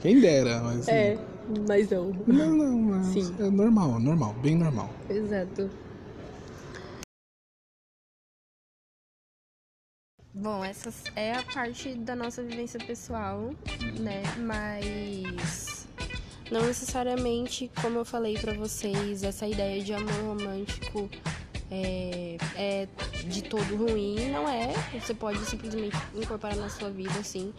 Quem 0.00 0.20
dera, 0.20 0.60
mas. 0.62 0.88
É, 0.88 1.16
mas 1.68 1.90
não. 1.90 2.12
Não, 2.26 2.56
não, 2.56 2.78
mas 2.78 3.06
Sim. 3.06 3.34
é 3.38 3.50
normal, 3.50 4.00
normal, 4.00 4.34
bem 4.42 4.56
normal. 4.56 4.90
Exato. 5.08 5.70
Bom, 10.34 10.64
essa 10.64 10.90
é 11.14 11.34
a 11.34 11.42
parte 11.42 11.94
da 11.94 12.16
nossa 12.16 12.42
vivência 12.42 12.80
pessoal, 12.80 13.50
né? 14.00 14.22
Mas 14.38 15.86
não 16.50 16.66
necessariamente, 16.66 17.70
como 17.80 17.98
eu 17.98 18.04
falei 18.04 18.38
pra 18.38 18.54
vocês, 18.54 19.22
essa 19.22 19.46
ideia 19.46 19.82
de 19.82 19.92
amor 19.92 20.12
romântico 20.24 21.08
é, 21.72 22.36
é 22.54 22.88
de 23.24 23.42
todo 23.42 23.76
ruim, 23.76 24.30
não 24.30 24.46
é. 24.46 24.72
Você 24.92 25.14
pode 25.14 25.42
simplesmente 25.46 25.96
incorporar 26.14 26.56
na 26.56 26.68
sua 26.68 26.90
vida, 26.90 27.18
assim, 27.18 27.52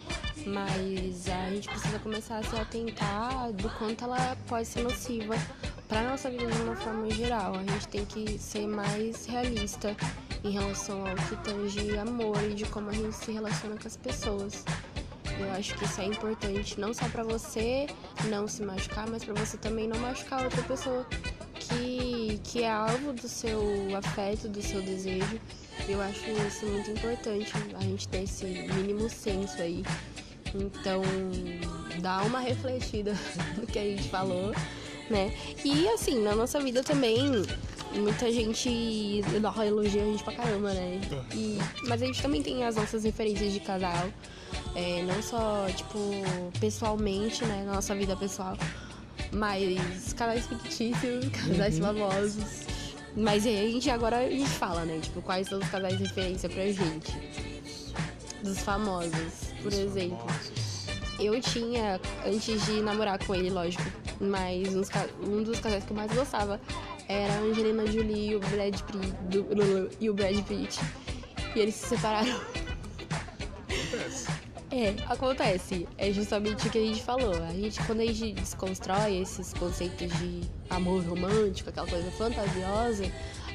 mas 0.46 1.28
a 1.28 1.50
gente 1.50 1.68
precisa 1.68 1.98
começar 1.98 2.38
a 2.38 2.42
se 2.44 2.56
atentar 2.56 3.52
do 3.52 3.68
quanto 3.70 4.04
ela 4.04 4.36
pode 4.46 4.68
ser 4.68 4.82
nociva 4.82 5.34
para 5.88 6.02
nossa 6.02 6.30
vida 6.30 6.46
de 6.46 6.62
uma 6.62 6.76
forma 6.76 7.10
geral. 7.10 7.56
A 7.56 7.64
gente 7.64 7.88
tem 7.88 8.04
que 8.04 8.38
ser 8.38 8.68
mais 8.68 9.26
realista 9.26 9.96
em 10.44 10.50
relação 10.50 11.04
ao 11.04 11.16
que 11.16 11.36
tange 11.42 11.98
amor 11.98 12.40
e 12.44 12.54
de 12.54 12.64
como 12.66 12.90
a 12.90 12.92
gente 12.92 13.16
se 13.16 13.32
relaciona 13.32 13.76
com 13.76 13.88
as 13.88 13.96
pessoas. 13.96 14.64
Eu 15.40 15.50
acho 15.50 15.74
que 15.74 15.84
isso 15.84 16.00
é 16.00 16.04
importante 16.04 16.78
não 16.78 16.94
só 16.94 17.08
pra 17.08 17.24
você 17.24 17.88
não 18.28 18.46
se 18.46 18.62
machucar, 18.62 19.08
mas 19.10 19.24
pra 19.24 19.34
você 19.34 19.56
também 19.56 19.88
não 19.88 19.98
machucar 19.98 20.44
outra 20.44 20.62
pessoa 20.62 21.04
que, 21.68 22.40
que 22.44 22.62
é 22.62 22.70
alvo 22.70 23.12
do 23.12 23.28
seu 23.28 23.60
afeto, 23.96 24.48
do 24.48 24.62
seu 24.62 24.82
desejo. 24.82 25.40
Eu 25.88 26.00
acho 26.00 26.20
isso 26.46 26.66
muito 26.66 26.90
importante, 26.90 27.52
a 27.74 27.82
gente 27.82 28.08
ter 28.08 28.22
esse 28.22 28.44
mínimo 28.44 29.08
senso 29.10 29.60
aí. 29.60 29.82
Então, 30.54 31.02
dá 32.00 32.22
uma 32.22 32.38
refletida 32.38 33.12
no 33.58 33.66
que 33.66 33.78
a 33.78 33.82
gente 33.82 34.08
falou, 34.08 34.52
né? 35.10 35.34
E 35.64 35.88
assim, 35.88 36.22
na 36.22 36.34
nossa 36.34 36.60
vida 36.60 36.82
também, 36.82 37.42
muita 37.92 38.30
gente 38.32 39.20
elogia 39.66 40.02
a 40.02 40.04
gente 40.04 40.22
pra 40.22 40.34
caramba, 40.34 40.72
né? 40.72 41.00
E, 41.34 41.58
mas 41.88 42.02
a 42.02 42.06
gente 42.06 42.22
também 42.22 42.42
tem 42.42 42.64
as 42.64 42.76
nossas 42.76 43.04
referências 43.04 43.52
de 43.52 43.60
casal. 43.60 44.08
é, 44.74 45.02
não 45.02 45.20
só, 45.22 45.66
tipo, 45.74 45.98
pessoalmente, 46.60 47.44
né? 47.44 47.64
Na 47.66 47.74
nossa 47.74 47.94
vida 47.94 48.16
pessoal. 48.16 48.56
Mas 49.32 50.12
casais 50.14 50.46
fictícios, 50.46 51.26
casais 51.28 51.78
famosos. 51.78 52.64
Mas 53.16 53.46
aí 53.46 53.66
a 53.66 53.70
gente 53.70 53.88
agora 53.90 54.18
a 54.18 54.28
gente 54.30 54.48
fala, 54.48 54.84
né? 54.84 54.98
Tipo, 55.00 55.22
quais 55.22 55.48
são 55.48 55.58
os 55.58 55.68
casais 55.68 55.96
de 55.98 56.04
referência 56.04 56.48
pra 56.48 56.64
gente. 56.66 57.12
Dos 58.42 58.58
famosos, 58.60 59.52
por 59.62 59.72
exemplo. 59.72 60.18
Eu 61.18 61.40
tinha, 61.40 62.00
antes 62.26 62.66
de 62.66 62.82
namorar 62.82 63.24
com 63.24 63.34
ele, 63.34 63.48
lógico, 63.50 63.84
mas 64.20 64.68
um 65.20 65.42
dos 65.44 65.60
casais 65.60 65.84
que 65.84 65.92
eu 65.92 65.96
mais 65.96 66.12
gostava 66.12 66.60
era 67.08 67.32
a 67.34 67.38
Angelina 67.38 67.86
Jolie 67.86 68.30
e 68.30 68.36
o 68.36 68.40
Brad 68.40 68.80
Pitt. 68.80 69.12
do- 69.30 69.90
e 70.00 70.10
o 70.10 70.14
Brad 70.14 70.36
Pitt. 70.44 70.80
E 71.54 71.60
eles 71.60 71.74
se 71.76 71.86
separaram. 71.90 72.40
É, 74.76 74.92
acontece. 75.06 75.86
É 75.96 76.10
justamente 76.10 76.66
o 76.66 76.70
que 76.70 76.78
a 76.78 76.80
gente 76.80 77.00
falou. 77.00 77.32
A 77.44 77.52
gente, 77.52 77.80
quando 77.86 78.00
a 78.00 78.06
gente 78.06 78.32
desconstrói 78.32 79.18
esses 79.18 79.54
conceitos 79.54 80.08
de 80.18 80.40
amor 80.68 81.00
romântico, 81.04 81.70
aquela 81.70 81.86
coisa 81.86 82.10
fantasiosa, 82.10 83.04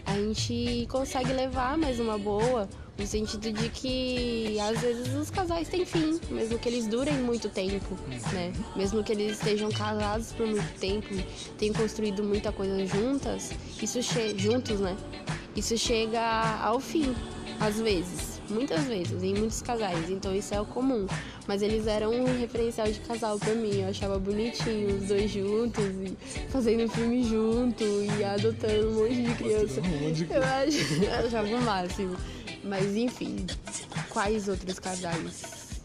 a 0.06 0.14
gente 0.14 0.88
consegue 0.90 1.34
levar 1.34 1.78
mais 1.78 2.00
uma 2.00 2.18
boa, 2.18 2.70
no 2.98 3.06
sentido 3.06 3.52
de 3.52 3.68
que 3.68 4.58
às 4.62 4.80
vezes 4.80 5.14
os 5.14 5.30
casais 5.30 5.68
têm 5.68 5.84
fim, 5.86 6.22
mesmo 6.32 6.58
que 6.58 6.70
eles 6.70 6.88
durem 6.88 7.16
muito 7.16 7.50
tempo, 7.50 7.98
né? 8.32 8.54
Mesmo 8.74 9.04
que 9.04 9.12
eles 9.12 9.34
estejam 9.34 9.70
casados 9.70 10.32
por 10.32 10.48
muito 10.48 10.80
tempo, 10.80 11.10
tenham 11.58 11.76
construído 11.76 12.24
muita 12.24 12.54
coisa 12.54 12.86
juntas, 12.86 13.52
isso 13.82 14.00
juntos, 14.38 14.80
né? 14.80 14.96
Isso 15.54 15.78
chega 15.78 16.22
ao 16.64 16.80
fim, 16.80 17.14
às 17.60 17.78
vezes 17.78 18.39
muitas 18.50 18.84
vezes, 18.86 19.24
em 19.24 19.34
muitos 19.34 19.62
casais, 19.62 20.10
então 20.10 20.36
isso 20.36 20.54
é 20.54 20.62
o 20.62 20.66
comum. 20.66 21.08
Mas 21.48 21.62
eles 21.62 21.88
eram 21.88 22.12
um 22.12 22.40
referencial 22.40 22.88
de 22.88 23.00
casal 23.02 23.40
pra 23.40 23.54
mim, 23.54 23.82
eu 23.82 23.90
achava 23.90 24.20
bonitinho 24.20 24.98
os 24.98 25.08
dois 25.08 25.32
juntos, 25.32 25.84
e 25.84 26.18
fazendo 26.50 26.90
filme 26.90 27.24
junto, 27.24 27.84
e 27.84 28.24
adotando 28.24 28.90
um 28.90 29.04
monte 29.04 29.24
de 29.24 29.34
criança. 29.36 29.82
Eu, 30.34 31.26
achava 31.26 31.48
o 31.48 31.62
máximo. 31.62 32.16
Mas 32.64 32.96
enfim, 32.96 33.46
quais 34.10 34.48
outros 34.48 34.80
casais? 34.80 35.80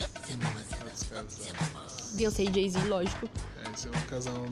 Beyoncé 2.14 2.44
e 2.44 2.52
Jay-Z, 2.52 2.78
lógico. 2.88 3.28
É, 3.64 3.70
esse 3.72 3.86
é 3.86 3.90
um 3.90 4.06
casal 4.08 4.46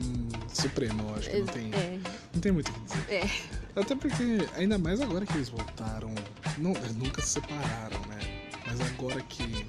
supremo, 0.53 1.09
eu 1.09 1.15
acho 1.15 1.29
que 1.29 1.37
não 1.37 1.45
tem, 1.47 1.73
é. 1.73 1.99
não 2.33 2.41
tem 2.41 2.51
muito 2.51 2.69
o 2.69 2.73
que 2.73 2.79
dizer. 2.81 3.13
É. 3.13 3.62
Até 3.75 3.95
porque, 3.95 4.47
ainda 4.55 4.77
mais 4.77 5.01
agora 5.01 5.25
que 5.25 5.33
eles 5.33 5.49
voltaram, 5.49 6.13
não, 6.57 6.73
nunca 6.95 7.21
se 7.21 7.29
separaram, 7.29 7.99
né? 8.07 8.19
Mas 8.67 8.79
agora 8.81 9.19
que 9.21 9.65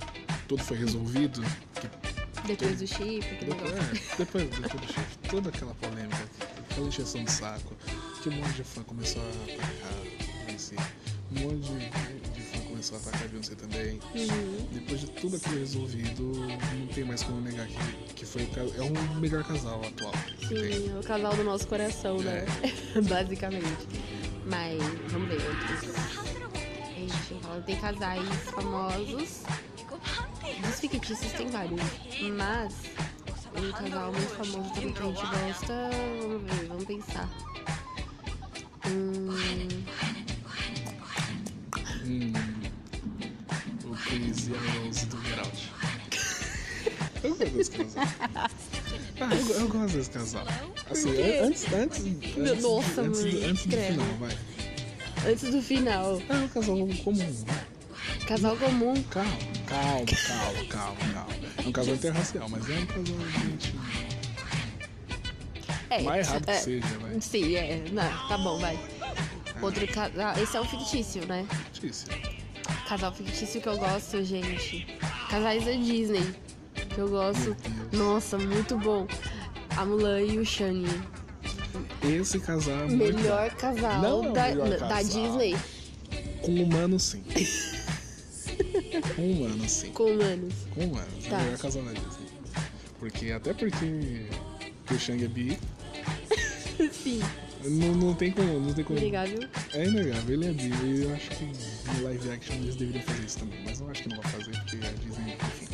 tudo 0.46 0.62
foi 0.62 0.76
resolvido. 0.76 1.42
depois 2.46 2.78
do 2.78 2.86
chip, 2.86 3.26
que 3.38 3.44
depois, 3.46 3.72
é, 3.72 4.16
depois, 4.18 4.48
depois 4.50 4.72
do 4.72 4.92
chip, 4.92 5.18
toda 5.30 5.48
aquela 5.48 5.74
polêmica, 5.74 6.28
aquela 6.70 6.86
encheção 6.86 7.24
de 7.24 7.32
saco, 7.32 7.74
que 8.22 8.28
um 8.28 8.32
monte 8.32 8.52
de 8.52 8.64
fã 8.64 8.82
começou 8.82 9.22
a 9.22 9.52
atacar 9.52 10.24
Beyoncé, 10.46 10.76
um 11.32 11.40
monte 11.40 11.72
de, 11.72 12.33
começou 12.84 12.96
a 12.96 13.00
atacar 13.00 13.22
a 13.22 13.28
Beyoncé 13.28 13.54
também. 13.54 14.00
Uhum. 14.14 14.68
Depois 14.72 15.00
de 15.00 15.06
tudo 15.06 15.36
aquilo 15.36 15.58
resolvido, 15.58 16.32
não 16.78 16.86
tem 16.88 17.04
mais 17.04 17.22
como 17.22 17.40
negar 17.40 17.66
que, 17.66 18.14
que 18.14 18.26
foi 18.26 18.42
é 18.42 18.82
o 18.82 19.20
melhor 19.20 19.42
casal 19.44 19.80
atual. 19.84 20.12
Sim, 20.48 20.90
é 20.94 20.98
o 20.98 21.02
casal 21.02 21.34
do 21.34 21.44
nosso 21.44 21.66
coração, 21.66 22.18
né? 22.18 22.44
É. 22.94 23.00
Basicamente. 23.00 23.88
Mas 24.46 24.82
vamos 25.10 25.28
ver 25.28 25.40
outros 25.46 26.24
gente 26.96 27.64
tem 27.66 27.76
casais 27.76 28.28
famosos. 28.50 29.42
Dos 30.66 30.80
fictícios 30.80 31.32
tem 31.32 31.48
vários. 31.48 31.80
Mas 32.36 32.74
um 33.56 33.72
casal 33.72 34.12
muito 34.12 34.30
famoso 34.30 34.74
também 34.74 34.92
que 34.92 34.98
a 34.98 35.06
gente 35.06 35.20
gosta. 35.20 35.90
Vamos 36.20 36.42
ver, 36.42 36.66
vamos 36.66 36.84
pensar. 36.84 37.28
Hum. 38.86 39.28
Hum. 42.06 42.53
O 44.44 44.50
Chris 44.50 44.50
a 44.50 44.78
Rose 44.78 45.06
do 45.06 45.22
Geralt. 45.22 45.58
Eu 47.22 47.30
gosto 47.30 47.50
desse 47.56 47.70
casal. 47.70 48.04
Ah, 49.20 49.34
eu, 49.34 49.60
eu 49.60 49.68
gosto 49.68 49.96
desse 49.96 50.10
casal. 50.10 50.46
Assim, 50.90 51.10
antes, 51.40 51.72
antes, 51.72 52.04
antes, 52.36 52.62
Nossa, 52.62 53.00
antes, 53.00 53.22
mãe, 53.22 53.44
antes 53.44 53.66
do 53.66 53.76
final, 53.76 54.06
vai. 54.18 54.38
Antes 55.26 55.50
do 55.50 55.62
final. 55.62 56.22
É 56.28 56.34
um 56.34 56.48
casal 56.48 56.76
comum. 56.76 57.44
Casal 58.26 58.56
comum. 58.56 59.02
Calma, 59.04 59.30
calma, 59.66 60.04
calma, 60.04 60.64
calma, 60.68 60.96
calma. 61.14 61.26
É 61.56 61.68
um 61.68 61.72
casal 61.72 61.94
interracial, 61.94 62.48
mas 62.50 62.68
é 62.68 62.78
um 62.78 62.86
casal 62.86 63.04
gente. 63.40 63.74
É, 65.90 66.02
mais 66.02 66.26
errado 66.26 66.48
é, 66.48 66.56
que 66.56 66.64
seja, 66.64 66.98
vai. 66.98 67.20
Sim, 67.20 67.54
é. 67.56 67.84
Não, 67.92 68.28
tá 68.28 68.36
bom, 68.36 68.58
vai. 68.58 68.78
Outro 69.62 69.86
casal. 69.88 70.36
Esse 70.38 70.56
é 70.56 70.60
o 70.60 70.64
fictício, 70.64 71.26
né? 71.26 71.46
Fictício. 71.72 72.08
Casal 72.88 73.12
fictício 73.12 73.60
que 73.60 73.68
eu 73.68 73.76
gosto, 73.78 74.22
gente. 74.24 74.86
Casais 75.30 75.64
da 75.64 75.72
Disney. 75.72 76.34
Que 76.94 76.98
eu 76.98 77.08
gosto. 77.08 77.56
Nossa, 77.92 78.38
muito 78.38 78.78
bom. 78.78 79.06
A 79.76 79.84
Mulan 79.84 80.20
e 80.22 80.38
o 80.38 80.44
Shang. 80.44 80.86
Esse 82.02 82.38
casal 82.38 82.84
é 82.84 82.88
melhor 82.88 83.50
bom. 83.50 83.56
casal, 83.56 84.00
Não 84.02 84.32
da, 84.32 84.48
é 84.48 84.54
melhor 84.54 84.68
da 84.78 84.88
casal. 84.88 85.02
Disney. 85.04 85.56
Com 86.42 86.62
humano, 86.62 86.98
sim. 87.00 87.24
Com 89.16 89.30
humanos, 89.32 89.70
sim. 89.70 89.90
Com 89.92 90.04
humanos. 90.04 90.54
Com 90.74 90.84
humanos. 90.84 91.24
Tá. 91.28 91.36
É 91.36 91.40
o 91.40 91.44
melhor 91.44 91.58
casal 91.58 91.82
da 91.82 91.92
Disney. 91.92 92.28
Porque, 92.98 93.32
até 93.32 93.52
porque 93.52 94.26
o 94.90 94.98
Shang 94.98 95.24
é 95.24 95.28
bi. 95.28 95.58
sim. 96.92 97.20
Não, 97.64 97.94
não 97.94 98.14
tem 98.14 98.30
como. 98.32 98.60
Não 98.60 98.74
tem 98.74 98.84
como. 98.84 98.98
Inegável. 98.98 99.40
É 99.72 99.84
inegável, 99.86 100.34
ele 100.34 100.46
é. 100.46 100.50
E 100.84 101.02
eu 101.04 101.14
acho 101.14 101.30
que 101.30 101.44
no 101.44 102.04
live 102.04 102.30
action 102.30 102.54
eles 102.56 102.76
deveriam 102.76 103.02
fazer 103.04 103.24
isso 103.24 103.38
também. 103.38 103.58
Mas 103.64 103.80
eu 103.80 103.88
acho 103.90 104.02
que 104.02 104.08
não 104.10 104.16
vão 104.20 104.30
fazer 104.30 104.50
porque 104.52 104.76
a 104.86 104.90
Disney, 104.92 105.32
enfim. 105.34 105.66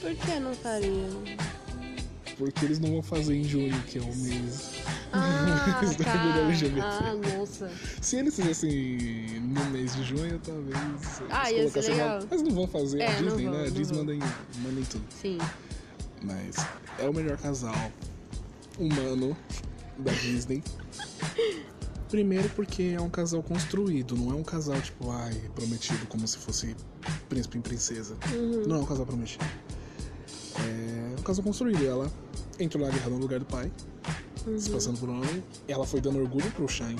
Por 0.00 0.14
que 0.14 0.40
não 0.40 0.54
faria? 0.54 1.48
Porque 2.38 2.64
eles 2.64 2.78
não 2.78 2.92
vão 2.92 3.02
fazer 3.02 3.34
em 3.34 3.42
junho, 3.42 3.82
que 3.82 3.98
é 3.98 4.00
o 4.00 4.14
mês 4.16 4.70
Ah, 5.12 5.80
do 5.84 6.04
tá. 6.04 6.12
orgulho 6.14 6.44
LGBT. 6.46 6.80
Ah, 6.80 7.14
nossa. 7.36 7.70
Se 8.00 8.16
eles 8.16 8.36
fizessem 8.36 9.40
no 9.40 9.64
mês 9.70 9.96
de 9.96 10.04
junho, 10.04 10.38
talvez. 10.44 10.76
Ah, 11.30 11.50
ia 11.50 11.68
ser 11.68 11.80
legal. 11.90 12.20
lá. 12.20 12.26
Mas 12.30 12.42
não 12.42 12.50
vão 12.52 12.68
fazer, 12.68 13.00
É, 13.00 13.08
a 13.08 13.20
Disney, 13.20 13.48
né? 13.48 13.64
A 13.66 13.70
Disney 13.70 13.98
manda 13.98 14.14
em, 14.14 14.18
manda 14.62 14.80
em 14.80 14.84
tudo. 14.84 15.04
Sim. 15.20 15.38
Mas 16.22 16.56
é 17.00 17.08
o 17.08 17.12
melhor 17.12 17.36
casal 17.38 17.74
humano 18.78 19.36
da 19.98 20.12
Disney. 20.12 20.62
Primeiro 22.08 22.48
porque 22.50 22.94
é 22.96 23.00
um 23.00 23.10
casal 23.10 23.42
construído, 23.42 24.16
não 24.16 24.30
é 24.32 24.34
um 24.34 24.42
casal 24.42 24.80
tipo, 24.80 25.10
ai, 25.10 25.34
prometido 25.54 26.06
como 26.06 26.26
se 26.26 26.38
fosse 26.38 26.74
príncipe 27.28 27.58
e 27.58 27.60
princesa. 27.60 28.16
Uhum. 28.32 28.66
Não 28.66 28.76
é 28.76 28.78
um 28.80 28.86
casal 28.86 29.04
prometido. 29.04 29.44
É 30.58 31.20
um 31.20 31.22
casal 31.22 31.44
construído. 31.44 31.84
Ela 31.84 32.10
entrou 32.58 32.84
na 32.84 32.90
guerra 32.90 33.10
no 33.10 33.18
lugar 33.18 33.38
do 33.38 33.44
pai, 33.44 33.70
Uhum. 34.46 34.58
se 34.58 34.70
passando 34.70 34.98
por 34.98 35.08
um 35.08 35.16
homem. 35.16 35.44
Ela 35.66 35.86
foi 35.86 36.00
dando 36.00 36.18
orgulho 36.18 36.50
pro 36.52 36.66
Shang 36.66 36.96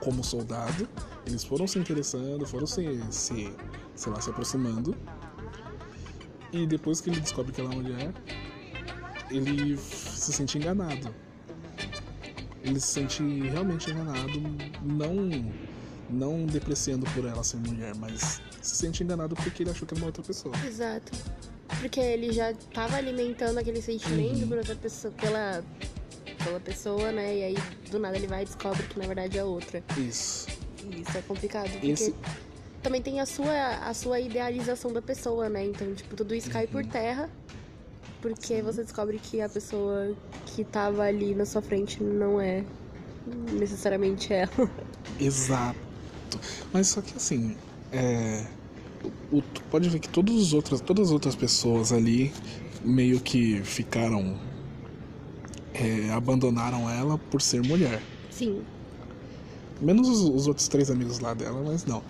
como 0.00 0.22
soldado. 0.22 0.86
Eles 1.26 1.42
foram 1.42 1.66
se 1.66 1.78
interessando, 1.78 2.46
foram 2.46 2.66
se, 2.66 3.00
se 3.10 3.50
sei 3.94 4.12
lá, 4.12 4.20
se 4.20 4.28
aproximando. 4.28 4.94
E 6.52 6.66
depois 6.66 7.00
que 7.00 7.08
ele 7.08 7.20
descobre 7.20 7.52
que 7.52 7.60
ela 7.60 7.72
é 7.72 7.76
mulher, 7.76 8.12
ele 9.30 9.78
se 9.78 10.32
sente 10.32 10.58
enganado. 10.58 11.14
Ele 12.64 12.80
se 12.80 12.86
sente 12.88 13.22
realmente 13.22 13.90
enganado, 13.90 14.40
não 14.82 15.14
não 16.10 16.44
depreciando 16.46 17.06
por 17.12 17.24
ela 17.24 17.42
ser 17.42 17.56
mulher, 17.56 17.94
mas 17.96 18.40
se 18.60 18.76
sente 18.76 19.02
enganado 19.02 19.34
porque 19.34 19.62
ele 19.62 19.70
achou 19.70 19.86
que 19.86 19.94
era 19.94 20.00
uma 20.00 20.06
outra 20.06 20.22
pessoa. 20.22 20.54
Exato. 20.64 21.12
Porque 21.80 21.98
ele 21.98 22.30
já 22.32 22.52
tava 22.72 22.96
alimentando 22.96 23.58
aquele 23.58 23.80
sentimento 23.80 24.40
Uhum. 24.42 24.48
por 24.48 24.58
outra 24.58 24.74
pessoa, 24.76 25.12
pela, 25.14 25.64
pela 26.44 26.60
pessoa, 26.60 27.10
né? 27.10 27.36
E 27.38 27.42
aí 27.44 27.56
do 27.90 27.98
nada 27.98 28.16
ele 28.16 28.26
vai 28.26 28.42
e 28.42 28.44
descobre 28.44 28.82
que 28.84 28.98
na 28.98 29.06
verdade 29.06 29.38
é 29.38 29.44
outra. 29.44 29.82
Isso. 29.98 30.46
Isso 30.90 31.16
é 31.18 31.22
complicado. 31.22 31.70
Porque 31.70 31.86
Esse 31.88 32.14
também 32.82 33.00
tem 33.00 33.18
a 33.20 33.26
sua, 33.26 33.76
a 33.78 33.94
sua 33.94 34.20
idealização 34.20 34.92
da 34.92 35.00
pessoa, 35.02 35.48
né? 35.48 35.64
Então, 35.64 35.94
tipo, 35.94 36.14
tudo 36.14 36.34
isso 36.34 36.50
cai 36.50 36.66
Uhum. 36.66 36.70
por 36.70 36.86
terra. 36.86 37.30
Porque 38.20 38.62
você 38.62 38.82
descobre 38.82 39.18
que 39.18 39.40
a 39.40 39.48
pessoa 39.48 40.14
que 40.46 40.64
tava 40.64 41.02
ali 41.02 41.34
na 41.34 41.44
sua 41.44 41.60
frente 41.60 42.02
não 42.02 42.40
é 42.40 42.64
necessariamente 43.52 44.32
ela. 44.32 44.70
Exato. 45.20 45.78
Mas 46.72 46.88
só 46.88 47.00
que 47.00 47.16
assim, 47.16 47.56
é, 47.92 48.44
o, 49.30 49.42
pode 49.70 49.88
ver 49.88 49.98
que 49.98 50.08
todos 50.08 50.34
os 50.34 50.52
outros, 50.52 50.80
todas 50.80 51.08
as 51.08 51.12
outras 51.12 51.34
pessoas 51.36 51.92
ali 51.92 52.32
meio 52.82 53.20
que 53.20 53.62
ficaram. 53.62 54.38
é, 55.74 56.10
abandonaram 56.12 56.88
ela 56.88 57.18
por 57.18 57.42
ser 57.42 57.62
mulher. 57.62 58.00
Sim. 58.30 58.62
Menos 59.80 60.08
os, 60.08 60.20
os 60.20 60.46
outros 60.46 60.68
três 60.68 60.90
amigos 60.90 61.18
lá 61.18 61.34
dela, 61.34 61.62
mas 61.66 61.84
não. 61.84 62.02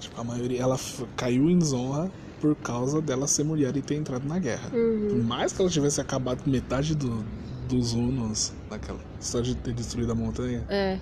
Tipo, 0.00 0.20
a 0.20 0.24
maioria, 0.24 0.60
ela 0.60 0.78
caiu 1.16 1.48
em 1.50 1.58
desonra 1.58 2.10
por 2.42 2.56
causa 2.56 3.00
dela 3.00 3.28
ser 3.28 3.44
mulher 3.44 3.76
e 3.76 3.80
ter 3.80 3.94
entrado 3.94 4.26
na 4.26 4.36
guerra. 4.36 4.68
Uhum. 4.74 5.08
Por 5.10 5.24
mais 5.24 5.52
que 5.52 5.62
ela 5.62 5.70
tivesse 5.70 6.00
acabado 6.00 6.42
metade 6.44 6.92
do, 6.92 7.24
dos 7.68 7.92
Hunos, 7.92 8.52
naquela 8.68 8.98
só 9.20 9.40
de 9.40 9.54
ter 9.54 9.72
destruído 9.72 10.10
a 10.10 10.14
montanha, 10.16 10.66
É. 10.68 10.98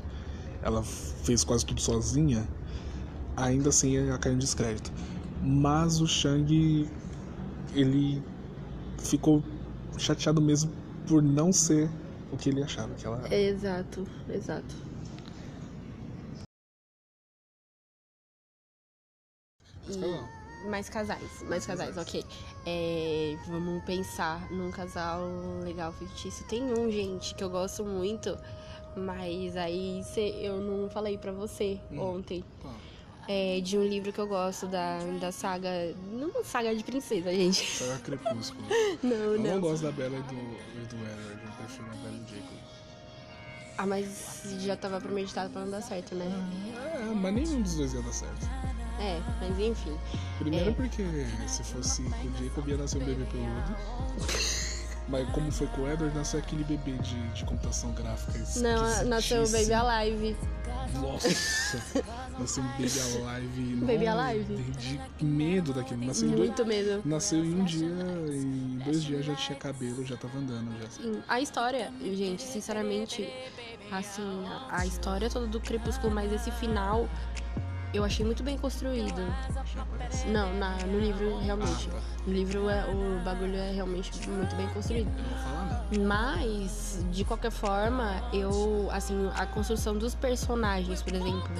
ela 0.62 0.82
fez 0.82 1.42
quase 1.42 1.64
tudo 1.64 1.80
sozinha, 1.80 2.46
ainda 3.34 3.70
assim 3.70 3.96
ela 3.96 4.18
caiu 4.18 4.34
em 4.34 4.38
descrédito. 4.38 4.92
Mas 5.42 6.02
o 6.02 6.06
Shang, 6.06 6.86
ele 7.74 8.22
ficou 8.98 9.42
chateado 9.96 10.42
mesmo 10.42 10.70
por 11.08 11.22
não 11.22 11.54
ser 11.54 11.88
o 12.30 12.36
que 12.36 12.50
ele 12.50 12.62
achava 12.62 12.92
que 12.92 13.06
ela 13.06 13.16
era. 13.24 13.34
Exato, 13.34 14.06
exato. 14.28 14.74
Mais 20.68 20.88
casais. 20.88 21.42
Mais 21.48 21.64
casais, 21.66 21.96
ok. 21.96 22.24
É, 22.66 23.36
vamos 23.46 23.82
pensar 23.84 24.50
num 24.50 24.70
casal 24.70 25.22
legal 25.64 25.92
fictício. 25.92 26.44
Tem 26.46 26.62
um, 26.72 26.90
gente, 26.90 27.34
que 27.34 27.42
eu 27.44 27.50
gosto 27.50 27.84
muito, 27.84 28.36
mas 28.96 29.56
aí 29.56 30.02
cê- 30.04 30.34
eu 30.42 30.58
não 30.60 30.88
falei 30.90 31.16
pra 31.18 31.32
você 31.32 31.80
ontem. 31.92 32.44
Tá. 32.62 32.70
É, 33.28 33.60
de 33.60 33.78
um 33.78 33.84
livro 33.86 34.12
que 34.12 34.18
eu 34.18 34.26
gosto 34.26 34.66
da, 34.66 34.98
da 35.20 35.30
saga. 35.30 35.68
Não 36.12 36.42
saga 36.42 36.74
de 36.74 36.82
princesa, 36.82 37.32
gente. 37.32 37.64
Saiu 37.64 37.94
a 37.94 37.98
Crepúsculo. 37.98 38.64
Não, 39.04 39.14
Eu 39.16 39.38
não 39.38 39.50
não. 39.54 39.60
gosto 39.60 39.82
da 39.84 39.92
Bella 39.92 40.16
e 40.18 40.22
do, 40.22 40.34
e 40.34 40.86
do 40.86 40.96
Edward, 40.96 41.40
eu 41.44 41.52
prefiro 41.52 41.86
a 41.86 41.94
Bella 41.96 42.16
e 42.16 42.20
o 42.20 42.26
Jacob. 42.28 42.58
Ah, 43.78 43.86
mas 43.86 44.42
já 44.60 44.76
tava 44.76 45.00
premeditado 45.00 45.50
pra 45.50 45.62
não 45.62 45.70
dar 45.70 45.80
certo, 45.80 46.14
né? 46.14 46.26
É, 47.00 47.04
mas 47.14 47.32
nenhum 47.34 47.62
dos 47.62 47.76
dois 47.76 47.94
ia 47.94 48.02
dar 48.02 48.12
certo. 48.12 48.46
É, 49.00 49.20
mas 49.40 49.58
enfim. 49.58 49.96
Primeiro 50.38 50.70
É. 50.70 50.74
porque 50.74 51.02
se 51.46 51.62
fosse 51.64 52.02
com 52.02 52.28
o 52.28 52.44
Jacob 52.44 52.68
ia 52.68 52.76
nascer 52.76 53.02
um 53.02 53.04
bebê 53.06 53.24
peludo. 53.24 53.76
Mas 55.08 55.28
como 55.30 55.50
foi 55.50 55.66
com 55.68 55.80
o 55.82 55.88
Edward, 55.90 56.14
nasceu 56.16 56.38
aquele 56.38 56.62
bebê 56.62 56.92
de, 56.98 57.28
de 57.30 57.44
computação 57.44 57.90
gráfica. 57.92 58.38
Não, 58.60 59.04
nasceu 59.06 59.42
o 59.42 59.48
Baby. 59.48 59.72
Alive. 59.72 60.36
Nossa! 60.94 61.28
nasceu 62.38 62.62
um 62.62 62.68
Baby 62.68 63.00
Alive. 63.26 63.76
Baby 63.76 64.04
Nossa, 64.04 64.20
Alive. 64.22 64.54
De 65.18 65.24
medo 65.24 65.72
daquilo. 65.72 66.06
Nasceu 66.06 66.28
em, 66.28 66.30
dois, 66.30 66.46
Muito 66.48 66.66
medo. 66.66 67.02
nasceu 67.04 67.44
em 67.44 67.54
um 67.60 67.64
dia, 67.64 67.88
em 67.88 68.78
dois 68.84 69.02
dias 69.02 69.24
já 69.24 69.34
tinha 69.34 69.58
cabelo, 69.58 70.04
já 70.06 70.16
tava 70.16 70.38
andando. 70.38 70.78
Já. 70.80 70.90
Sim, 70.90 71.20
a 71.26 71.40
história, 71.40 71.92
gente, 72.00 72.42
sinceramente, 72.42 73.28
assim, 73.90 74.44
a, 74.46 74.78
a 74.80 74.86
história 74.86 75.28
toda 75.28 75.46
do 75.48 75.58
Crepúsculo, 75.60 76.14
mas 76.14 76.32
esse 76.32 76.52
final 76.52 77.08
eu 77.92 78.04
achei 78.04 78.24
muito 78.24 78.42
bem 78.42 78.56
construído. 78.56 79.20
Não, 80.26 80.54
na, 80.54 80.76
no 80.86 80.98
livro 80.98 81.38
realmente. 81.38 81.88
Ah, 81.90 81.94
tá. 81.94 82.00
No 82.26 82.32
livro 82.32 82.68
é, 82.68 82.84
o 82.86 83.20
bagulho 83.24 83.56
é 83.56 83.72
realmente 83.72 84.28
muito 84.28 84.54
bem 84.56 84.68
construído. 84.68 85.10
Mas, 86.06 87.04
de 87.10 87.24
qualquer 87.24 87.50
forma, 87.50 88.22
eu, 88.32 88.88
assim, 88.92 89.30
a 89.34 89.46
construção 89.46 89.96
dos 89.96 90.14
personagens, 90.14 91.02
por 91.02 91.14
exemplo, 91.14 91.50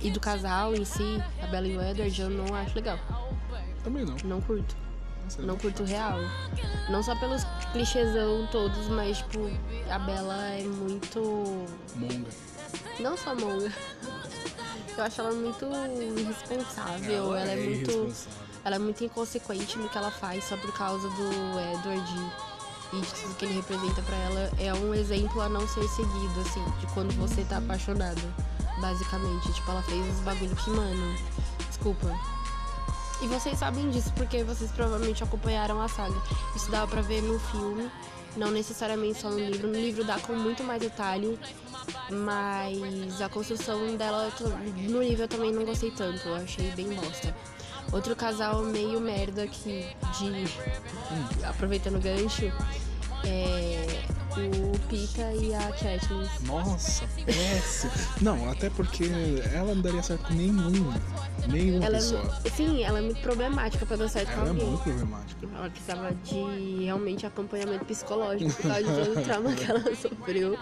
e 0.00 0.10
do 0.10 0.18
casal 0.18 0.74
em 0.74 0.84
si, 0.84 1.22
a 1.42 1.46
Bella 1.46 1.68
e 1.68 1.76
o 1.76 1.82
Edward, 1.82 2.20
eu 2.20 2.30
não 2.30 2.54
acho 2.54 2.74
legal. 2.74 2.98
Também 3.84 4.04
não. 4.04 4.16
Não 4.24 4.40
curto. 4.40 4.74
Nossa, 5.22 5.42
Não 5.42 5.56
curto 5.56 5.84
real. 5.84 6.18
Não 6.88 7.02
só 7.02 7.14
pelos 7.16 7.44
clichêsão 7.72 8.48
todos, 8.50 8.88
mas, 8.88 9.18
tipo, 9.18 9.50
a 9.90 9.98
Bella 9.98 10.36
é 10.50 10.62
muito. 10.62 11.66
Monga. 11.94 12.30
Não 13.00 13.16
só 13.16 13.34
monga. 13.34 13.72
Eu 14.96 15.04
acho 15.04 15.20
ela 15.20 15.32
muito 15.32 15.66
irresponsável. 16.18 17.36
Ela, 17.36 17.50
é, 17.50 17.56
muito. 17.56 17.90
irresponsável. 17.90 18.46
Ela 18.64 18.76
é 18.76 18.78
muito 18.78 19.04
inconsequente 19.04 19.78
no 19.78 19.88
que 19.88 19.98
ela 19.98 20.10
faz 20.10 20.44
só 20.44 20.56
por 20.56 20.72
causa 20.72 21.08
do 21.08 21.30
Edward 21.74 22.32
e 22.92 23.00
de 23.00 23.14
tudo 23.14 23.34
que 23.36 23.44
ele 23.44 23.54
representa 23.54 24.02
pra 24.02 24.16
ela. 24.16 24.50
É 24.58 24.72
um 24.74 24.94
exemplo 24.94 25.40
a 25.40 25.48
não 25.48 25.66
ser 25.68 25.86
seguido, 25.88 26.40
assim, 26.40 26.64
de 26.80 26.86
quando 26.94 27.12
você 27.16 27.44
tá 27.44 27.58
apaixonado. 27.58 28.22
Basicamente. 28.80 29.52
Tipo, 29.52 29.70
ela 29.70 29.82
fez 29.82 30.04
uns 30.06 30.20
bagulho 30.20 30.56
que, 30.56 30.70
mano. 30.70 31.16
Desculpa. 31.68 32.36
E 33.22 33.28
vocês 33.28 33.58
sabem 33.58 33.88
disso 33.90 34.12
porque 34.14 34.44
vocês 34.44 34.70
provavelmente 34.70 35.22
acompanharam 35.22 35.80
a 35.80 35.88
saga. 35.88 36.20
Isso 36.54 36.70
dava 36.70 36.86
pra 36.86 37.00
ver 37.00 37.22
no 37.22 37.38
filme, 37.38 37.90
não 38.36 38.50
necessariamente 38.50 39.20
só 39.20 39.30
no 39.30 39.38
livro. 39.38 39.68
No 39.68 39.74
livro 39.74 40.04
dá 40.04 40.18
com 40.18 40.34
muito 40.34 40.62
mais 40.62 40.80
detalhe, 40.80 41.38
mas 42.10 43.20
a 43.20 43.28
construção 43.28 43.96
dela 43.96 44.30
no 44.88 45.02
livro 45.02 45.24
eu 45.24 45.28
também 45.28 45.52
não 45.52 45.64
gostei 45.64 45.90
tanto. 45.90 46.26
Eu 46.28 46.36
achei 46.36 46.70
bem 46.72 46.88
bosta. 46.94 47.34
Outro 47.92 48.16
casal 48.16 48.62
meio 48.64 49.00
merda 49.00 49.46
que 49.46 49.86
de. 50.18 50.46
aproveitando 51.46 51.96
o 51.96 52.00
gancho, 52.00 52.46
é 53.24 54.04
o 54.36 54.78
Pita 54.88 55.32
e 55.34 55.54
a 55.54 55.68
Katniss. 55.72 56.42
Nossa, 56.42 57.04
péssimo. 57.24 57.92
Não, 58.20 58.50
até 58.50 58.68
porque 58.70 59.04
ela 59.54 59.74
não 59.74 59.80
daria 59.82 60.02
certo 60.02 60.26
com 60.26 60.34
nenhum. 60.34 60.92
Nenhuma 61.48 61.84
Ela 61.86 61.96
é, 61.96 62.00
pessoa. 62.00 62.22
mu- 62.22 62.32
sim, 62.54 62.82
ela 62.82 62.98
é 62.98 63.02
muito 63.02 63.20
problemática 63.20 63.86
pra 63.86 63.96
dar 63.96 64.08
certo 64.08 64.26
com 64.34 64.40
Ela 64.40 64.46
é 64.46 64.50
alguém. 64.50 64.66
muito 64.66 64.82
problemática. 64.82 65.46
Ela 65.56 65.70
precisava 65.70 66.10
de 66.24 66.84
realmente 66.84 67.24
acompanhamento 67.24 67.84
psicológico 67.84 68.52
por 68.52 68.62
causa 68.62 68.82
de 68.82 69.04
todo 69.06 69.18
o 69.18 69.22
trauma 69.22 69.52
que 69.54 69.70
ela 69.70 69.96
sofreu. 69.96 70.58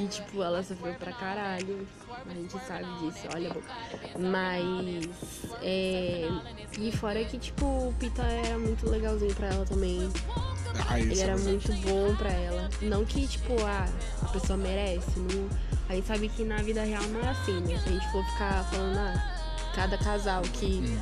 E, 0.00 0.06
tipo, 0.06 0.42
ela 0.42 0.62
sofreu 0.62 0.94
pra 0.94 1.12
caralho. 1.12 1.86
A 2.26 2.32
gente 2.34 2.52
sabe 2.64 2.84
disso, 3.00 3.28
olha 3.34 3.50
a 3.50 3.54
boca. 3.54 3.66
Mas. 4.18 5.08
É... 5.62 6.28
E 6.78 6.90
fora 6.92 7.22
que, 7.24 7.38
tipo, 7.38 7.64
o 7.66 7.94
Pita 7.98 8.22
era 8.22 8.58
muito 8.58 8.88
legalzinho 8.88 9.34
pra 9.34 9.48
ela 9.48 9.66
também. 9.66 10.10
Ah, 10.88 10.98
Ele 10.98 11.18
é 11.18 11.22
era 11.22 11.36
verdade. 11.36 11.68
muito 11.70 11.86
bom 11.88 12.16
pra 12.16 12.30
ela. 12.30 12.70
Não 12.80 13.04
que, 13.04 13.26
tipo, 13.26 13.52
ah, 13.66 13.86
a 14.22 14.26
pessoa 14.28 14.56
merece. 14.56 15.18
Não... 15.20 15.48
A 15.88 15.94
gente 15.94 16.06
sabe 16.06 16.28
que 16.28 16.44
na 16.44 16.56
vida 16.58 16.82
real 16.82 17.02
não 17.08 17.20
é 17.20 17.28
assim, 17.30 17.60
né? 17.60 17.76
Se 17.78 17.88
a 17.88 17.92
gente 17.92 18.12
for 18.12 18.24
ficar 18.24 18.64
falando, 18.70 18.96
ah, 18.96 19.72
cada 19.74 19.98
casal 19.98 20.42
que, 20.42 20.82
Hum. 20.86 20.98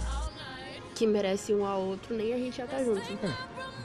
que 0.95 1.07
merece 1.07 1.55
um 1.55 1.65
ao 1.65 1.83
outro, 1.83 2.17
nem 2.17 2.33
a 2.33 2.39
gente 2.39 2.57
já 2.57 2.67
tá 2.67 2.83
junto. 2.83 3.01
É, 3.01 3.35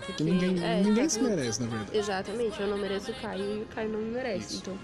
Porque, 0.05 0.23
ninguém 0.23 0.63
é, 0.63 0.81
ninguém 0.81 1.03
tá 1.03 1.09
se 1.09 1.21
merece, 1.21 1.61
na 1.61 1.67
verdade. 1.67 1.97
Exatamente, 1.97 2.59
eu 2.59 2.67
não 2.67 2.77
mereço 2.77 3.11
o 3.11 3.15
Caio 3.15 3.59
e 3.59 3.61
o 3.63 3.65
Caio 3.67 3.89
não 3.89 3.99
me 3.99 4.11
merece. 4.11 4.53
Isso. 4.55 4.57
Então, 4.61 4.77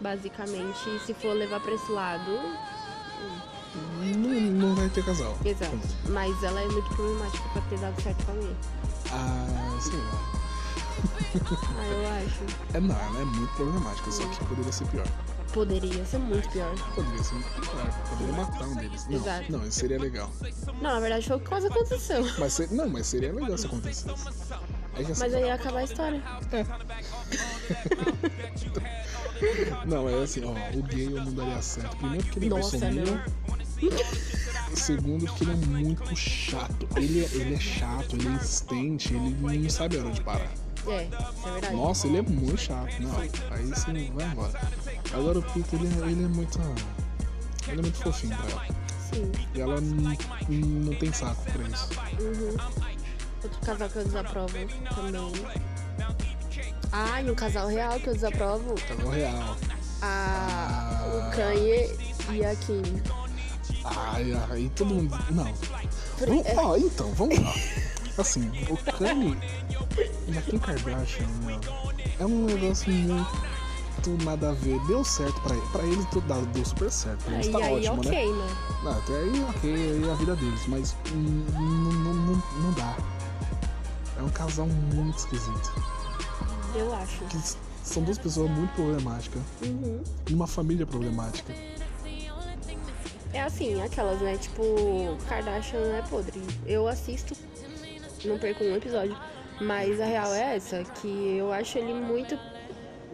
basicamente, 0.00 1.00
se 1.04 1.14
for 1.14 1.34
levar 1.34 1.60
pra 1.60 1.72
esse 1.72 1.90
lado, 1.92 2.40
Não, 4.16 4.40
não 4.40 4.74
vai 4.74 4.88
ter 4.88 5.04
casal. 5.04 5.36
exato. 5.44 5.78
Mas 6.08 6.42
ela 6.42 6.60
é 6.60 6.66
muito 6.68 6.88
problemática 6.94 7.48
pra 7.52 7.62
ter 7.62 7.78
dado 7.78 8.00
certo 8.02 8.24
com 8.24 8.32
alguém. 8.32 8.56
Ah, 9.12 9.78
sei 9.80 9.98
lá. 9.98 10.32
Ah, 11.78 11.84
eu 11.84 12.08
acho. 12.26 12.40
É, 12.74 12.80
não, 12.80 12.94
ela 12.98 13.20
é 13.20 13.24
muito 13.24 13.52
problemática, 13.54 14.10
só 14.10 14.26
que 14.28 14.44
poderia 14.46 14.72
ser 14.72 14.86
pior. 14.88 15.06
Poderia 15.52 16.04
ser 16.04 16.18
muito 16.18 16.48
pior. 16.50 16.74
Poderia 16.94 17.22
ser 17.22 17.34
pior. 17.34 17.90
Poderia 18.10 18.32
matar 18.34 18.64
um 18.68 18.74
deles. 18.76 19.06
Não, 19.06 19.16
Exato. 19.16 19.52
não, 19.52 19.62
isso 19.66 19.78
seria 19.80 19.98
legal. 19.98 20.30
Não, 20.80 20.94
na 20.94 21.00
verdade 21.00 21.26
foi 21.26 21.36
o 21.36 21.40
que 21.40 21.46
quase 21.48 21.66
aconteceu. 21.68 22.24
Mas 22.38 22.52
se- 22.52 22.74
não, 22.74 22.88
mas 22.88 23.06
seria 23.06 23.32
legal 23.32 23.56
se 23.56 23.66
acontecesse. 23.66 24.08
É 24.98 25.02
Mas 25.18 25.34
aí 25.34 25.44
ia 25.44 25.54
acabar 25.54 25.78
a 25.80 25.84
história. 25.84 26.22
Não, 29.86 30.08
é 30.08 30.22
assim, 30.22 30.42
ó, 30.44 30.50
o 30.76 30.82
gay 30.82 31.06
eu 31.06 31.24
não 31.24 31.32
daria 31.32 31.60
certo. 31.62 31.96
Primeiro 31.96 32.24
porque 32.24 32.38
ele 32.38 32.46
é 32.46 32.48
Nossa, 32.50 32.78
bolsominion. 32.78 33.18
Segundo 34.74 35.26
porque 35.26 35.44
ele 35.44 35.52
é 35.52 35.56
muito 35.66 36.16
chato. 36.16 36.88
Ele 36.96 37.24
é, 37.24 37.28
ele 37.34 37.54
é 37.54 37.60
chato, 37.60 38.16
ele 38.16 38.28
é 38.28 38.30
insistente, 38.32 39.14
ele 39.14 39.58
não 39.62 39.70
sabe 39.70 39.98
a 39.98 40.02
hora 40.02 40.10
de 40.12 40.20
parar. 40.22 40.50
É, 40.88 41.04
isso 41.04 41.48
é 41.48 41.52
verdade. 41.52 41.74
Nossa, 41.76 42.06
ele 42.06 42.18
é 42.18 42.22
muito 42.22 42.56
chato. 42.58 43.00
Não, 43.02 43.18
aí 43.18 43.28
você 43.66 43.92
vai 44.14 44.26
embora. 44.26 44.60
Agora 45.12 45.38
o 45.38 45.42
Peter, 45.42 45.80
ele, 45.80 45.88
é- 45.88 46.10
ele 46.10 46.24
é 46.24 46.28
muito. 46.28 46.58
Ele 47.68 47.78
é 47.78 47.82
muito 47.82 47.98
fofinho 47.98 48.36
pra 48.36 48.50
ela. 48.50 48.66
Sim. 49.12 49.32
E 49.54 49.60
ela 49.60 49.80
não, 49.80 50.16
não 50.48 50.94
tem 50.94 51.12
saco 51.12 51.42
pra 51.50 51.62
isso. 51.68 51.88
Uhum. 52.20 52.56
Outro 53.42 53.60
casal 53.64 53.88
que 53.88 53.96
eu 53.98 54.04
desaprovo 54.04 54.48
também. 54.48 54.68
Ah, 56.92 57.20
um 57.26 57.34
casal 57.34 57.68
real 57.68 57.98
que 58.00 58.08
eu 58.08 58.14
desaprovo. 58.14 58.74
Casal 58.88 59.08
real. 59.10 59.56
A, 60.02 61.04
o 61.06 61.36
Kanye 61.36 61.96
e 62.32 62.44
a 62.44 62.54
Kim. 62.56 62.82
Ai, 63.84 64.32
aí 64.50 64.68
todo 64.70 64.94
mundo. 64.94 65.16
Não. 65.30 65.52
Vamos, 66.18 66.46
é- 66.46 66.54
ó, 66.56 66.76
então, 66.76 67.12
vamos 67.14 67.38
lá. 67.38 67.52
Assim, 68.18 68.50
o 68.70 68.76
Kanye 68.98 69.36
e 70.28 70.38
a 70.38 70.42
Kim 70.42 70.58
Kardashian, 70.58 71.26
meu, 71.42 71.60
é 72.18 72.24
um 72.24 72.46
negócio 72.46 72.90
muito 72.92 74.24
nada 74.24 74.50
a 74.50 74.52
ver. 74.52 74.78
Deu 74.86 75.04
certo 75.04 75.38
pra 75.42 75.54
ele. 75.54 75.66
Pra 75.72 75.82
ele 75.82 76.04
tudo 76.10 76.46
deu 76.52 76.64
super 76.64 76.90
certo. 76.90 77.24
Pra 77.24 77.34
eles 77.34 77.48
tá 77.48 77.58
aí 77.58 77.74
ótimo, 77.88 78.02
né? 78.04 78.08
ok, 78.10 78.32
né? 78.32 78.56
Não, 78.82 78.92
até 78.92 79.12
aí, 79.18 79.46
ok, 79.50 79.74
aí 79.74 80.08
é 80.08 80.12
a 80.12 80.14
vida 80.14 80.36
deles, 80.36 80.60
mas 80.68 80.96
não, 81.12 81.20
não, 81.60 82.14
não, 82.14 82.42
não 82.62 82.72
dá. 82.72 82.96
É 84.18 84.22
um 84.22 84.28
casal 84.30 84.66
muito 84.66 85.18
esquisito. 85.18 85.72
Eu 86.78 86.94
acho. 86.94 87.24
Que 87.24 87.38
são 87.82 88.02
duas 88.02 88.18
pessoas 88.18 88.50
muito 88.50 88.72
problemáticas. 88.74 89.42
Uhum. 89.62 90.02
E 90.28 90.34
uma 90.34 90.46
família 90.46 90.86
problemática. 90.86 91.52
É 93.32 93.42
assim, 93.42 93.80
aquelas, 93.82 94.20
né? 94.20 94.36
Tipo, 94.36 94.62
Kardashian 95.28 95.96
é 95.96 96.02
podre. 96.08 96.40
Eu 96.66 96.88
assisto, 96.88 97.34
não 98.24 98.38
perco 98.38 98.64
um 98.64 98.74
episódio. 98.76 99.16
Mas 99.60 100.00
a 100.00 100.04
real 100.04 100.32
é 100.34 100.56
essa, 100.56 100.82
que 100.84 101.36
eu 101.38 101.52
acho 101.52 101.78
ele 101.78 101.94
muito. 101.94 102.38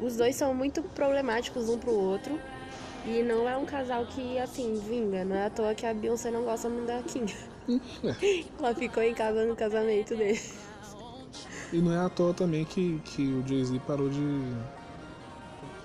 Os 0.01 0.17
dois 0.17 0.35
são 0.35 0.55
muito 0.55 0.83
problemáticos 0.83 1.69
um 1.69 1.79
pro 1.79 1.93
outro. 1.93 2.41
E 3.05 3.23
não 3.23 3.49
é 3.49 3.57
um 3.57 3.65
casal 3.65 4.07
que, 4.07 4.39
assim, 4.39 4.81
vinga. 4.89 5.25
Não 5.25 5.35
é 5.35 5.47
à 5.47 5.51
toa 5.51 5.75
que 5.75 5.85
a 5.85 5.93
Beyoncé 5.93 6.31
não 6.31 6.45
gosta 6.45 6.69
muito 6.69 6.87
da 6.87 7.03
Kim. 7.03 7.27
É. 8.05 8.45
Ela 8.59 8.75
ficou 8.75 9.03
em 9.03 9.15
casa 9.15 9.45
no 9.45 9.57
casamento 9.57 10.15
dele. 10.15 10.41
E 11.73 11.79
não 11.79 11.91
é 11.91 12.05
à 12.05 12.09
toa 12.11 12.35
também 12.35 12.67
que, 12.67 13.01
que 13.03 13.23
o 13.23 13.49
Jay-Z 13.49 13.81
parou 13.87 14.11
de. 14.11 14.43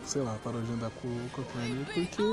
Sei 0.03 0.21
lá, 0.21 0.37
parou 0.43 0.61
de 0.61 0.71
andar 0.73 0.89
com, 1.01 1.07
com 1.31 1.41
a 1.41 1.45
Kanye 1.45 1.85
porque 1.85 2.23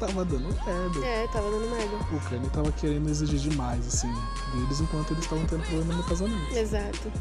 tava 0.00 0.24
dando 0.24 0.48
merda. 0.64 1.06
É, 1.06 1.26
tava 1.28 1.50
dando 1.50 1.70
merda. 1.70 1.96
O 2.12 2.28
Kanye 2.28 2.50
tava 2.50 2.72
querendo 2.72 3.08
exigir 3.08 3.38
demais, 3.38 3.86
assim, 3.86 4.12
deles 4.52 4.80
enquanto 4.80 5.12
eles 5.12 5.22
estavam 5.22 5.46
tendo 5.46 5.62
problema 5.62 5.94
no 5.94 6.02
casamento. 6.04 6.56
Exato. 6.56 7.12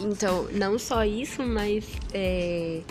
Então, 0.00 0.48
não 0.52 0.78
só 0.78 1.04
isso, 1.04 1.42
mas 1.44 1.84
é, 2.14 2.82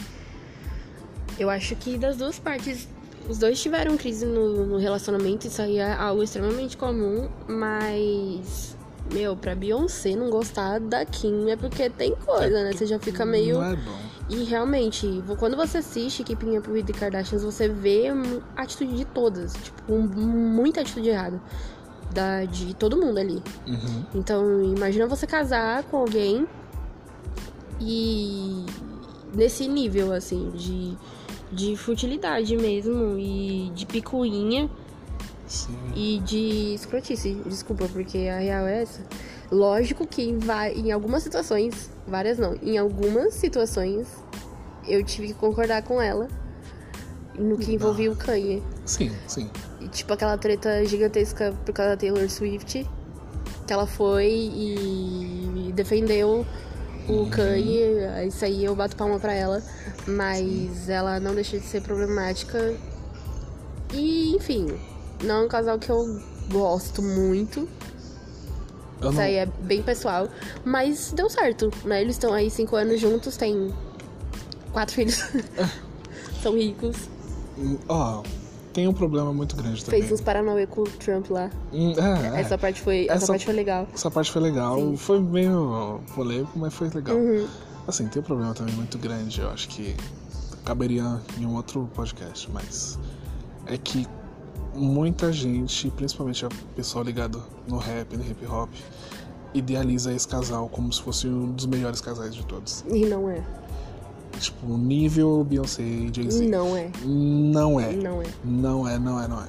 eu 1.39 1.49
acho 1.49 1.75
que 1.75 1.97
das 1.97 2.17
duas 2.17 2.39
partes, 2.39 2.87
os 3.29 3.37
dois 3.37 3.61
tiveram 3.61 3.97
crise 3.97 4.25
no, 4.25 4.65
no 4.65 4.77
relacionamento, 4.77 5.47
isso 5.47 5.61
aí 5.61 5.77
é 5.77 5.93
algo 5.93 6.23
extremamente 6.23 6.77
comum, 6.77 7.29
mas, 7.47 8.75
meu, 9.13 9.35
pra 9.35 9.55
Beyoncé 9.55 10.15
não 10.15 10.29
gostar 10.29 10.79
da 10.79 11.05
Kim 11.05 11.49
é 11.49 11.55
porque 11.55 11.89
tem 11.89 12.15
coisa, 12.15 12.63
né? 12.63 12.73
Você 12.73 12.85
já 12.85 12.99
fica 12.99 13.25
meio. 13.25 13.55
Não 13.55 13.65
é 13.65 13.75
bom. 13.75 14.07
E 14.29 14.43
realmente, 14.43 15.23
quando 15.39 15.55
você 15.55 15.77
assiste 15.77 16.21
Keeping 16.21 16.57
Up 16.57 16.69
with 16.69 16.83
the 16.83 16.93
Kardashians, 16.93 17.43
você 17.43 17.69
vê 17.69 18.07
a 18.55 18.61
atitude 18.61 18.97
de 18.97 19.05
todas, 19.05 19.53
tipo, 19.53 19.93
muita 19.93 20.81
atitude 20.81 21.09
errada. 21.09 21.41
Da, 22.11 22.45
de 22.45 22.73
todo 22.73 22.95
mundo 22.95 23.19
ali. 23.19 23.43
Uhum. 23.67 24.05
Então, 24.15 24.63
imagina 24.63 25.07
você 25.07 25.27
casar 25.27 25.83
com 25.83 25.97
alguém 25.97 26.47
e 27.81 28.65
nesse 29.33 29.67
nível, 29.67 30.13
assim, 30.13 30.49
de, 30.51 30.97
de 31.51 31.75
futilidade 31.77 32.55
mesmo 32.57 33.17
e 33.17 33.71
de 33.73 33.85
picuinha 33.85 34.69
Sim. 35.45 35.77
e 35.95 36.19
de 36.19 36.73
escrotice. 36.73 37.33
Desculpa, 37.45 37.87
porque 37.91 38.17
a 38.27 38.39
real 38.39 38.65
é 38.67 38.81
essa. 38.83 39.01
Lógico 39.51 40.05
que 40.05 40.21
em, 40.23 40.37
va- 40.37 40.69
em 40.69 40.91
algumas 40.91 41.23
situações, 41.23 41.89
várias 42.07 42.37
não, 42.37 42.55
em 42.61 42.77
algumas 42.77 43.33
situações 43.33 44.07
eu 44.87 45.03
tive 45.03 45.27
que 45.29 45.33
concordar 45.35 45.83
com 45.83 46.01
ela 46.01 46.27
no 47.37 47.57
que 47.57 47.73
envolvia 47.73 48.11
o 48.11 48.15
Kanye. 48.15 48.61
Sim, 48.85 49.11
sim. 49.27 49.49
E, 49.79 49.87
tipo 49.87 50.11
aquela 50.13 50.37
treta 50.37 50.83
gigantesca 50.85 51.53
por 51.65 51.71
causa 51.73 51.91
da 51.91 51.97
Taylor 51.97 52.29
Swift. 52.29 52.85
Que 53.65 53.73
ela 53.73 53.85
foi 53.85 54.29
e 54.31 55.71
defendeu 55.75 56.45
o 57.07 57.29
Kanye. 57.29 58.27
Isso 58.27 58.43
aí 58.45 58.63
eu 58.65 58.75
bato 58.75 58.95
palma 58.95 59.19
pra 59.19 59.33
ela. 59.33 59.61
Mas 60.07 60.89
ela 60.89 61.19
não 61.19 61.33
deixa 61.33 61.59
de 61.59 61.65
ser 61.65 61.81
problemática. 61.81 62.75
E, 63.93 64.35
enfim, 64.35 64.67
não 65.23 65.35
é 65.35 65.45
um 65.45 65.47
casal 65.47 65.79
que 65.79 65.89
eu 65.89 66.21
gosto 66.51 67.01
muito. 67.01 67.67
Eu 69.01 69.09
Isso 69.09 69.17
não... 69.17 69.23
aí 69.23 69.35
é 69.35 69.45
bem 69.45 69.81
pessoal. 69.81 70.27
Mas 70.65 71.11
deu 71.11 71.29
certo, 71.29 71.71
né? 71.85 72.01
Eles 72.01 72.15
estão 72.15 72.33
aí 72.33 72.49
cinco 72.49 72.75
anos 72.75 72.99
juntos, 72.99 73.37
têm 73.37 73.73
quatro 74.71 74.95
filhos. 74.95 75.23
São 76.41 76.55
ricos. 76.55 77.09
Ó, 77.87 78.23
tem 78.77 78.87
um 78.87 78.93
problema 78.93 79.33
muito 79.33 79.55
grande 79.55 79.83
também. 79.83 80.01
Fez 80.01 80.11
uns 80.11 80.21
paranauê 80.21 80.67
com 80.67 80.81
o 80.81 80.83
Trump 80.83 81.31
lá. 81.31 81.49
Hum, 81.73 81.95
é, 81.97 82.37
é. 82.37 82.41
Essa 82.41 82.59
parte 82.59 82.79
foi, 82.79 83.05
essa... 83.05 83.13
Essa- 83.15 83.27
parte 83.33 83.45
foi 83.45 83.53
legal. 83.55 83.87
Essa 83.91 84.11
parte 84.11 84.31
foi 84.31 84.39
legal. 84.43 84.75
Sim. 84.77 84.95
Foi 84.95 85.19
meio 85.19 85.99
polêmico, 86.13 86.59
mas 86.59 86.71
foi 86.75 86.87
legal. 86.89 87.17
Uhum. 87.17 87.47
Assim, 87.87 88.07
tem 88.07 88.21
um 88.21 88.23
problema 88.23 88.53
também 88.53 88.75
muito 88.75 88.99
grande, 88.99 89.41
eu 89.41 89.49
acho 89.49 89.67
que 89.69 89.95
caberia 90.63 91.19
em 91.39 91.45
um 91.47 91.55
outro 91.55 91.89
podcast, 91.95 92.47
mas 92.51 92.99
é 93.65 93.79
que 93.79 94.05
muita 94.75 95.33
gente, 95.33 95.89
principalmente 95.89 96.45
o 96.45 96.49
pessoal 96.75 97.03
ligado 97.03 97.43
no 97.67 97.79
rap, 97.79 98.15
no 98.15 98.23
hip 98.23 98.45
hop, 98.45 98.69
idealiza 99.55 100.13
esse 100.13 100.27
casal 100.27 100.69
como 100.69 100.93
se 100.93 101.01
fosse 101.01 101.27
um 101.27 101.51
dos 101.51 101.65
melhores 101.65 101.99
casais 101.99 102.35
de 102.35 102.45
todos. 102.45 102.85
E 102.91 103.07
não 103.07 103.27
é. 103.27 103.43
Tipo, 104.39 104.77
nível 104.77 105.43
Beyoncé 105.43 105.81
e 105.83 106.11
Jay-Z. 106.13 106.47
Não 106.47 106.75
é. 106.77 106.91
Não 107.03 107.79
é. 107.79 107.93
Não 107.93 108.21
é. 108.21 108.25
Não 108.43 108.87
é, 108.87 108.99
não 108.99 109.21
é, 109.21 109.27
não 109.27 109.41
é. 109.41 109.47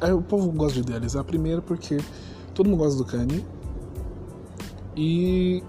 Aí 0.00 0.12
o 0.12 0.22
povo 0.22 0.50
gosta 0.52 0.74
de 0.74 0.80
idealizar 0.80 1.24
primeiro 1.24 1.60
porque 1.62 1.98
todo 2.54 2.68
mundo 2.68 2.78
gosta 2.80 2.96
do 2.98 3.04
Kanye 3.04 3.44
e 4.96 5.62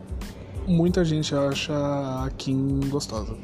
muita 0.67 1.03
gente 1.03 1.33
acha 1.35 1.73
a 1.73 2.29
Kim 2.37 2.79
gostosa. 2.89 3.35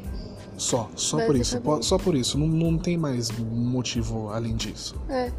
Só, 0.57 0.89
só 0.95 1.17
por 1.25 1.35
isso, 1.35 1.55
Basicamente. 1.55 1.85
só 1.85 1.97
por 1.99 2.15
isso, 2.15 2.37
não, 2.37 2.47
não 2.47 2.77
tem 2.79 2.97
mais 2.97 3.29
motivo 3.37 4.29
além 4.29 4.55
disso. 4.55 4.95
É. 5.07 5.31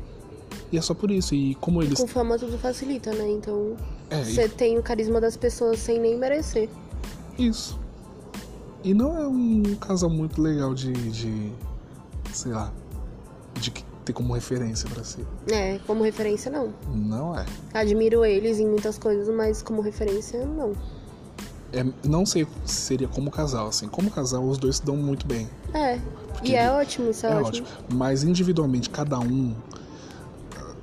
E 0.70 0.78
é 0.78 0.80
só 0.80 0.94
por 0.94 1.10
isso, 1.10 1.34
e 1.34 1.54
como 1.56 1.82
eles. 1.82 1.98
Com 1.98 2.06
fama 2.06 2.38
tudo 2.38 2.56
facilita, 2.56 3.12
né? 3.12 3.28
Então 3.28 3.74
É, 4.10 4.20
e- 4.20 4.24
você 4.34 4.48
tem 4.48 4.78
o 4.78 4.82
carisma 4.82 5.20
das 5.20 5.36
pessoas 5.36 5.78
sem 5.80 5.98
nem 5.98 6.16
merecer. 6.16 6.68
isso. 7.38 7.78
E 8.84 8.94
não 8.94 9.16
é 9.18 9.26
um 9.26 9.62
casal 9.80 10.10
muito 10.10 10.40
legal 10.40 10.74
de. 10.74 10.92
de 10.92 11.52
sei 12.32 12.52
lá. 12.52 12.72
De 13.54 13.70
ter 14.04 14.12
como 14.12 14.32
referência 14.34 14.88
pra 14.88 15.02
si. 15.04 15.26
É, 15.50 15.78
como 15.86 16.02
referência 16.02 16.50
não. 16.50 16.72
Não 16.94 17.38
é. 17.38 17.44
Admiro 17.74 18.24
eles 18.24 18.58
em 18.58 18.66
muitas 18.66 18.96
coisas, 18.98 19.28
mas 19.34 19.62
como 19.62 19.80
referência 19.82 20.44
não. 20.46 20.72
É, 21.72 21.84
não 22.06 22.24
sei 22.24 22.46
se 22.64 22.74
seria 22.76 23.08
como 23.08 23.30
casal, 23.30 23.66
assim. 23.68 23.88
Como 23.88 24.10
casal, 24.10 24.42
os 24.44 24.56
dois 24.56 24.76
se 24.76 24.84
dão 24.84 24.96
muito 24.96 25.26
bem. 25.26 25.48
É. 25.74 25.98
Porque 26.32 26.52
E 26.52 26.54
é 26.54 26.70
ótimo, 26.70 27.10
isso 27.10 27.26
é, 27.26 27.30
É 27.32 27.34
ótimo. 27.36 27.66
ótimo. 27.66 27.98
Mas 27.98 28.22
individualmente, 28.22 28.88
cada 28.88 29.18
um. 29.18 29.54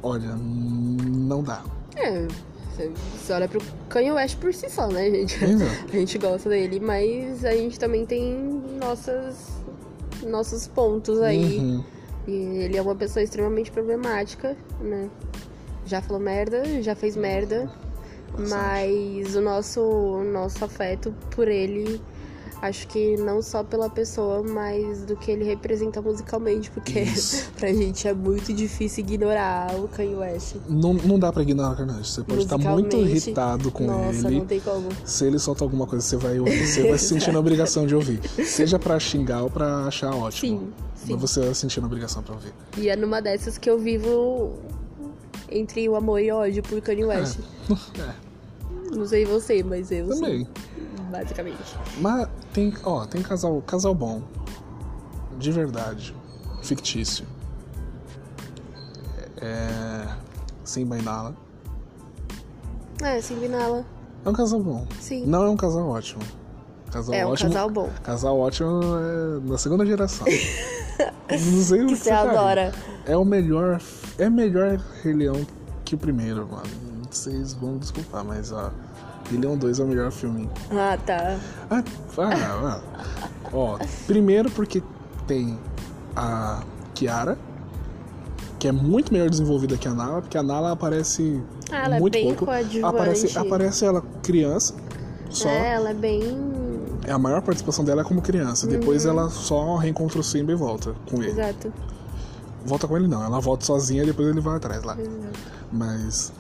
Olha, 0.04 0.36
não 0.36 1.42
dá. 1.42 1.64
É. 1.96 2.28
Você 2.76 3.34
olha 3.34 3.48
pro 3.48 3.62
Kanye 3.90 4.12
West 4.12 4.38
por 4.38 4.54
si 4.54 4.70
só, 4.70 4.88
né, 4.88 5.10
gente? 5.10 5.44
Exato. 5.44 5.72
A 5.92 5.96
gente 5.96 6.18
gosta 6.18 6.50
dele, 6.50 6.80
mas 6.80 7.44
a 7.46 7.52
gente 7.52 7.80
também 7.80 8.06
tem 8.06 8.34
nossas, 8.80 9.50
nossos 10.24 10.68
pontos 10.68 11.22
aí. 11.22 11.60
Uhum. 11.60 11.84
E 12.28 12.34
ele 12.34 12.78
é 12.78 12.82
uma 12.82 12.96
pessoa 12.96 13.24
extremamente 13.24 13.72
problemática, 13.72 14.58
né? 14.82 15.10
Já 15.86 16.02
falou 16.02 16.22
merda, 16.22 16.82
já 16.82 16.96
fez 16.96 17.16
merda. 17.16 17.70
Mas 18.38 19.36
o 19.36 19.42
nosso, 19.42 19.82
o 19.82 20.24
nosso 20.24 20.66
afeto 20.66 21.14
por 21.32 21.48
ele, 21.48 22.02
acho 22.62 22.88
que 22.88 23.16
não 23.18 23.42
só 23.42 23.64
pela 23.64 23.90
pessoa, 23.90 24.42
mas 24.44 25.04
do 25.04 25.16
que 25.16 25.30
ele 25.32 25.44
representa 25.44 26.02
musicalmente, 26.02 26.72
porque 26.72 27.00
Isso. 27.02 27.52
pra 27.58 27.72
gente 27.74 28.08
é 28.08 28.14
muito 28.14 28.52
difícil 28.54 29.04
ignorar 29.04 29.76
o 29.76 29.88
Kanye 29.88 30.16
West. 30.16 30.56
Não, 30.68 30.94
não 30.94 31.20
dá 31.20 31.32
pra 31.32 31.44
ignorar 31.44 31.72
o 31.74 31.76
Carnage. 31.76 32.10
Você 32.10 32.24
pode 32.24 32.42
estar 32.42 32.58
muito 32.58 32.96
irritado 32.98 33.70
com 33.72 33.86
Nossa, 33.86 34.28
ele. 34.28 34.40
não 34.40 34.46
tem 34.46 34.60
como. 34.60 34.90
Se 35.04 35.26
ele 35.26 35.38
solta 35.40 35.64
alguma 35.64 35.86
coisa, 35.86 36.06
você 36.06 36.18
vai, 36.18 36.40
ouvir, 36.40 36.66
você 36.66 36.88
vai 36.90 36.98
se 36.98 37.08
sentir 37.10 37.32
na 37.32 37.40
obrigação 37.40 37.86
de 37.86 37.94
ouvir. 37.96 38.20
Seja 38.46 38.80
pra 38.80 39.00
xingar 39.00 39.44
ou 39.44 39.50
pra 39.50 39.86
achar 39.86 40.16
ótimo. 40.16 40.60
Sim, 40.60 40.74
sim. 40.96 41.14
Mas 41.14 41.22
você 41.22 41.40
vai 41.42 41.54
se 41.54 41.62
sentir 41.62 41.82
na 41.82 41.88
obrigação 41.88 42.24
pra 42.24 42.34
ouvir. 42.34 42.54
E 42.78 42.90
é 42.90 42.96
numa 42.96 43.22
dessas 43.22 43.58
que 43.58 43.70
eu 43.70 43.78
vivo 43.78 44.54
entre 45.52 45.88
o 45.88 45.96
amor 45.96 46.20
e 46.22 46.32
o 46.32 46.36
ódio 46.38 46.64
por 46.64 46.82
Kanye 46.82 47.06
West. 47.06 47.38
É, 48.00 48.96
Não 48.96 49.06
sei 49.06 49.26
você, 49.26 49.64
mas 49.64 49.92
eu 49.92 50.12
sim, 50.14 50.20
também. 50.22 50.48
basicamente. 51.12 51.58
Mas 52.00 52.28
tem, 52.56 52.74
ó, 52.86 53.06
tem 53.06 53.22
casal, 53.22 53.62
casal 53.62 53.94
bom. 53.94 54.22
De 55.38 55.52
verdade. 55.52 56.16
Fictício. 56.64 57.26
É. 59.38 60.08
Sem 60.64 60.86
Bainala. 60.86 61.36
É, 63.04 63.20
sim, 63.22 63.38
Vinala. 63.40 63.86
É 64.24 64.30
um 64.30 64.34
casal 64.34 64.60
bom. 64.62 64.88
Sim. 65.00 65.26
Não 65.26 65.44
é 65.44 65.50
um 65.50 65.58
casal 65.58 65.88
ótimo. 65.90 66.24
Casal 66.90 67.14
É 67.14 67.26
um 67.26 67.30
ótimo. 67.32 67.50
casal 67.50 67.70
bom. 67.70 67.90
Casal 68.02 68.40
ótimo 68.40 68.80
é 69.44 69.50
da 69.50 69.58
segunda 69.58 69.86
geração. 69.86 70.26
Não 71.30 71.38
sei 71.62 71.82
o 71.84 71.88
Que 71.88 71.94
que 71.94 72.00
você 72.00 72.10
faria. 72.10 72.32
adora. 72.32 72.72
É 73.06 73.18
o 73.18 73.26
melhor. 73.26 73.82
É 74.18 74.30
melhor 74.30 74.80
Rei 75.04 75.14
Leão 75.14 75.46
que 75.84 75.94
o 75.94 75.98
primeiro, 75.98 76.48
mano. 76.48 76.64
Vocês 77.12 77.54
vão 77.54 77.78
desculpar, 77.78 78.24
mas 78.24 78.52
ó. 78.54 78.72
Leão 79.32 79.58
2 79.58 79.80
é 79.80 79.84
o 79.84 79.88
melhor 79.88 80.12
filme. 80.12 80.50
Ah, 80.72 80.98
tá. 81.04 81.38
Ah, 81.70 81.84
ah, 82.18 82.82
ah. 82.82 82.82
Ó, 83.52 83.78
primeiro 84.06 84.50
porque 84.52 84.84
tem 85.28 85.60
a 86.16 86.64
Kiara, 86.94 87.38
que 88.60 88.68
é 88.68 88.72
muito 88.72 89.12
melhor 89.12 89.30
desenvolvida 89.30 89.78
que 89.78 89.88
a 89.88 89.94
Nala, 89.94 90.22
porque 90.22 90.38
a 90.38 90.44
Nala 90.44 90.72
aparece 90.72 91.42
Ah, 91.72 91.86
ela 91.86 91.98
é 91.98 92.00
muito 92.00 92.14
bem 92.14 92.34
pouco. 92.34 92.52
Aparece, 92.86 93.38
aparece 93.38 93.86
ela 93.86 94.04
criança, 94.22 94.76
só. 95.30 95.50
É, 95.50 95.74
ela 95.74 95.90
é 95.90 95.94
bem. 95.94 96.22
É 97.06 97.12
a 97.12 97.20
maior 97.20 97.42
participação 97.42 97.86
dela 97.86 98.02
é 98.02 98.04
como 98.04 98.22
criança. 98.22 98.66
Depois 98.66 99.06
ela 99.06 99.30
só 99.30 99.76
reencontra 99.76 100.20
o 100.20 100.24
Simba 100.24 100.52
e 100.52 100.56
volta 100.56 100.96
com 101.10 101.22
ele. 101.22 101.32
Exato. 101.32 101.72
Volta 102.66 102.88
com 102.88 102.98
ele 102.98 103.08
não, 103.08 103.24
ela 103.24 103.40
volta 103.40 103.64
sozinha 103.64 104.02
e 104.02 104.06
depois 104.08 104.28
ele 104.28 104.42
vai 104.42 104.56
atrás 104.58 104.84
lá. 104.84 104.98
Exato. 105.00 105.40
Mas, 105.72 106.34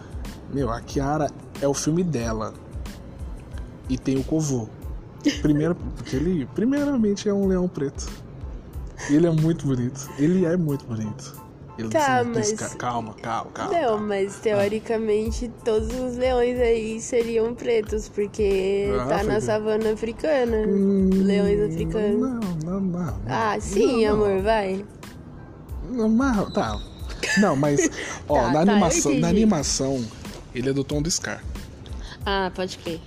meu, 0.52 0.72
a 0.72 0.82
Kiara 0.82 1.30
é 1.62 1.68
o 1.68 1.74
filme 1.74 2.04
dela. 2.04 2.54
E 3.90 3.98
tem 3.98 4.18
o 4.18 4.24
Covô. 4.24 4.68
Primeiro, 5.42 5.76
porque 5.76 6.16
ele, 6.16 6.46
primeiramente, 6.54 7.28
é 7.28 7.34
um 7.34 7.48
leão 7.48 7.68
preto. 7.68 8.08
E 9.10 9.16
ele 9.16 9.28
é 9.28 9.32
muito 9.32 9.66
bonito. 9.66 10.10
Ele 10.18 10.46
é 10.46 10.56
muito 10.56 10.86
bonito. 10.86 11.44
Ele 11.78 11.90
Tá, 11.90 12.24
não 12.24 12.34
mas-. 12.36 12.54
Calma, 12.76 13.14
calma, 13.22 13.52
calma. 13.52 13.74
Não, 13.74 13.82
calma. 13.90 14.06
mas 14.08 14.36
teoricamente 14.38 15.52
todos 15.66 15.88
os 16.00 16.16
leões 16.16 16.58
aí 16.60 17.02
seriam 17.02 17.54
pretos, 17.54 18.08
porque 18.08 18.88
Ah, 19.02 19.06
tá 19.08 19.24
na 19.24 19.42
savana 19.42 19.92
africana. 19.92 20.58
Hum, 20.68 21.10
leões 21.12 21.60
africanos. 21.70 22.22
Não, 22.22 22.40
não, 22.64 22.80
não. 22.80 23.22
Ah, 23.28 23.58
sim, 23.60 24.06
Não, 24.06 24.18
não. 24.18 24.26
amor, 24.26 24.42
vai. 24.42 24.86
Não, 25.90 26.08
mas- 26.10 26.54
tá. 26.54 26.80
Não, 27.40 27.56
mas, 27.58 27.90
ó, 28.30 28.36
Tá, 28.36 28.48
na, 28.48 28.54
tá, 28.54 28.60
animação, 28.62 29.14
na 29.20 29.28
animação, 29.28 30.06
ele 30.54 30.70
é 30.70 30.74
do 30.74 30.84
tom 30.84 31.02
do 31.02 31.12
Scar. 31.12 31.44
Ah, 32.26 32.52
pode 32.56 32.78
crer. 32.78 33.02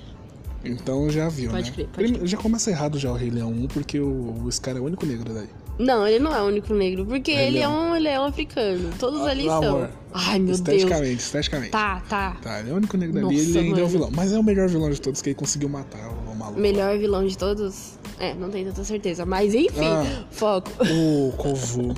Então 0.65 1.09
já 1.09 1.29
viu, 1.29 1.51
Pode 1.51 1.71
né? 1.71 1.75
crer, 1.75 1.87
pode 1.89 2.13
Prime- 2.13 2.27
Já 2.27 2.37
começa 2.37 2.71
errado 2.71 2.99
já 2.99 3.11
o 3.13 3.15
Rei 3.15 3.31
Leão 3.31 3.51
1, 3.51 3.69
porque 3.69 4.01
o, 4.01 4.43
o 4.45 4.51
Scar 4.53 4.77
é 4.77 4.81
o 4.81 4.85
único 4.85 5.07
negro 5.07 5.33
daí. 5.33 5.49
Não, 5.79 6.05
ele 6.05 6.19
não 6.19 6.35
é 6.35 6.43
o 6.43 6.47
único 6.47 6.75
negro, 6.75 7.07
porque 7.07 7.31
Ele 7.31 7.41
ele, 7.43 7.59
é 7.59 7.63
é 7.63 7.69
um 7.69 7.93
leão 7.93 8.25
africano. 8.25 8.91
Todos 8.99 9.21
ali 9.23 9.49
Ah, 9.49 9.61
são. 9.61 9.77
amor, 9.77 9.91
Ai, 10.13 10.39
meu 10.41 10.47
Deus. 10.49 10.59
esteticamente, 10.59 11.23
esteticamente. 11.23 11.71
Tá, 11.71 12.03
tá. 12.09 12.37
Tá, 12.43 12.59
ele 12.59 12.71
é 12.71 12.73
o 12.73 12.77
único 12.77 12.97
negro 12.97 13.21
Nossa, 13.21 13.35
ele 13.37 13.59
ainda 13.61 13.81
é 13.81 13.85
o 13.85 13.87
vilão. 13.87 14.11
Mas 14.13 14.33
é 14.33 14.39
o 14.39 14.43
melhor 14.43 14.69
vilão 14.69 14.91
de 14.91 15.01
todos, 15.01 15.23
que 15.23 15.29
ele 15.29 15.35
conseguiu 15.37 15.69
matar 15.69 16.05
o, 16.09 16.33
o 16.33 16.35
maluco. 16.37 16.59
Melhor 16.61 16.99
vilão 16.99 17.25
de 17.25 17.39
todos? 17.39 17.93
É, 18.19 18.35
não 18.35 18.51
tenho 18.51 18.67
tanta 18.67 18.83
certeza. 18.83 19.25
Mas 19.25 19.55
enfim, 19.55 19.85
Ah. 19.87 20.25
foco. 20.33 20.73
O 20.83 21.33
Kovu, 21.37 21.95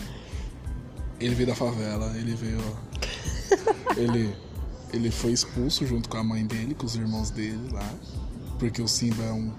ele 1.18 1.34
veio 1.34 1.48
da 1.48 1.54
favela, 1.54 2.12
ele 2.18 2.34
veio. 2.34 2.60
ele, 3.96 4.30
ele 4.92 5.10
foi 5.10 5.32
expulso 5.32 5.86
junto 5.86 6.06
com 6.06 6.18
a 6.18 6.22
mãe 6.24 6.44
dele, 6.44 6.74
com 6.74 6.84
os 6.84 6.94
irmãos 6.96 7.30
dele 7.30 7.58
lá. 7.72 7.88
Porque 8.60 8.80
o 8.80 8.86
Simba 8.86 9.24
é 9.24 9.32
um, 9.32 9.50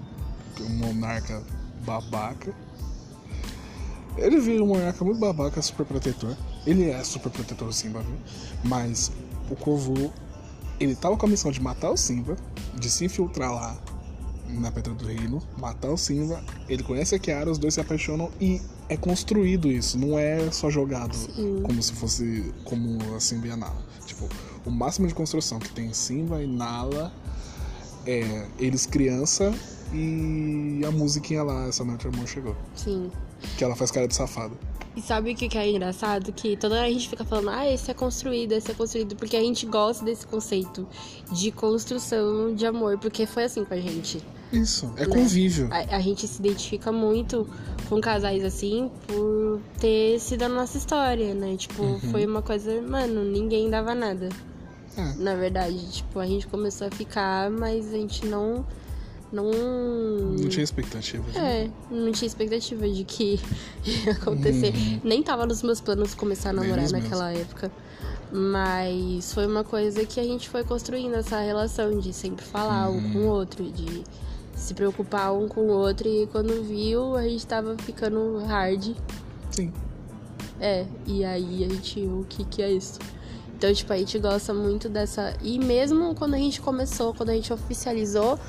um 0.61 0.69
monarca 0.77 1.43
babaca. 1.83 2.53
Ele 4.15 4.39
veio 4.39 4.63
um 4.63 4.67
monarca 4.67 5.03
muito 5.03 5.19
babaca, 5.19 5.61
super 5.61 5.85
protetor. 5.85 6.37
Ele 6.65 6.89
é 6.89 7.03
super 7.03 7.31
protetor 7.31 7.67
o 7.67 7.73
Simba, 7.73 8.01
viu? 8.01 8.17
Mas 8.63 9.11
o 9.49 9.55
Kovu, 9.55 10.13
ele 10.79 10.95
tava 10.95 11.17
com 11.17 11.25
a 11.25 11.29
missão 11.29 11.51
de 11.51 11.59
matar 11.59 11.89
o 11.89 11.97
Simba, 11.97 12.37
de 12.79 12.89
se 12.91 13.05
infiltrar 13.05 13.51
lá 13.51 13.77
na 14.47 14.71
Pedra 14.71 14.93
do 14.93 15.05
Reino, 15.05 15.41
matar 15.57 15.89
o 15.89 15.97
Simba. 15.97 16.43
Ele 16.69 16.83
conhece 16.83 17.15
a 17.15 17.19
Kiara, 17.19 17.49
os 17.49 17.57
dois 17.57 17.73
se 17.73 17.81
apaixonam 17.81 18.29
e 18.39 18.61
é 18.87 18.97
construído 18.97 19.71
isso, 19.71 19.97
não 19.97 20.19
é 20.19 20.51
só 20.51 20.69
jogado 20.69 21.17
como 21.63 21.81
se 21.81 21.93
fosse 21.93 22.53
como 22.65 22.99
a 23.15 23.19
Simba 23.19 23.47
e 23.47 23.51
a 23.51 23.57
Nala. 23.57 23.81
Tipo, 24.05 24.29
o 24.65 24.69
máximo 24.69 25.07
de 25.07 25.15
construção 25.15 25.59
que 25.59 25.69
tem 25.69 25.93
Simba 25.93 26.43
e 26.43 26.47
Nala 26.47 27.11
é 28.05 28.45
eles 28.59 28.85
criança 28.85 29.53
e 29.93 30.81
a 30.85 30.91
musiquinha 30.91 31.43
lá, 31.43 31.67
essa 31.67 31.83
noite 31.83 32.07
o 32.07 32.09
amor 32.09 32.27
chegou. 32.27 32.55
Sim. 32.75 33.11
Que 33.57 33.63
ela 33.63 33.75
faz 33.75 33.91
cara 33.91 34.07
de 34.07 34.15
safada. 34.15 34.53
E 34.95 35.01
sabe 35.01 35.31
o 35.31 35.35
que 35.35 35.47
que 35.47 35.57
é 35.57 35.69
engraçado? 35.69 36.33
Que 36.33 36.57
toda 36.57 36.75
hora 36.75 36.85
a 36.85 36.89
gente 36.89 37.07
fica 37.07 37.23
falando, 37.23 37.49
ah, 37.49 37.65
esse 37.69 37.89
é 37.89 37.93
construído, 37.93 38.51
esse 38.51 38.71
é 38.71 38.73
construído, 38.73 39.15
porque 39.15 39.37
a 39.37 39.41
gente 39.41 39.65
gosta 39.65 40.03
desse 40.03 40.27
conceito 40.27 40.85
de 41.31 41.49
construção 41.51 42.53
de 42.53 42.65
amor, 42.65 42.97
porque 42.97 43.25
foi 43.25 43.45
assim 43.45 43.63
com 43.63 43.73
a 43.73 43.77
gente. 43.77 44.21
Isso, 44.51 44.91
é 44.97 45.07
Né? 45.07 45.15
convívio. 45.15 45.69
A, 45.71 45.95
a 45.95 45.99
gente 46.01 46.27
se 46.27 46.39
identifica 46.41 46.91
muito 46.91 47.47
com 47.87 48.01
casais 48.01 48.43
assim 48.43 48.91
por 49.07 49.61
ter 49.79 50.19
sido 50.19 50.43
a 50.43 50.49
nossa 50.49 50.77
história, 50.77 51.33
né? 51.33 51.55
Tipo, 51.55 51.97
foi 52.11 52.25
uma 52.25 52.41
coisa, 52.41 52.81
mano, 52.81 53.23
ninguém 53.23 53.69
dava 53.69 53.95
nada. 53.95 54.27
É. 54.97 55.13
Na 55.17 55.35
verdade, 55.35 55.91
tipo, 55.91 56.19
a 56.19 56.25
gente 56.25 56.47
começou 56.47 56.87
a 56.87 56.91
ficar, 56.91 57.49
mas 57.49 57.93
a 57.93 57.97
gente 57.97 58.25
não. 58.25 58.65
Não. 59.31 59.49
Não 59.49 60.49
tinha 60.49 60.63
expectativa. 60.63 61.23
É, 61.39 61.69
não 61.89 62.11
tinha 62.11 62.27
expectativa 62.27 62.87
de 62.89 63.03
que 63.05 63.39
ia 63.85 64.11
acontecer. 64.13 64.73
Nem 65.03 65.23
tava 65.23 65.45
nos 65.45 65.63
meus 65.63 65.79
planos 65.79 66.13
começar 66.13 66.49
a 66.49 66.53
namorar 66.53 66.89
naquela 66.91 67.31
época. 67.31 67.71
Mas 68.31 69.33
foi 69.33 69.45
uma 69.45 69.63
coisa 69.63 70.05
que 70.05 70.19
a 70.19 70.23
gente 70.23 70.49
foi 70.49 70.63
construindo 70.63 71.15
essa 71.15 71.39
relação 71.39 71.99
de 71.99 72.13
sempre 72.13 72.45
falar 72.45 72.89
um 72.89 73.11
com 73.11 73.19
o 73.19 73.27
outro, 73.27 73.63
de 73.69 74.03
se 74.55 74.73
preocupar 74.73 75.33
um 75.33 75.47
com 75.47 75.61
o 75.61 75.69
outro. 75.69 76.07
E 76.07 76.27
quando 76.27 76.63
viu, 76.63 77.15
a 77.15 77.23
gente 77.23 77.45
tava 77.45 77.77
ficando 77.77 78.37
hard. 78.45 78.95
Sim. 79.49 79.71
É, 80.59 80.85
e 81.07 81.25
aí 81.25 81.65
a 81.65 81.69
gente, 81.69 81.99
o 82.01 82.25
que 82.29 82.45
que 82.45 82.61
é 82.61 82.71
isso? 82.71 82.99
Então, 83.62 83.72
tipo, 83.72 83.93
a 83.93 83.97
gente 83.97 84.18
gosta 84.18 84.55
muito 84.55 84.89
dessa. 84.89 85.36
E 85.39 85.59
mesmo 85.59 86.16
quando 86.16 86.34
a 86.34 86.38
gente 86.39 86.59
começou, 86.59 87.14
quando 87.14 87.30
a 87.30 87.34
gente 87.34 87.53
oficializou, 87.53 88.39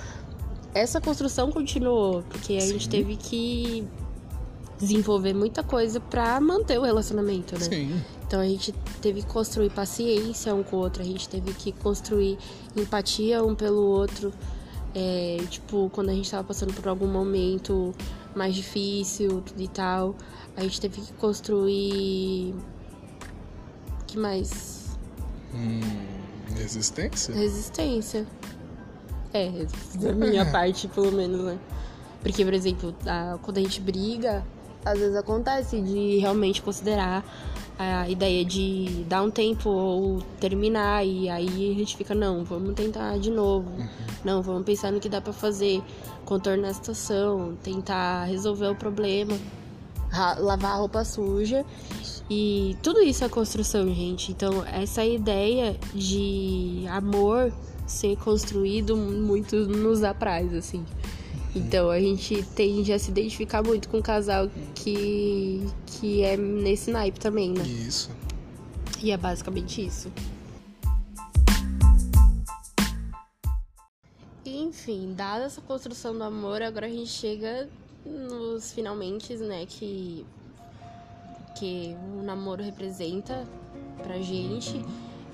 essa 0.72 1.02
construção 1.02 1.52
continuou. 1.52 2.22
Porque 2.30 2.56
a 2.56 2.60
gente 2.60 2.84
Sim. 2.84 2.90
teve 2.90 3.16
que 3.16 3.86
desenvolver 4.78 5.34
muita 5.34 5.62
coisa 5.62 6.00
pra 6.00 6.40
manter 6.40 6.78
o 6.78 6.82
relacionamento, 6.82 7.52
né? 7.58 7.60
Sim. 7.60 8.02
Então 8.26 8.40
a 8.40 8.46
gente 8.46 8.72
teve 9.02 9.20
que 9.20 9.26
construir 9.26 9.68
paciência 9.68 10.54
um 10.54 10.62
com 10.62 10.76
o 10.76 10.78
outro, 10.78 11.02
a 11.02 11.04
gente 11.04 11.28
teve 11.28 11.52
que 11.52 11.72
construir 11.72 12.38
empatia 12.74 13.44
um 13.44 13.54
pelo 13.54 13.82
outro. 13.82 14.32
É, 14.94 15.36
tipo, 15.50 15.90
quando 15.92 16.08
a 16.08 16.14
gente 16.14 16.30
tava 16.30 16.44
passando 16.44 16.72
por 16.72 16.88
algum 16.88 17.06
momento 17.06 17.94
mais 18.34 18.54
difícil 18.54 19.42
tudo 19.42 19.60
e 19.60 19.68
tal, 19.68 20.16
a 20.56 20.62
gente 20.62 20.80
teve 20.80 21.02
que 21.02 21.12
construir. 21.12 22.54
que 24.06 24.18
mais? 24.18 24.81
Hum, 25.54 25.80
resistência? 26.56 27.34
Resistência. 27.34 28.26
É, 29.32 29.50
da 30.00 30.12
minha 30.12 30.44
parte, 30.50 30.88
pelo 30.88 31.12
menos, 31.12 31.40
né? 31.44 31.58
Porque, 32.22 32.44
por 32.44 32.54
exemplo, 32.54 32.94
a- 33.06 33.38
quando 33.42 33.58
a 33.58 33.60
gente 33.60 33.80
briga, 33.80 34.44
às 34.84 34.98
vezes 34.98 35.16
acontece 35.16 35.80
de 35.80 36.18
realmente 36.18 36.60
considerar 36.62 37.24
a 37.78 38.08
ideia 38.08 38.44
de 38.44 39.04
dar 39.08 39.22
um 39.22 39.30
tempo 39.30 39.68
ou 39.68 40.20
terminar, 40.38 41.04
e 41.04 41.28
aí 41.28 41.72
a 41.72 41.74
gente 41.78 41.96
fica, 41.96 42.14
não, 42.14 42.44
vamos 42.44 42.74
tentar 42.74 43.18
de 43.18 43.30
novo. 43.30 43.70
Não, 44.24 44.40
vamos 44.42 44.62
pensar 44.64 44.92
no 44.92 45.00
que 45.00 45.08
dá 45.08 45.20
pra 45.20 45.32
fazer, 45.32 45.82
contornar 46.24 46.68
a 46.68 46.74
situação, 46.74 47.56
tentar 47.62 48.24
resolver 48.24 48.68
o 48.68 48.74
problema, 48.76 49.36
lavar 50.38 50.72
a 50.72 50.76
roupa 50.76 51.04
suja. 51.04 51.64
E 52.34 52.78
tudo 52.82 53.02
isso 53.02 53.22
é 53.22 53.28
construção, 53.28 53.94
gente. 53.94 54.32
Então, 54.32 54.64
essa 54.64 55.04
ideia 55.04 55.76
de 55.94 56.86
amor 56.88 57.52
ser 57.86 58.16
construído 58.16 58.96
muito 58.96 59.66
nos 59.66 60.02
apraz, 60.02 60.54
assim. 60.54 60.82
Então, 61.54 61.90
a 61.90 62.00
gente 62.00 62.42
tende 62.56 62.90
a 62.90 62.98
se 62.98 63.10
identificar 63.10 63.62
muito 63.62 63.86
com 63.90 63.98
um 63.98 64.02
casal 64.02 64.50
que, 64.74 65.62
que 65.84 66.22
é 66.22 66.34
nesse 66.38 66.90
naipe 66.90 67.20
também, 67.20 67.52
né? 67.52 67.64
Isso. 67.64 68.10
E 69.02 69.10
é 69.10 69.16
basicamente 69.18 69.84
isso. 69.84 70.10
Enfim, 74.46 75.12
dada 75.14 75.44
essa 75.44 75.60
construção 75.60 76.16
do 76.16 76.24
amor, 76.24 76.62
agora 76.62 76.86
a 76.86 76.90
gente 76.90 77.10
chega 77.10 77.68
nos 78.06 78.72
finalmente, 78.72 79.36
né, 79.36 79.66
que 79.66 80.24
que 81.54 81.96
o 82.18 82.22
namoro 82.22 82.62
representa 82.62 83.46
pra 84.02 84.18
gente 84.18 84.84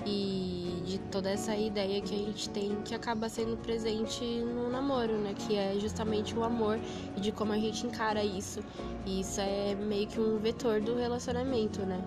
e 0.05 0.81
de 0.85 0.97
toda 1.11 1.29
essa 1.29 1.55
ideia 1.55 2.01
que 2.01 2.15
a 2.15 2.17
gente 2.17 2.49
tem 2.49 2.75
que 2.83 2.95
acaba 2.95 3.27
sendo 3.27 3.57
presente 3.57 4.23
no 4.23 4.69
namoro, 4.69 5.17
né, 5.17 5.35
que 5.37 5.55
é 5.55 5.77
justamente 5.79 6.35
o 6.35 6.43
amor 6.43 6.79
e 7.17 7.19
de 7.19 7.31
como 7.31 7.51
a 7.51 7.57
gente 7.57 7.85
encara 7.85 8.23
isso. 8.23 8.61
E 9.05 9.21
isso 9.21 9.41
é 9.41 9.75
meio 9.75 10.07
que 10.07 10.19
um 10.19 10.37
vetor 10.37 10.81
do 10.81 10.95
relacionamento, 10.95 11.81
né? 11.81 12.01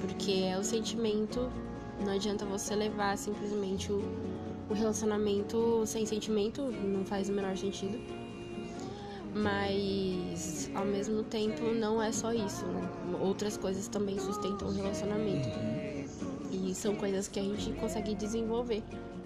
Porque 0.00 0.44
é 0.44 0.58
o 0.58 0.64
sentimento, 0.64 1.50
não 2.04 2.12
adianta 2.12 2.44
você 2.44 2.74
levar 2.74 3.18
simplesmente 3.18 3.92
o, 3.92 4.02
o 4.70 4.74
relacionamento 4.74 5.82
sem 5.84 6.06
sentimento, 6.06 6.62
não 6.62 7.04
faz 7.04 7.28
o 7.28 7.32
menor 7.32 7.56
sentido. 7.56 8.19
Mas 9.34 10.70
ao 10.74 10.84
mesmo 10.84 11.22
tempo 11.22 11.72
não 11.72 12.02
é 12.02 12.10
só 12.10 12.32
isso, 12.32 12.66
né? 12.66 12.88
Outras 13.20 13.56
coisas 13.56 13.88
também 13.88 14.18
sustentam 14.18 14.68
o 14.68 14.72
relacionamento. 14.72 15.48
E 16.50 16.74
são 16.74 16.94
coisas 16.96 17.28
que 17.28 17.38
a 17.38 17.42
gente 17.42 17.72
consegue 17.74 18.14
desenvolver. 18.14 18.82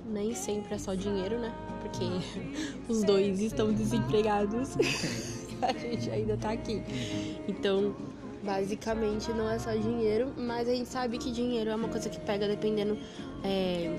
Nem 0.06 0.34
sempre 0.34 0.74
é 0.74 0.78
só 0.78 0.94
dinheiro, 0.94 1.38
né? 1.38 1.52
Porque 1.80 2.04
os 2.88 3.02
dois 3.02 3.40
estão 3.40 3.72
desempregados. 3.72 4.76
a 5.62 5.72
gente 5.72 6.10
ainda 6.10 6.36
tá 6.36 6.52
aqui. 6.52 6.82
Então, 7.48 7.94
basicamente 8.42 9.32
não 9.32 9.50
é 9.50 9.58
só 9.58 9.72
dinheiro, 9.72 10.32
mas 10.36 10.68
a 10.68 10.74
gente 10.74 10.88
sabe 10.88 11.18
que 11.18 11.30
dinheiro 11.30 11.70
é 11.70 11.74
uma 11.74 11.88
coisa 11.88 12.10
que 12.10 12.20
pega 12.20 12.46
dependendo 12.46 12.98
é, 13.42 13.96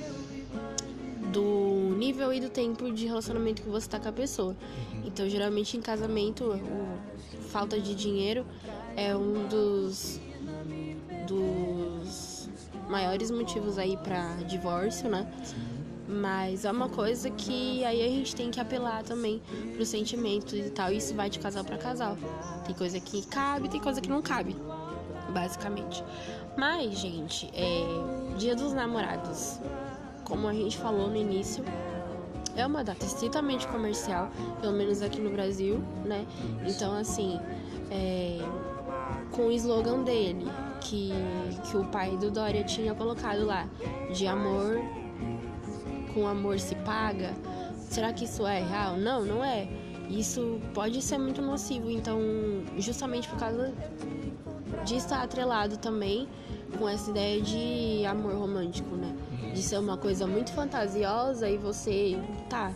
do 1.33 1.95
nível 1.97 2.31
e 2.31 2.39
do 2.39 2.49
tempo 2.49 2.91
de 2.91 3.07
relacionamento 3.07 3.63
que 3.63 3.69
você 3.69 3.89
tá 3.89 3.99
com 3.99 4.09
a 4.09 4.11
pessoa. 4.11 4.55
Então, 5.05 5.29
geralmente 5.29 5.77
em 5.77 5.81
casamento, 5.81 6.43
o- 6.43 7.39
falta 7.49 7.79
de 7.79 7.93
dinheiro 7.95 8.45
é 8.97 9.15
um 9.15 9.47
dos 9.47 10.19
dos 11.27 12.49
maiores 12.89 13.31
motivos 13.31 13.77
aí 13.77 13.97
pra 13.97 14.35
divórcio, 14.47 15.09
né? 15.09 15.25
Mas 16.07 16.65
é 16.65 16.71
uma 16.71 16.87
coisa 16.87 17.31
que 17.31 17.83
aí 17.83 18.03
a 18.05 18.07
gente 18.07 18.35
tem 18.35 18.51
que 18.51 18.59
apelar 18.59 19.01
também 19.03 19.41
pro 19.75 19.83
sentimento 19.85 20.55
e 20.55 20.69
tal. 20.69 20.91
Isso 20.91 21.15
vai 21.15 21.27
de 21.29 21.39
casal 21.39 21.63
pra 21.63 21.77
casal. 21.79 22.15
Tem 22.65 22.75
coisa 22.75 22.99
que 22.99 23.25
cabe, 23.25 23.69
tem 23.69 23.79
coisa 23.81 23.99
que 24.01 24.09
não 24.09 24.21
cabe. 24.21 24.55
basicamente. 25.33 26.03
Mas, 26.55 26.97
gente, 26.99 27.49
é, 27.53 28.35
Dia 28.37 28.55
dos 28.55 28.71
Namorados, 28.71 29.59
como 30.23 30.47
a 30.47 30.53
gente 30.53 30.77
falou 30.77 31.09
no 31.09 31.17
início, 31.17 31.63
é 32.55 32.65
uma 32.65 32.83
data 32.83 33.05
estritamente 33.05 33.67
comercial, 33.67 34.29
pelo 34.61 34.73
menos 34.73 35.01
aqui 35.01 35.19
no 35.19 35.29
Brasil, 35.29 35.81
né? 36.05 36.25
Então, 36.65 36.95
assim, 36.95 37.39
é, 37.91 38.39
com 39.31 39.47
o 39.47 39.51
slogan 39.51 40.03
dele, 40.03 40.47
que, 40.81 41.11
que 41.69 41.77
o 41.77 41.85
pai 41.85 42.17
do 42.17 42.31
Dória 42.31 42.63
tinha 42.63 42.93
colocado 42.93 43.45
lá, 43.45 43.67
de 44.13 44.25
amor, 44.27 44.79
com 46.13 46.27
amor 46.27 46.59
se 46.59 46.75
paga, 46.75 47.33
será 47.89 48.13
que 48.13 48.25
isso 48.25 48.45
é 48.45 48.63
real? 48.63 48.97
Não, 48.97 49.25
não 49.25 49.43
é. 49.43 49.67
Isso 50.09 50.59
pode 50.73 51.01
ser 51.01 51.17
muito 51.17 51.41
nocivo, 51.41 51.89
então, 51.89 52.19
justamente 52.77 53.27
por 53.27 53.39
causa 53.39 53.73
de 54.85 54.95
estar 54.95 55.23
atrelado 55.23 55.77
também 55.77 56.27
com 56.77 56.87
essa 56.87 57.09
ideia 57.09 57.41
de 57.41 58.05
amor 58.05 58.33
romântico, 58.33 58.95
né? 58.95 59.15
De 59.55 59.61
ser 59.61 59.79
uma 59.79 59.97
coisa 59.97 60.27
muito 60.27 60.51
fantasiosa 60.51 61.49
e 61.49 61.57
você, 61.57 62.19
tá, 62.49 62.73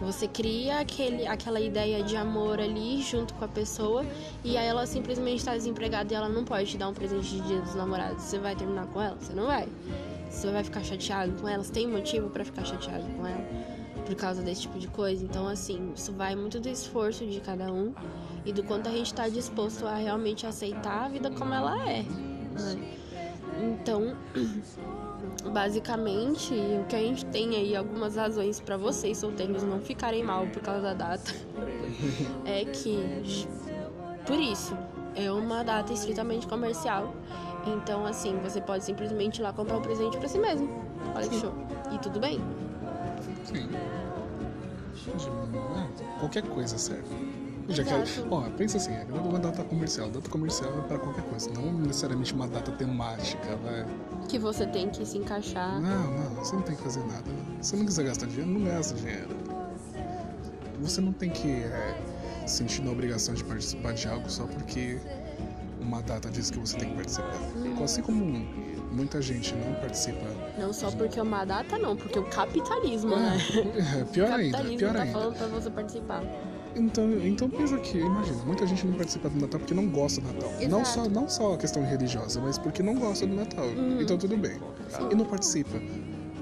você 0.00 0.26
cria 0.26 0.80
aquele, 0.80 1.26
aquela 1.26 1.60
ideia 1.60 2.02
de 2.02 2.16
amor 2.16 2.60
ali 2.60 3.02
junto 3.02 3.34
com 3.34 3.44
a 3.44 3.48
pessoa 3.48 4.04
e 4.44 4.56
aí 4.56 4.66
ela 4.66 4.86
simplesmente 4.86 5.38
está 5.38 5.52
desempregada 5.52 6.12
e 6.12 6.16
ela 6.16 6.28
não 6.28 6.44
pode 6.44 6.70
te 6.70 6.78
dar 6.78 6.88
um 6.88 6.94
presente 6.94 7.28
de 7.28 7.40
dia 7.42 7.60
dos 7.60 7.74
namorados. 7.74 8.22
Você 8.22 8.38
vai 8.38 8.56
terminar 8.56 8.86
com 8.86 9.00
ela? 9.00 9.16
Você 9.20 9.32
não 9.32 9.46
vai. 9.46 9.68
Você 10.30 10.50
vai 10.50 10.64
ficar 10.64 10.82
chateado 10.82 11.32
com 11.40 11.48
ela? 11.48 11.62
Você 11.62 11.72
tem 11.72 11.86
motivo 11.86 12.30
para 12.30 12.44
ficar 12.44 12.64
chateado 12.64 13.04
com 13.16 13.26
ela 13.26 13.44
por 14.04 14.14
causa 14.16 14.42
desse 14.42 14.62
tipo 14.62 14.78
de 14.78 14.88
coisa? 14.88 15.24
Então, 15.24 15.46
assim, 15.46 15.92
isso 15.94 16.12
vai 16.12 16.34
muito 16.34 16.58
do 16.58 16.68
esforço 16.68 17.26
de 17.26 17.40
cada 17.40 17.72
um 17.72 17.94
e 18.44 18.52
do 18.52 18.62
quanto 18.64 18.88
a 18.88 18.92
gente 18.92 19.06
está 19.06 19.28
disposto 19.28 19.86
a 19.86 19.94
realmente 19.94 20.46
aceitar 20.46 21.04
a 21.04 21.08
vida 21.08 21.30
como 21.30 21.54
ela 21.54 21.78
é. 21.88 22.02
Né? 22.02 22.98
Então, 23.62 24.16
basicamente, 25.50 26.54
o 26.54 26.84
que 26.86 26.96
a 26.96 27.00
gente 27.00 27.24
tem 27.26 27.56
aí, 27.56 27.76
algumas 27.76 28.16
razões 28.16 28.60
para 28.60 28.76
vocês 28.76 29.18
solteiros 29.18 29.62
não 29.62 29.80
ficarem 29.80 30.22
mal 30.22 30.46
por 30.46 30.62
causa 30.62 30.82
da 30.82 30.94
data, 30.94 31.32
é 32.44 32.64
que, 32.64 33.46
por 34.26 34.38
isso, 34.38 34.76
é 35.14 35.30
uma 35.30 35.62
data 35.62 35.92
estritamente 35.92 36.46
comercial. 36.46 37.14
Então, 37.66 38.04
assim, 38.04 38.38
você 38.42 38.60
pode 38.60 38.84
simplesmente 38.84 39.38
ir 39.38 39.42
lá 39.42 39.52
comprar 39.52 39.76
um 39.76 39.82
presente 39.82 40.16
para 40.18 40.28
si 40.28 40.38
mesmo. 40.38 40.68
Olha 41.14 41.28
que 41.28 41.38
show. 41.38 41.52
E 41.92 41.98
tudo 41.98 42.18
bem. 42.18 42.40
Sim. 43.44 43.68
Qualquer 46.18 46.42
coisa 46.42 46.78
serve. 46.78 47.31
Já 47.72 47.84
que, 47.84 47.92
ó, 48.30 48.42
pensa 48.50 48.76
assim, 48.76 48.92
é 48.92 49.06
uma 49.12 49.38
data 49.38 49.64
comercial. 49.64 50.10
Data 50.10 50.28
comercial 50.28 50.78
é 50.78 50.82
para 50.82 50.98
qualquer 50.98 51.24
coisa, 51.24 51.50
não 51.50 51.72
necessariamente 51.72 52.34
uma 52.34 52.46
data 52.46 52.70
temática, 52.72 53.56
vai. 53.56 53.86
Que 54.28 54.38
você 54.38 54.66
tem 54.66 54.88
que 54.90 55.04
se 55.06 55.18
encaixar. 55.18 55.80
Não, 55.80 56.12
não, 56.12 56.30
você 56.36 56.54
não 56.54 56.62
tem 56.62 56.76
que 56.76 56.82
fazer 56.82 57.00
nada. 57.06 57.30
Se 57.60 57.70
você 57.70 57.76
não 57.76 57.86
quiser 57.86 58.04
gastar 58.04 58.26
dinheiro, 58.26 58.50
não 58.50 58.64
gasta 58.64 58.94
dinheiro. 58.94 59.28
Você 60.80 61.00
não 61.00 61.12
tem 61.12 61.30
que 61.30 61.48
é, 61.48 61.96
sentir 62.46 62.86
a 62.86 62.90
obrigação 62.90 63.34
de 63.34 63.44
participar 63.44 63.92
de 63.94 64.08
algo 64.08 64.28
só 64.28 64.46
porque 64.46 64.98
uma 65.80 66.02
data 66.02 66.30
diz 66.30 66.50
que 66.50 66.58
você 66.58 66.76
tem 66.76 66.90
que 66.90 66.94
participar. 66.96 67.34
Hum. 67.56 67.82
Assim 67.82 68.02
como 68.02 68.24
muita 68.92 69.20
gente 69.22 69.54
não 69.54 69.74
participa. 69.74 70.26
Não 70.58 70.72
só 70.72 70.90
porque 70.90 71.18
é 71.18 71.22
uma 71.22 71.44
data, 71.44 71.78
não, 71.78 71.96
porque 71.96 72.18
o 72.18 72.24
capitalismo, 72.24 73.14
é, 73.14 73.18
né? 73.18 73.38
É, 74.00 74.04
pior 74.04 74.30
o 74.30 74.34
ainda, 74.34 74.64
pior 74.64 74.92
tá 74.92 75.02
ainda. 75.02 75.12
falando 75.12 75.36
pra 75.36 75.46
você 75.48 75.70
participar. 75.70 76.22
Então, 76.74 77.10
então 77.24 77.50
pensa 77.50 77.76
que, 77.78 77.98
imagina, 77.98 78.44
muita 78.44 78.66
gente 78.66 78.86
não 78.86 78.94
participa 78.94 79.28
do 79.28 79.40
Natal 79.40 79.60
porque 79.60 79.74
não 79.74 79.88
gosta 79.88 80.20
do 80.20 80.32
Natal. 80.32 80.50
Não 80.68 80.84
só, 80.84 81.08
não 81.08 81.28
só 81.28 81.54
a 81.54 81.58
questão 81.58 81.84
religiosa, 81.84 82.40
mas 82.40 82.58
porque 82.58 82.82
não 82.82 82.94
gosta 82.94 83.26
do 83.26 83.34
Natal. 83.34 83.66
Uhum. 83.66 84.00
Então 84.00 84.16
tudo 84.16 84.36
bem. 84.36 84.58
Sim. 84.88 85.08
E 85.10 85.14
não 85.14 85.24
participa. 85.24 85.78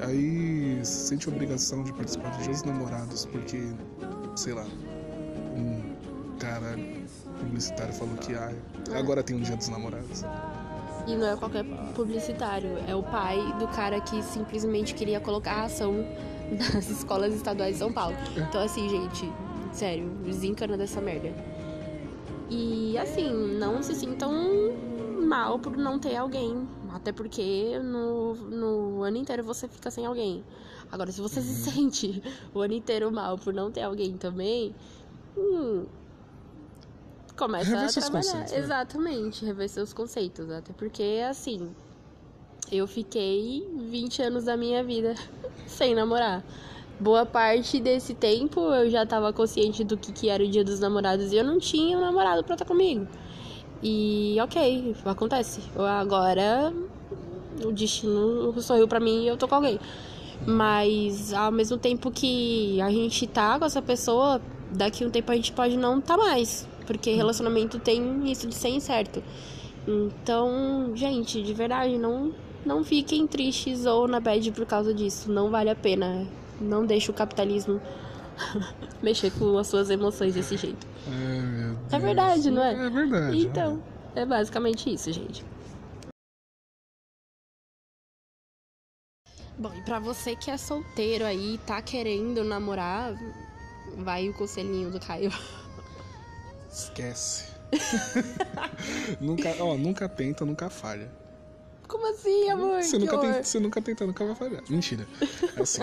Aí 0.01 0.81
sente 0.85 1.29
a 1.29 1.33
obrigação 1.33 1.83
de 1.85 1.93
participar 1.93 2.31
dos 2.31 2.45
dias 2.45 2.63
namorados 2.63 3.27
porque, 3.27 3.61
sei 4.37 4.55
lá, 4.55 4.65
um 5.57 5.83
cara 6.39 6.79
publicitário 7.39 7.93
falou 7.93 8.15
que 8.17 8.35
ah, 8.35 8.53
agora 8.95 9.23
tem 9.23 9.37
um 9.37 9.41
dia 9.41 9.57
dos 9.57 9.69
namorados. 9.69 10.25
E 11.07 11.17
não 11.17 11.27
é 11.27 11.37
qualquer 11.37 11.65
publicitário, 11.95 12.79
é 12.87 12.95
o 12.95 13.03
pai 13.03 13.39
do 13.59 13.67
cara 13.69 14.01
que 14.01 14.23
simplesmente 14.23 14.95
queria 14.95 15.21
colocar 15.21 15.53
a 15.53 15.65
ação 15.65 16.07
nas 16.73 16.89
escolas 16.89 17.35
estaduais 17.35 17.75
de 17.75 17.79
São 17.79 17.93
Paulo. 17.93 18.17
É. 18.37 18.41
Então 18.41 18.63
assim, 18.63 18.89
gente, 18.89 19.31
Sério, 19.73 20.09
desencana 20.25 20.77
dessa 20.77 21.01
merda. 21.01 21.33
E 22.51 22.99
assim, 22.99 23.33
não 23.59 23.83
se 23.83 23.95
sintam 23.95 24.33
mal 25.21 25.59
por 25.59 25.77
não 25.77 25.99
ter 25.99 26.17
alguém. 26.17 26.69
Até 26.93 27.13
porque 27.13 27.79
no, 27.79 28.35
no 28.35 29.03
ano 29.03 29.17
inteiro 29.17 29.45
você 29.45 29.69
fica 29.69 29.91
sem 29.91 30.05
alguém. 30.05 30.45
Agora, 30.91 31.13
se 31.13 31.21
você 31.21 31.39
uhum. 31.39 31.47
se 31.47 31.71
sente 31.71 32.23
o 32.53 32.61
ano 32.61 32.75
inteiro 32.75 33.13
mal 33.13 33.39
por 33.39 33.55
não 33.55 33.71
ter 33.71 33.83
alguém 33.83 34.17
também, 34.17 34.75
hum, 35.39 35.87
começa 37.37 37.71
rever 37.71 37.89
a 37.89 37.93
trabalhar. 37.93 38.35
Né? 38.35 38.59
Exatamente, 38.59 39.45
rever 39.45 39.69
seus 39.69 39.93
conceitos. 39.93 40.51
Até 40.51 40.73
porque, 40.73 41.23
assim, 41.29 41.71
eu 42.73 42.89
fiquei 42.89 43.69
20 43.73 44.23
anos 44.23 44.45
da 44.45 44.57
minha 44.57 44.83
vida 44.83 45.15
sem 45.69 45.95
namorar 45.95 46.45
boa 47.01 47.25
parte 47.25 47.81
desse 47.81 48.15
tempo 48.15 48.61
eu 48.61 48.91
já 48.91 49.05
estava 49.05 49.33
consciente 49.33 49.83
do 49.83 49.97
que, 49.97 50.13
que 50.13 50.29
era 50.29 50.45
o 50.45 50.49
dia 50.49 50.63
dos 50.63 50.79
namorados 50.79 51.33
e 51.33 51.37
eu 51.37 51.45
não 51.45 51.59
tinha 51.59 51.97
um 51.97 52.01
namorado 52.01 52.45
pra 52.45 52.55
estar 52.55 52.67
comigo. 52.67 53.09
E 53.83 54.37
ok, 54.41 54.95
acontece. 55.07 55.63
Agora 55.77 56.73
o 57.65 57.73
destino 57.73 58.61
sorriu 58.61 58.87
pra 58.87 59.01
mim 59.01 59.25
e 59.25 59.29
eu 59.29 59.37
tô 59.37 59.49
com 59.49 59.55
alguém. 59.55 59.81
Mas 60.47 61.33
ao 61.33 61.51
mesmo 61.51 61.79
tempo 61.79 62.11
que 62.11 62.81
a 62.81 62.91
gente 62.91 63.27
tá 63.27 63.59
com 63.59 63.65
essa 63.65 63.81
pessoa, 63.81 64.41
daqui 64.71 65.05
um 65.05 65.11
tempo 65.11 65.33
a 65.33 65.35
gente 65.35 65.53
pode 65.53 65.77
não 65.77 66.01
tá 66.01 66.17
mais. 66.17 66.69
Porque 66.87 67.13
relacionamento 67.13 67.79
tem 67.79 68.31
isso 68.31 68.47
de 68.47 68.55
ser 68.55 68.69
incerto. 68.69 69.23
Então, 69.87 70.93
gente, 70.95 71.43
de 71.43 71.55
verdade, 71.55 71.97
não, 71.97 72.33
não 72.65 72.85
fiquem 72.85 73.27
tristes 73.27 73.87
ou 73.87 74.07
na 74.07 74.21
bad 74.21 74.51
por 74.53 74.67
causa 74.67 74.93
disso. 74.93 75.31
Não 75.31 75.51
vale 75.51 75.71
a 75.71 75.75
pena. 75.75 76.27
Não 76.61 76.85
deixe 76.85 77.11
o 77.11 77.15
capitalismo 77.15 77.81
mexer 79.03 79.31
com 79.33 79.57
as 79.57 79.67
suas 79.67 79.91
emoções 79.91 80.35
desse 80.35 80.57
jeito. 80.57 80.87
É, 81.91 81.97
é 81.97 81.99
verdade, 81.99 82.51
não 82.51 82.63
é? 82.63 82.87
É 82.87 82.91
verdade. 82.91 83.39
Então, 83.39 83.83
é 84.15 84.25
basicamente 84.25 84.93
isso, 84.93 85.11
gente. 85.13 85.45
Bom, 89.59 89.73
e 89.75 89.83
pra 89.83 89.99
você 89.99 90.35
que 90.35 90.51
é 90.51 90.57
solteiro 90.57 91.25
aí, 91.25 91.59
tá 91.67 91.83
querendo 91.83 92.43
namorar, 92.43 93.15
vai 93.99 94.29
o 94.29 94.35
conselhinho 94.35 94.91
do 94.91 94.99
Caio. 94.99 95.31
Esquece. 96.71 97.51
nunca, 99.21 99.55
ó, 99.61 99.77
nunca 99.77 100.09
tenta, 100.09 100.45
nunca 100.45 100.71
falha. 100.71 101.11
Como 101.87 102.09
assim, 102.11 102.49
amor? 102.49 102.83
Você, 102.83 102.99
nunca, 102.99 103.19
tenta, 103.19 103.43
você 103.43 103.61
nunca 103.61 103.83
tenta, 103.83 104.07
nunca 104.07 104.25
vai 104.25 104.35
falhar. 104.35 104.63
Mentira. 104.69 105.07
É 105.57 105.63
assim 105.63 105.83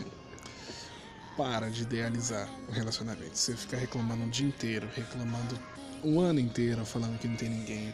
para 1.37 1.69
de 1.69 1.83
idealizar 1.83 2.49
o 2.67 2.71
relacionamento. 2.71 3.37
Você 3.37 3.55
fica 3.55 3.77
reclamando 3.77 4.25
o 4.25 4.29
dia 4.29 4.47
inteiro, 4.47 4.89
reclamando 4.95 5.57
o 6.03 6.19
ano 6.19 6.39
inteiro, 6.39 6.83
falando 6.85 7.17
que 7.19 7.27
não 7.27 7.35
tem 7.35 7.49
ninguém. 7.49 7.93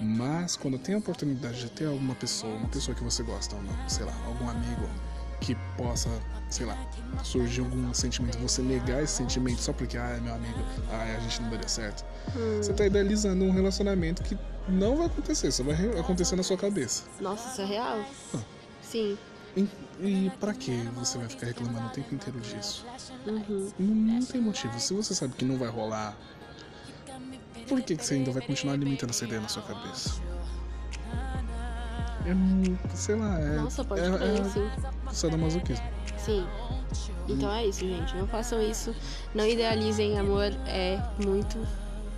Mas 0.00 0.56
quando 0.56 0.78
tem 0.78 0.96
a 0.96 0.98
oportunidade 0.98 1.60
de 1.60 1.70
ter 1.70 1.86
alguma 1.86 2.14
pessoa, 2.16 2.52
uma 2.54 2.68
pessoa 2.68 2.94
que 2.94 3.04
você 3.04 3.22
gosta 3.22 3.54
ou 3.54 3.62
não, 3.62 3.88
sei 3.88 4.04
lá, 4.04 4.12
algum 4.26 4.48
amigo 4.48 4.88
que 5.40 5.56
possa, 5.76 6.08
sei 6.48 6.66
lá, 6.66 6.76
surgir 7.24 7.60
algum 7.60 7.92
sentimento, 7.94 8.38
você 8.38 8.62
negar 8.62 9.02
esse 9.02 9.14
sentimento 9.14 9.60
só 9.60 9.72
porque, 9.72 9.96
ah, 9.96 10.14
é 10.16 10.20
meu 10.20 10.34
amigo, 10.34 10.58
ah, 10.90 11.16
a 11.16 11.20
gente 11.20 11.42
não 11.42 11.50
daria 11.50 11.68
certo. 11.68 12.04
Hum. 12.36 12.58
Você 12.58 12.72
tá 12.72 12.86
idealizando 12.86 13.44
um 13.44 13.52
relacionamento 13.52 14.22
que 14.22 14.36
não 14.68 14.96
vai 14.96 15.06
acontecer, 15.06 15.50
só 15.52 15.62
vai 15.62 15.76
acontecer 15.98 16.36
na 16.36 16.42
sua 16.42 16.56
cabeça. 16.56 17.04
Nossa, 17.20 17.50
isso 17.50 17.60
é 17.60 17.64
real? 17.64 18.04
Ah. 18.34 18.38
Sim. 18.82 19.18
E, 19.56 19.68
e 20.00 20.32
para 20.40 20.54
que 20.54 20.72
você 20.94 21.18
vai 21.18 21.28
ficar 21.28 21.46
reclamando 21.46 21.86
o 21.86 21.90
tempo 21.90 22.14
inteiro 22.14 22.40
disso? 22.40 22.86
Uhum. 23.26 23.70
Não, 23.78 23.86
não, 23.86 24.24
tem 24.24 24.40
motivo. 24.40 24.78
Se 24.80 24.94
você 24.94 25.14
sabe 25.14 25.34
que 25.34 25.44
não 25.44 25.58
vai 25.58 25.68
rolar, 25.68 26.16
por 27.68 27.80
que, 27.82 27.96
que 27.96 28.04
você 28.04 28.14
ainda 28.14 28.32
vai 28.32 28.42
continuar 28.42 28.74
alimentando 28.74 29.10
essa 29.10 29.24
ideia 29.24 29.40
na 29.40 29.48
sua 29.48 29.62
cabeça? 29.62 30.20
É, 32.24 32.96
sei 32.96 33.16
lá, 33.16 33.38
é. 33.38 33.56
Nossa, 33.56 33.84
pode 33.84 34.00
é, 34.00 34.06
é, 34.06 34.44
sim. 34.44 34.70
Sadomasoquismo. 35.12 35.84
Sim. 36.16 36.46
Então 37.28 37.52
é 37.52 37.66
isso, 37.66 37.80
gente. 37.80 38.16
Não 38.16 38.26
façam 38.26 38.62
isso. 38.62 38.94
Não 39.34 39.46
idealizem 39.46 40.18
amor. 40.18 40.52
É 40.66 41.02
muito 41.24 41.58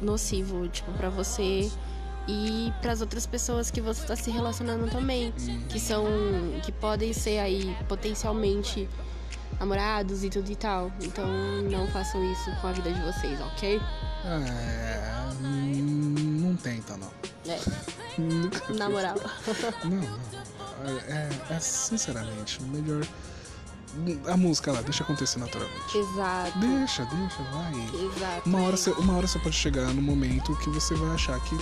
nocivo, 0.01 0.69
tipo, 0.69 0.93
pra 0.93 1.09
você 1.09 1.71
e 2.27 2.73
para 2.81 2.93
as 2.93 3.01
outras 3.01 3.27
pessoas 3.27 3.71
que 3.71 3.81
você 3.81 4.03
está 4.03 4.17
se 4.17 4.31
relacionando 4.31 4.91
também, 4.91 5.33
que 5.69 5.79
são 5.79 6.05
que 6.63 6.73
podem 6.73 7.13
ser 7.13 7.39
aí 7.39 7.77
potencialmente 7.89 8.89
namorados 9.59 10.25
e 10.25 10.31
tudo 10.31 10.51
e 10.51 10.57
tal. 10.57 10.91
Então 11.01 11.27
não 11.71 11.87
façam 11.89 12.23
isso 12.33 12.51
com 12.61 12.69
a 12.69 12.73
vida 12.73 12.93
de 12.93 13.01
vocês, 13.03 13.41
ok? 13.41 13.81
É, 14.25 15.15
não 15.41 16.57
tenta 16.57 16.97
não. 16.97 17.11
É. 17.47 17.59
Na 18.75 18.89
moral. 18.89 19.17
Não, 19.85 19.91
não. 19.91 20.35
É, 21.09 21.29
é, 21.51 21.61
sinceramente, 21.61 22.63
melhor. 22.63 23.07
A 24.27 24.37
música 24.37 24.73
lá, 24.73 24.81
deixa 24.83 25.05
acontecer 25.05 25.39
naturalmente. 25.39 25.97
Exato. 25.97 26.59
Deixa, 26.59 27.05
deixa, 27.05 27.43
vai. 27.45 27.73
Exato. 28.05 28.49
Uma 28.49 28.63
hora, 28.63 28.77
você, 28.77 28.91
uma 28.91 29.17
hora 29.17 29.27
você 29.27 29.39
pode 29.39 29.55
chegar 29.55 29.87
no 29.95 30.03
momento 30.03 30.57
que 30.57 30.69
você 30.71 30.95
vai 30.95 31.11
achar 31.11 31.39
que 31.41 31.57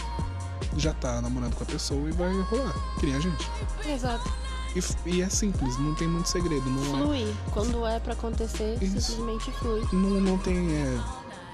já 0.77 0.93
tá 0.95 1.21
namorando 1.21 1.55
com 1.55 1.63
a 1.65 1.67
pessoa 1.67 2.09
e 2.09 2.13
vai 2.13 2.33
rolar. 2.43 2.75
Que 2.99 3.07
nem 3.07 3.15
a 3.17 3.21
gente. 3.21 3.51
Exato. 3.87 4.31
E, 4.75 5.11
e 5.11 5.23
é 5.23 5.29
simples, 5.29 5.79
não 5.79 5.95
tem 5.95 6.09
muito 6.09 6.29
segredo. 6.29 6.69
Não, 6.69 6.83
é, 6.83 7.03
Flui. 7.03 7.35
Quando 7.51 7.87
é 7.87 8.01
pra 8.01 8.15
acontecer, 8.15 8.79
Isso. 8.83 9.01
simplesmente 9.01 9.51
flui. 9.53 9.87
não, 9.93 10.21
não 10.21 10.39
tem. 10.39 10.73
É, 10.73 11.01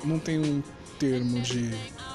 não 0.04 0.18
tem 0.18 0.38
um 0.38 0.62
termo 0.98 1.40
de 1.40 1.70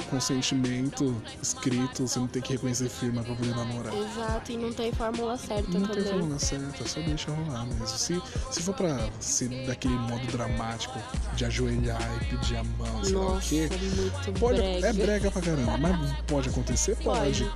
consentimento 0.09 1.15
escrito, 1.41 2.07
você 2.07 2.19
não 2.19 2.27
tem 2.27 2.41
que 2.41 2.53
reconhecer 2.53 2.89
firma 2.89 3.23
pra 3.23 3.35
poder 3.35 3.55
namorar. 3.55 3.93
Exato. 3.93 4.51
E 4.51 4.57
não 4.57 4.73
tem 4.73 4.91
fórmula 4.91 5.37
certa 5.37 5.71
Não 5.71 5.87
tem 5.87 5.95
também. 6.03 6.11
fórmula 6.11 6.39
certa, 6.39 6.87
só 6.87 6.99
deixa 7.01 7.31
rolar 7.31 7.65
mesmo. 7.65 7.87
Se, 7.87 8.21
se 8.51 8.61
for 8.61 8.73
pra 8.75 9.09
ser 9.19 9.65
daquele 9.67 9.95
modo 9.95 10.25
dramático 10.27 10.97
de 11.35 11.45
ajoelhar 11.45 12.01
e 12.21 12.25
pedir 12.25 12.57
a 12.57 12.63
mão, 12.63 13.03
sei 13.03 13.13
lá 13.15 13.21
o 13.21 13.33
Nossa, 13.35 13.49
quê. 13.49 13.69
muito 13.71 14.39
Pode, 14.39 14.57
brega. 14.61 14.87
é 14.87 14.93
brega 14.93 15.31
pra 15.31 15.41
caramba, 15.41 15.77
mas 15.77 16.21
pode 16.27 16.49
acontecer? 16.49 16.95
Pode. 16.97 17.43
Pode. 17.45 17.51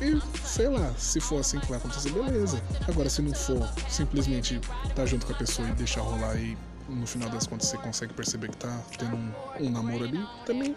E 0.00 0.20
sei 0.44 0.68
lá, 0.68 0.92
se 0.98 1.20
for 1.20 1.38
assim 1.38 1.60
que 1.60 1.66
vai 1.68 1.78
acontecer, 1.78 2.10
beleza. 2.10 2.60
Agora, 2.88 3.08
se 3.08 3.22
não 3.22 3.32
for, 3.32 3.68
simplesmente 3.88 4.60
tá 4.96 5.06
junto 5.06 5.24
com 5.26 5.32
a 5.32 5.36
pessoa 5.36 5.68
e 5.68 5.72
deixar 5.74 6.00
rolar 6.00 6.34
e 6.36 6.58
no 6.92 7.06
final 7.06 7.28
das 7.30 7.46
contas 7.46 7.68
você 7.68 7.78
consegue 7.78 8.12
perceber 8.12 8.50
que 8.50 8.56
tá 8.56 8.80
tendo 8.98 9.16
um, 9.16 9.32
um 9.60 9.70
namoro 9.70 10.04
ali, 10.04 10.24
também 10.44 10.76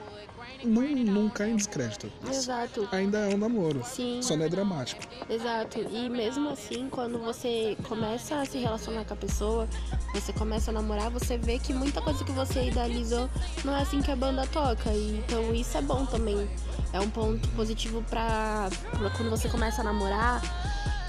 não, 0.63 0.81
não 0.81 1.29
cai 1.29 1.51
em 1.51 1.55
descrédito. 1.55 2.11
Exato. 2.27 2.87
Ainda 2.91 3.19
é 3.19 3.35
um 3.35 3.37
namoro. 3.37 3.83
Sim. 3.85 4.21
Só 4.21 4.35
não 4.35 4.45
é 4.45 4.49
dramático. 4.49 5.01
Exato. 5.29 5.79
E 5.79 6.09
mesmo 6.09 6.49
assim, 6.49 6.89
quando 6.89 7.19
você 7.19 7.77
começa 7.83 8.41
a 8.41 8.45
se 8.45 8.57
relacionar 8.57 9.05
com 9.05 9.13
a 9.13 9.17
pessoa, 9.17 9.67
você 10.13 10.33
começa 10.33 10.71
a 10.71 10.73
namorar, 10.73 11.09
você 11.09 11.37
vê 11.37 11.59
que 11.59 11.73
muita 11.73 12.01
coisa 12.01 12.23
que 12.23 12.31
você 12.31 12.67
idealizou 12.67 13.29
não 13.63 13.75
é 13.75 13.81
assim 13.81 14.01
que 14.01 14.11
a 14.11 14.15
banda 14.15 14.47
toca. 14.47 14.91
Então 14.91 15.53
isso 15.53 15.77
é 15.77 15.81
bom 15.81 16.05
também. 16.05 16.49
É 16.93 16.99
um 16.99 17.09
ponto 17.09 17.47
positivo 17.49 18.03
pra, 18.09 18.69
pra 18.97 19.09
quando 19.11 19.29
você 19.29 19.49
começa 19.49 19.81
a 19.81 19.83
namorar 19.83 20.41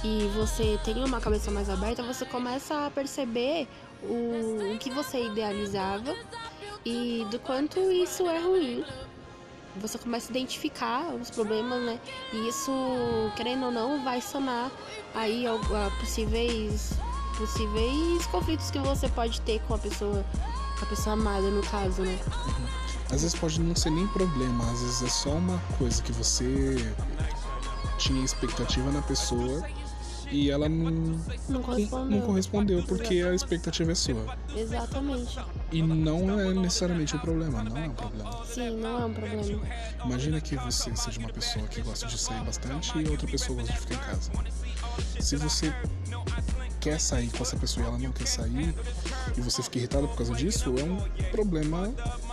e 0.04 0.28
você 0.36 0.78
tem 0.84 1.02
uma 1.02 1.20
cabeça 1.20 1.50
mais 1.50 1.68
aberta, 1.70 2.02
você 2.02 2.24
começa 2.24 2.86
a 2.86 2.90
perceber 2.90 3.66
o, 4.08 4.74
o 4.74 4.78
que 4.78 4.90
você 4.90 5.24
idealizava 5.26 6.14
e 6.84 7.26
do 7.30 7.38
quanto 7.40 7.78
isso 7.90 8.28
é 8.28 8.38
ruim 8.38 8.84
você 9.78 9.98
começa 9.98 10.28
a 10.28 10.30
identificar 10.30 11.02
os 11.14 11.30
problemas, 11.30 11.82
né? 11.82 12.00
E 12.32 12.48
isso, 12.48 12.72
querendo 13.36 13.66
ou 13.66 13.70
não, 13.70 14.02
vai 14.02 14.22
sanar 14.22 14.70
aí 15.14 15.46
al- 15.46 15.56
a 15.58 15.90
possíveis, 16.00 16.94
possíveis 17.36 18.24
conflitos 18.28 18.70
que 18.70 18.78
você 18.78 19.06
pode 19.10 19.38
ter 19.42 19.60
com 19.68 19.74
a 19.74 19.78
pessoa, 19.78 20.24
a 20.80 20.86
pessoa 20.86 21.12
amada, 21.12 21.50
no 21.50 21.60
caso, 21.64 22.00
né? 22.00 22.18
Às 23.10 23.20
vezes 23.20 23.34
pode 23.34 23.60
não 23.60 23.76
ser 23.76 23.90
nem 23.90 24.06
problema, 24.08 24.64
às 24.72 24.80
vezes 24.80 25.02
é 25.02 25.08
só 25.08 25.28
uma 25.30 25.58
coisa 25.78 26.02
que 26.02 26.10
você 26.12 26.74
tinha 27.98 28.24
expectativa 28.24 28.90
na 28.90 29.02
pessoa 29.02 29.62
e 30.30 30.50
ela 30.50 30.68
não, 30.68 31.20
Não 31.48 31.62
correspondeu. 31.62 32.10
não 32.10 32.26
correspondeu 32.26 32.82
porque 32.84 33.22
a 33.22 33.34
expectativa 33.34 33.92
é 33.92 33.94
sua. 33.94 34.36
Exatamente. 34.56 35.38
E 35.72 35.82
não 35.82 36.38
é 36.40 36.52
necessariamente 36.54 37.16
um 37.16 37.18
problema, 37.18 37.62
não 37.62 37.76
é 37.76 37.88
um 37.88 37.92
problema. 37.92 38.44
Sim, 38.44 38.70
não 38.76 39.02
é 39.02 39.04
um 39.06 39.12
problema. 39.14 39.62
Imagina 40.04 40.40
que 40.40 40.56
você 40.56 40.94
seja 40.96 41.18
uma 41.20 41.28
pessoa 41.28 41.66
que 41.68 41.80
gosta 41.82 42.06
de 42.06 42.18
sair 42.18 42.44
bastante 42.44 42.98
e 42.98 43.08
outra 43.08 43.26
pessoa 43.26 43.60
gosta 43.60 43.72
de 43.72 43.80
ficar 43.80 43.94
em 43.94 43.98
casa. 43.98 44.30
Se 45.20 45.36
você 45.36 45.72
quer 46.80 47.00
sair 47.00 47.28
com 47.30 47.42
essa 47.42 47.56
pessoa 47.56 47.84
e 47.84 47.88
ela 47.88 47.98
não 47.98 48.12
quer 48.12 48.26
sair 48.26 48.74
e 49.36 49.40
você 49.40 49.62
fica 49.62 49.78
irritado 49.78 50.06
por 50.08 50.16
causa 50.16 50.34
disso, 50.34 50.74
é 50.78 50.84
um 50.84 51.30
problema 51.30 51.92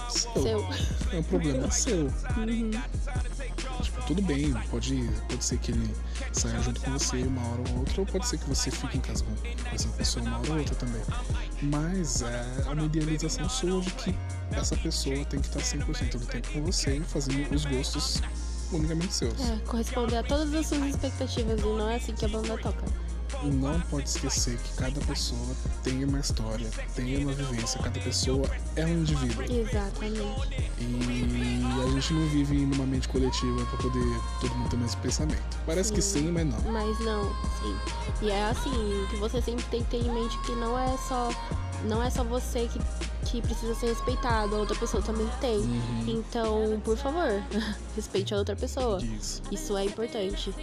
seu. 0.09 0.31
Seu. 0.43 0.67
É 1.11 1.17
um 1.19 1.23
problema 1.23 1.71
seu. 1.71 2.05
Uhum. 2.37 2.71
Tudo 4.07 4.21
bem, 4.21 4.53
pode, 4.69 5.09
pode 5.29 5.43
ser 5.43 5.57
que 5.59 5.71
ele 5.71 5.95
saia 6.33 6.61
junto 6.61 6.81
com 6.81 6.91
você 6.91 7.23
uma 7.23 7.41
hora 7.47 7.63
ou 7.69 7.79
outra, 7.79 8.01
ou 8.01 8.05
pode 8.05 8.27
ser 8.27 8.37
que 8.37 8.49
você 8.49 8.69
fique 8.69 8.97
em 8.97 9.01
casa 9.01 9.23
com 9.23 9.33
essa 9.73 9.87
pessoa 9.89 10.25
uma 10.25 10.39
hora 10.39 10.51
ou 10.51 10.57
outra 10.59 10.75
também. 10.75 11.01
Mas 11.61 12.21
é 12.21 12.69
uma 12.71 12.83
idealização 12.83 13.47
sua 13.47 13.81
de 13.81 13.91
que 13.91 14.15
essa 14.51 14.75
pessoa 14.75 15.23
tem 15.25 15.39
que 15.39 15.47
estar 15.47 15.61
100% 15.61 16.17
do 16.17 16.25
tempo 16.25 16.51
com 16.51 16.63
você, 16.63 16.99
fazendo 17.07 17.53
os 17.55 17.65
gostos 17.65 18.21
unicamente 18.73 19.13
seus. 19.13 19.39
É, 19.39 19.57
corresponder 19.65 20.17
a 20.17 20.23
todas 20.23 20.53
as 20.53 20.67
suas 20.67 20.81
expectativas 20.83 21.59
e 21.61 21.63
não 21.63 21.89
é 21.89 21.95
assim 21.95 22.13
que 22.13 22.25
a 22.25 22.27
banda 22.27 22.57
toca. 22.57 22.83
Não 23.43 23.79
pode 23.81 24.07
esquecer 24.09 24.57
que 24.57 24.75
cada 24.75 24.99
pessoa 25.01 25.55
tem 25.83 26.03
uma 26.03 26.19
história, 26.19 26.69
tem 26.95 27.23
uma 27.23 27.33
vivência, 27.33 27.79
cada 27.81 27.99
pessoa 27.99 28.45
é 28.75 28.85
um 28.85 28.99
indivíduo. 28.99 29.43
Exatamente. 29.43 30.65
E 30.79 31.63
a 31.83 31.91
gente 31.91 32.13
não 32.13 32.27
vive 32.29 32.65
numa 32.65 32.85
mente 32.85 33.07
coletiva 33.07 33.65
pra 33.65 33.77
poder 33.77 34.21
todo 34.39 34.55
mundo 34.55 34.69
ter 34.69 34.75
o 34.75 34.79
mesmo 34.79 35.01
pensamento. 35.01 35.57
Parece 35.65 35.91
que 35.91 36.01
sim, 36.01 36.31
mas 36.31 36.45
não. 36.45 36.71
Mas 36.71 36.99
não, 36.99 37.29
sim. 37.61 37.75
E 38.21 38.29
é 38.29 38.45
assim, 38.45 38.71
que 39.09 39.15
você 39.17 39.41
sempre 39.41 39.65
tem 39.65 39.83
que 39.83 39.89
ter 39.89 40.05
em 40.05 40.11
mente 40.13 40.37
que 40.41 40.51
não 40.53 40.77
é 40.77 40.97
só. 40.97 41.29
Não 41.85 42.01
é 42.01 42.09
só 42.09 42.23
você 42.23 42.69
que, 42.69 42.79
que 43.29 43.41
precisa 43.41 43.75
ser 43.75 43.87
respeitado, 43.87 44.55
a 44.55 44.59
outra 44.59 44.75
pessoa 44.75 45.03
também 45.03 45.27
tem. 45.41 45.57
Uhum. 45.57 46.05
Então, 46.07 46.81
por 46.85 46.95
favor, 46.95 47.43
respeite 47.95 48.33
a 48.33 48.37
outra 48.37 48.55
pessoa. 48.55 49.03
Isso. 49.03 49.41
Isso 49.51 49.75
é 49.75 49.83
importante. 49.83 50.53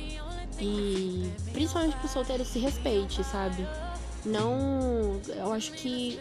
E 0.60 1.30
principalmente 1.52 1.96
pro 1.96 2.08
solteiro 2.08 2.44
se 2.44 2.58
respeite, 2.58 3.24
sabe? 3.24 3.66
Não. 4.24 5.20
Eu 5.28 5.52
acho 5.52 5.72
que 5.72 6.18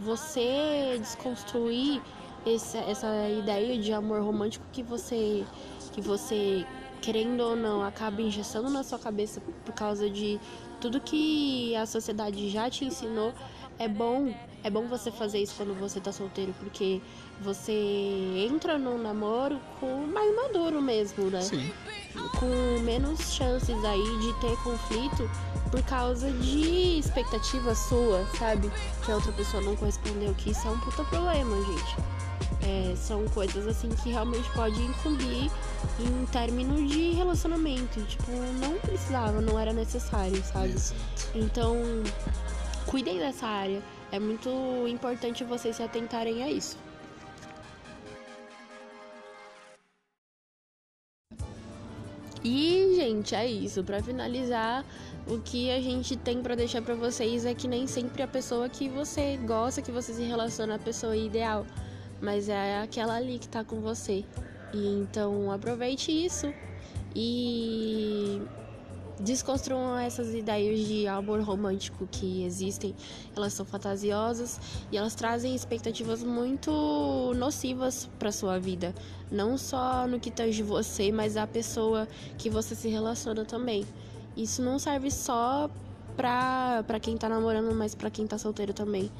você 0.00 0.96
desconstruir 0.98 2.00
esse- 2.46 2.78
essa 2.78 3.28
ideia 3.28 3.78
de 3.78 3.92
amor 3.92 4.22
romântico 4.22 4.64
que 4.72 4.82
você. 4.82 5.44
que 5.92 6.00
você, 6.00 6.64
querendo 7.02 7.40
ou 7.40 7.56
não, 7.56 7.82
acaba 7.82 8.22
engessando 8.22 8.70
na 8.70 8.84
sua 8.84 8.96
cabeça 8.96 9.40
por 9.64 9.74
causa 9.74 10.08
de 10.08 10.38
tudo 10.80 11.00
que 11.00 11.74
a 11.74 11.84
sociedade 11.84 12.48
já 12.48 12.70
te 12.70 12.84
ensinou. 12.84 13.32
É 13.76 13.88
bom, 13.88 14.32
é 14.62 14.70
bom 14.70 14.86
você 14.86 15.10
fazer 15.10 15.40
isso 15.42 15.54
quando 15.56 15.74
você 15.76 15.98
tá 16.00 16.12
solteiro, 16.12 16.54
porque 16.60 17.00
você 17.40 17.72
entra 18.50 18.78
num 18.78 18.98
namoro 18.98 19.58
com 19.78 20.06
mais 20.06 20.34
maduro 20.34 20.80
mesmo, 20.82 21.30
né? 21.30 21.40
Sim. 21.40 21.70
com 22.38 22.80
menos 22.82 23.32
chances 23.32 23.84
aí 23.84 24.18
de 24.18 24.32
ter 24.40 24.56
conflito 24.62 25.30
por 25.70 25.82
causa 25.84 26.30
de 26.32 26.98
expectativa 26.98 27.74
sua, 27.74 28.26
sabe? 28.38 28.70
Que 29.04 29.12
a 29.12 29.14
outra 29.14 29.32
pessoa 29.32 29.62
não 29.62 29.76
correspondeu, 29.76 30.34
que 30.34 30.50
isso 30.50 30.66
é 30.66 30.70
um 30.70 30.78
puta 30.80 31.04
problema, 31.04 31.56
gente. 31.64 31.96
É, 32.62 32.94
são 32.94 33.26
coisas 33.28 33.66
assim 33.66 33.88
que 33.88 34.10
realmente 34.10 34.48
pode 34.50 34.80
incumbir 34.82 35.50
em 35.98 36.26
término 36.26 36.86
de 36.86 37.12
relacionamento. 37.12 38.02
Tipo, 38.02 38.32
não 38.60 38.78
precisava, 38.80 39.40
não 39.40 39.58
era 39.58 39.72
necessário, 39.72 40.42
sabe? 40.44 40.74
Então, 41.34 41.76
cuidem 42.86 43.18
dessa 43.18 43.46
área. 43.46 43.80
É 44.12 44.18
muito 44.18 44.50
importante 44.88 45.44
vocês 45.44 45.76
se 45.76 45.82
atentarem 45.82 46.42
a 46.42 46.50
isso. 46.50 46.76
E, 52.42 52.94
gente, 52.96 53.34
é 53.34 53.46
isso. 53.46 53.84
Pra 53.84 54.02
finalizar, 54.02 54.84
o 55.26 55.38
que 55.38 55.70
a 55.70 55.80
gente 55.80 56.16
tem 56.16 56.42
pra 56.42 56.54
deixar 56.54 56.82
pra 56.82 56.94
vocês 56.94 57.44
é 57.44 57.54
que 57.54 57.68
nem 57.68 57.86
sempre 57.86 58.22
a 58.22 58.28
pessoa 58.28 58.68
que 58.68 58.88
você 58.88 59.36
gosta, 59.38 59.82
que 59.82 59.92
você 59.92 60.12
se 60.12 60.22
relaciona, 60.22 60.76
a 60.76 60.78
pessoa 60.78 61.16
ideal, 61.16 61.66
mas 62.20 62.48
é 62.48 62.80
aquela 62.80 63.16
ali 63.16 63.38
que 63.38 63.48
tá 63.48 63.62
com 63.64 63.80
você. 63.80 64.24
E 64.72 64.86
então, 64.86 65.50
aproveite 65.50 66.10
isso 66.12 66.52
e 67.14 68.40
desconstruam 69.20 69.98
essas 69.98 70.34
ideias 70.34 70.80
de 70.86 71.06
amor 71.06 71.40
romântico 71.40 72.08
que 72.10 72.44
existem. 72.44 72.94
Elas 73.36 73.52
são 73.52 73.64
fantasiosas 73.64 74.58
e 74.90 74.96
elas 74.96 75.14
trazem 75.14 75.54
expectativas 75.54 76.22
muito 76.22 77.32
nocivas 77.36 78.08
para 78.18 78.32
sua 78.32 78.58
vida, 78.58 78.94
não 79.30 79.56
só 79.56 80.06
no 80.06 80.18
que 80.18 80.30
tange 80.30 80.62
você, 80.62 81.12
mas 81.12 81.36
a 81.36 81.46
pessoa 81.46 82.08
que 82.38 82.50
você 82.50 82.74
se 82.74 82.88
relaciona 82.88 83.44
também. 83.44 83.84
Isso 84.36 84.62
não 84.62 84.78
serve 84.78 85.10
só 85.10 85.68
pra, 86.16 86.82
pra 86.86 86.98
quem 86.98 87.16
tá 87.16 87.28
namorando, 87.28 87.74
mas 87.74 87.94
pra 87.94 88.10
quem 88.10 88.26
tá 88.26 88.38
solteiro 88.38 88.72
também. 88.72 89.10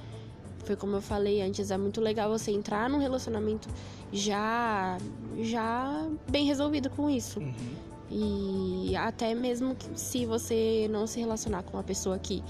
Foi 0.64 0.76
como 0.76 0.96
eu 0.96 1.02
falei 1.02 1.40
antes, 1.42 1.70
é 1.70 1.78
muito 1.78 2.00
legal 2.00 2.30
você 2.30 2.50
entrar 2.50 2.88
num 2.88 2.98
relacionamento 2.98 3.68
já 4.12 4.98
já 5.40 6.08
bem 6.28 6.44
resolvido 6.44 6.90
com 6.90 7.08
isso. 7.08 7.40
Uhum. 7.40 7.89
E 8.10 8.96
até 8.96 9.34
mesmo 9.34 9.76
se 9.94 10.26
você 10.26 10.88
não 10.90 11.06
se 11.06 11.20
relacionar 11.20 11.62
com 11.62 11.76
uma 11.76 11.82
pessoa 11.82 12.18
que, 12.18 12.42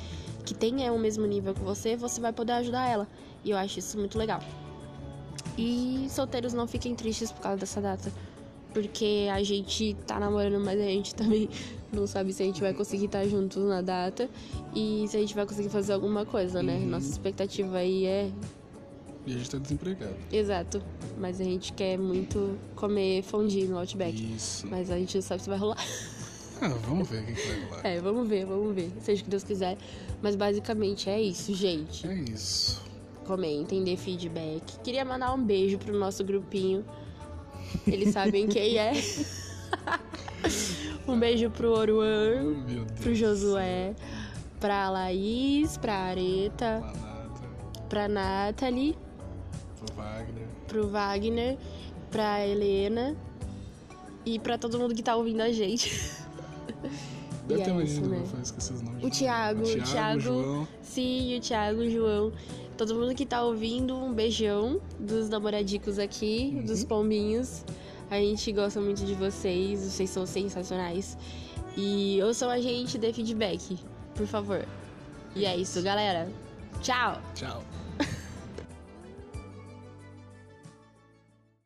que 0.45 0.55
tenha 0.55 0.93
o 0.93 0.99
mesmo 0.99 1.27
nível 1.27 1.53
que 1.53 1.61
você, 1.61 1.97
você 1.97 2.21
vai 2.21 2.33
poder 2.33 2.53
ajudar 2.53 2.89
ela. 2.89 3.07
E 3.45 3.51
eu 3.51 3.57
acho 3.57 3.79
isso 3.79 3.99
muito 3.99 4.17
legal. 4.17 4.41
E 5.59 6.07
solteiros 6.09 6.55
não 6.55 6.67
fiquem 6.67 6.95
tristes 6.95 7.31
por 7.31 7.43
causa 7.43 7.59
dessa 7.59 7.81
data. 7.81 8.11
porque 8.73 9.29
a 9.33 9.43
gente 9.43 9.95
tá 10.07 10.19
namorando, 10.19 10.65
mas 10.65 10.81
a 10.81 10.85
gente 10.85 11.15
também 11.15 11.49
não 11.93 12.07
sabe 12.07 12.33
se 12.33 12.43
a 12.43 12.47
gente 12.47 12.61
vai 12.61 12.73
conseguir 12.73 13.07
estar 13.07 13.27
juntos 13.27 13.63
na 13.65 13.83
data 13.83 14.29
e 14.75 15.07
se 15.09 15.17
a 15.17 15.21
gente 15.21 15.35
vai 15.35 15.45
conseguir 15.45 15.69
fazer 15.69 15.93
alguma 15.93 16.25
coisa, 16.25 16.63
né? 16.63 16.77
Uhum. 16.77 16.87
Nossa 16.87 17.11
expectativa 17.11 17.79
aí 17.79 18.07
é 18.07 18.31
E 19.27 19.35
a 19.35 19.37
gente 19.39 19.51
tá 19.51 19.59
desempregado. 19.59 20.15
exato, 20.33 20.83
mas 21.19 21.41
a 21.41 21.45
gente 21.45 21.73
quer 21.75 21.99
muito 21.99 22.59
comer 22.75 23.23
fondue 23.23 23.65
no 23.67 23.79
Outback, 23.79 24.35
Isso. 24.35 24.67
mas 24.67 24.91
a 24.91 24.97
gente 24.99 25.15
não 25.17 25.23
sabe 25.23 25.43
se 25.43 25.49
vai 25.49 25.59
rolar. 25.59 25.77
Ah, 26.63 26.69
vamos 26.87 27.09
ver 27.09 27.23
o 27.23 27.27
que, 27.27 27.33
que 27.35 27.47
vai 27.49 27.61
rolar. 27.69 27.87
É, 27.87 28.01
vamos 28.01 28.29
ver, 28.29 28.45
vamos 28.47 28.75
ver, 28.75 28.91
seja 29.01 29.21
o 29.21 29.25
que 29.25 29.31
Deus 29.31 29.45
quiser. 29.45 29.77
Mas 30.23 30.37
basicamente 30.37 31.09
é 31.11 31.21
isso, 31.21 31.55
gente. 31.55 32.07
É 32.07 32.15
isso. 32.15 32.83
Comentem, 33.27 33.85
dê 33.85 33.97
feedback. 33.97 34.79
Queria 34.83 35.05
mandar 35.05 35.33
um 35.35 35.43
beijo 35.43 35.79
pro 35.79 35.97
nosso 35.99 36.25
grupinho. 36.25 36.85
Eles 37.87 38.13
sabem 38.13 38.47
quem 38.49 38.77
é. 38.79 38.93
um 41.07 41.19
beijo 41.19 41.51
pro 41.51 41.71
Oh, 41.73 41.79
Oruan, 41.79 42.43
meu 42.67 42.85
Deus. 42.85 43.01
pro 43.01 43.15
Josué, 43.15 43.95
pra 44.59 44.91
Laís, 44.91 45.77
pra 45.77 45.95
Areta, 45.95 46.83
Planata, 46.83 47.87
pra 47.89 48.09
Nathalie, 48.09 48.97
pro 49.85 49.95
Wagner. 49.97 50.47
pro 50.69 50.89
Wagner, 50.89 51.59
pra 52.11 52.47
Helena 52.47 53.17
e 54.25 54.39
pra 54.39 54.57
todo 54.59 54.79
mundo 54.79 54.95
que 54.95 55.03
tá 55.03 55.17
ouvindo 55.17 55.41
a 55.41 55.51
gente. 55.53 55.91
Deve 57.47 57.61
E 57.63 57.65
ter 57.65 57.71
é 57.71 57.73
mais 57.73 57.91
isso, 57.91 58.03
né? 58.09 58.23
esqueci 58.43 58.73
os 58.73 58.83
nomes. 58.83 59.03
O 59.05 59.11
Thiago, 59.11 59.61
o 59.61 59.65
o 59.65 59.83
Thiago. 59.83 60.21
João. 60.21 60.69
Sim, 60.83 61.37
o 61.37 61.41
Thiago, 61.41 61.81
o 61.81 61.91
João, 61.91 62.33
todo 62.77 62.95
mundo 62.95 63.15
que 63.15 63.27
tá 63.27 63.43
ouvindo, 63.43 63.97
um 63.97 64.13
beijão 64.13 64.81
dos 64.99 65.29
namoradicos 65.29 65.99
aqui, 65.99 66.53
Uhum. 66.57 66.65
dos 66.65 66.85
pombinhos. 66.85 67.65
A 68.11 68.17
gente 68.17 68.53
gosta 68.53 68.81
muito 68.81 69.05
de 69.05 69.15
vocês, 69.15 69.81
vocês 69.81 70.11
são 70.11 70.27
sensacionais. 70.27 71.17
E 71.77 72.21
ouçam 72.23 72.51
a 72.51 72.61
gente, 72.61 72.99
dê 72.99 73.13
feedback, 73.13 73.79
por 74.15 74.27
favor. 74.27 74.65
E 75.35 75.45
é 75.45 75.57
isso, 75.57 75.81
galera. 75.83 76.29
Tchau! 76.83 77.21
Tchau. 77.35 77.63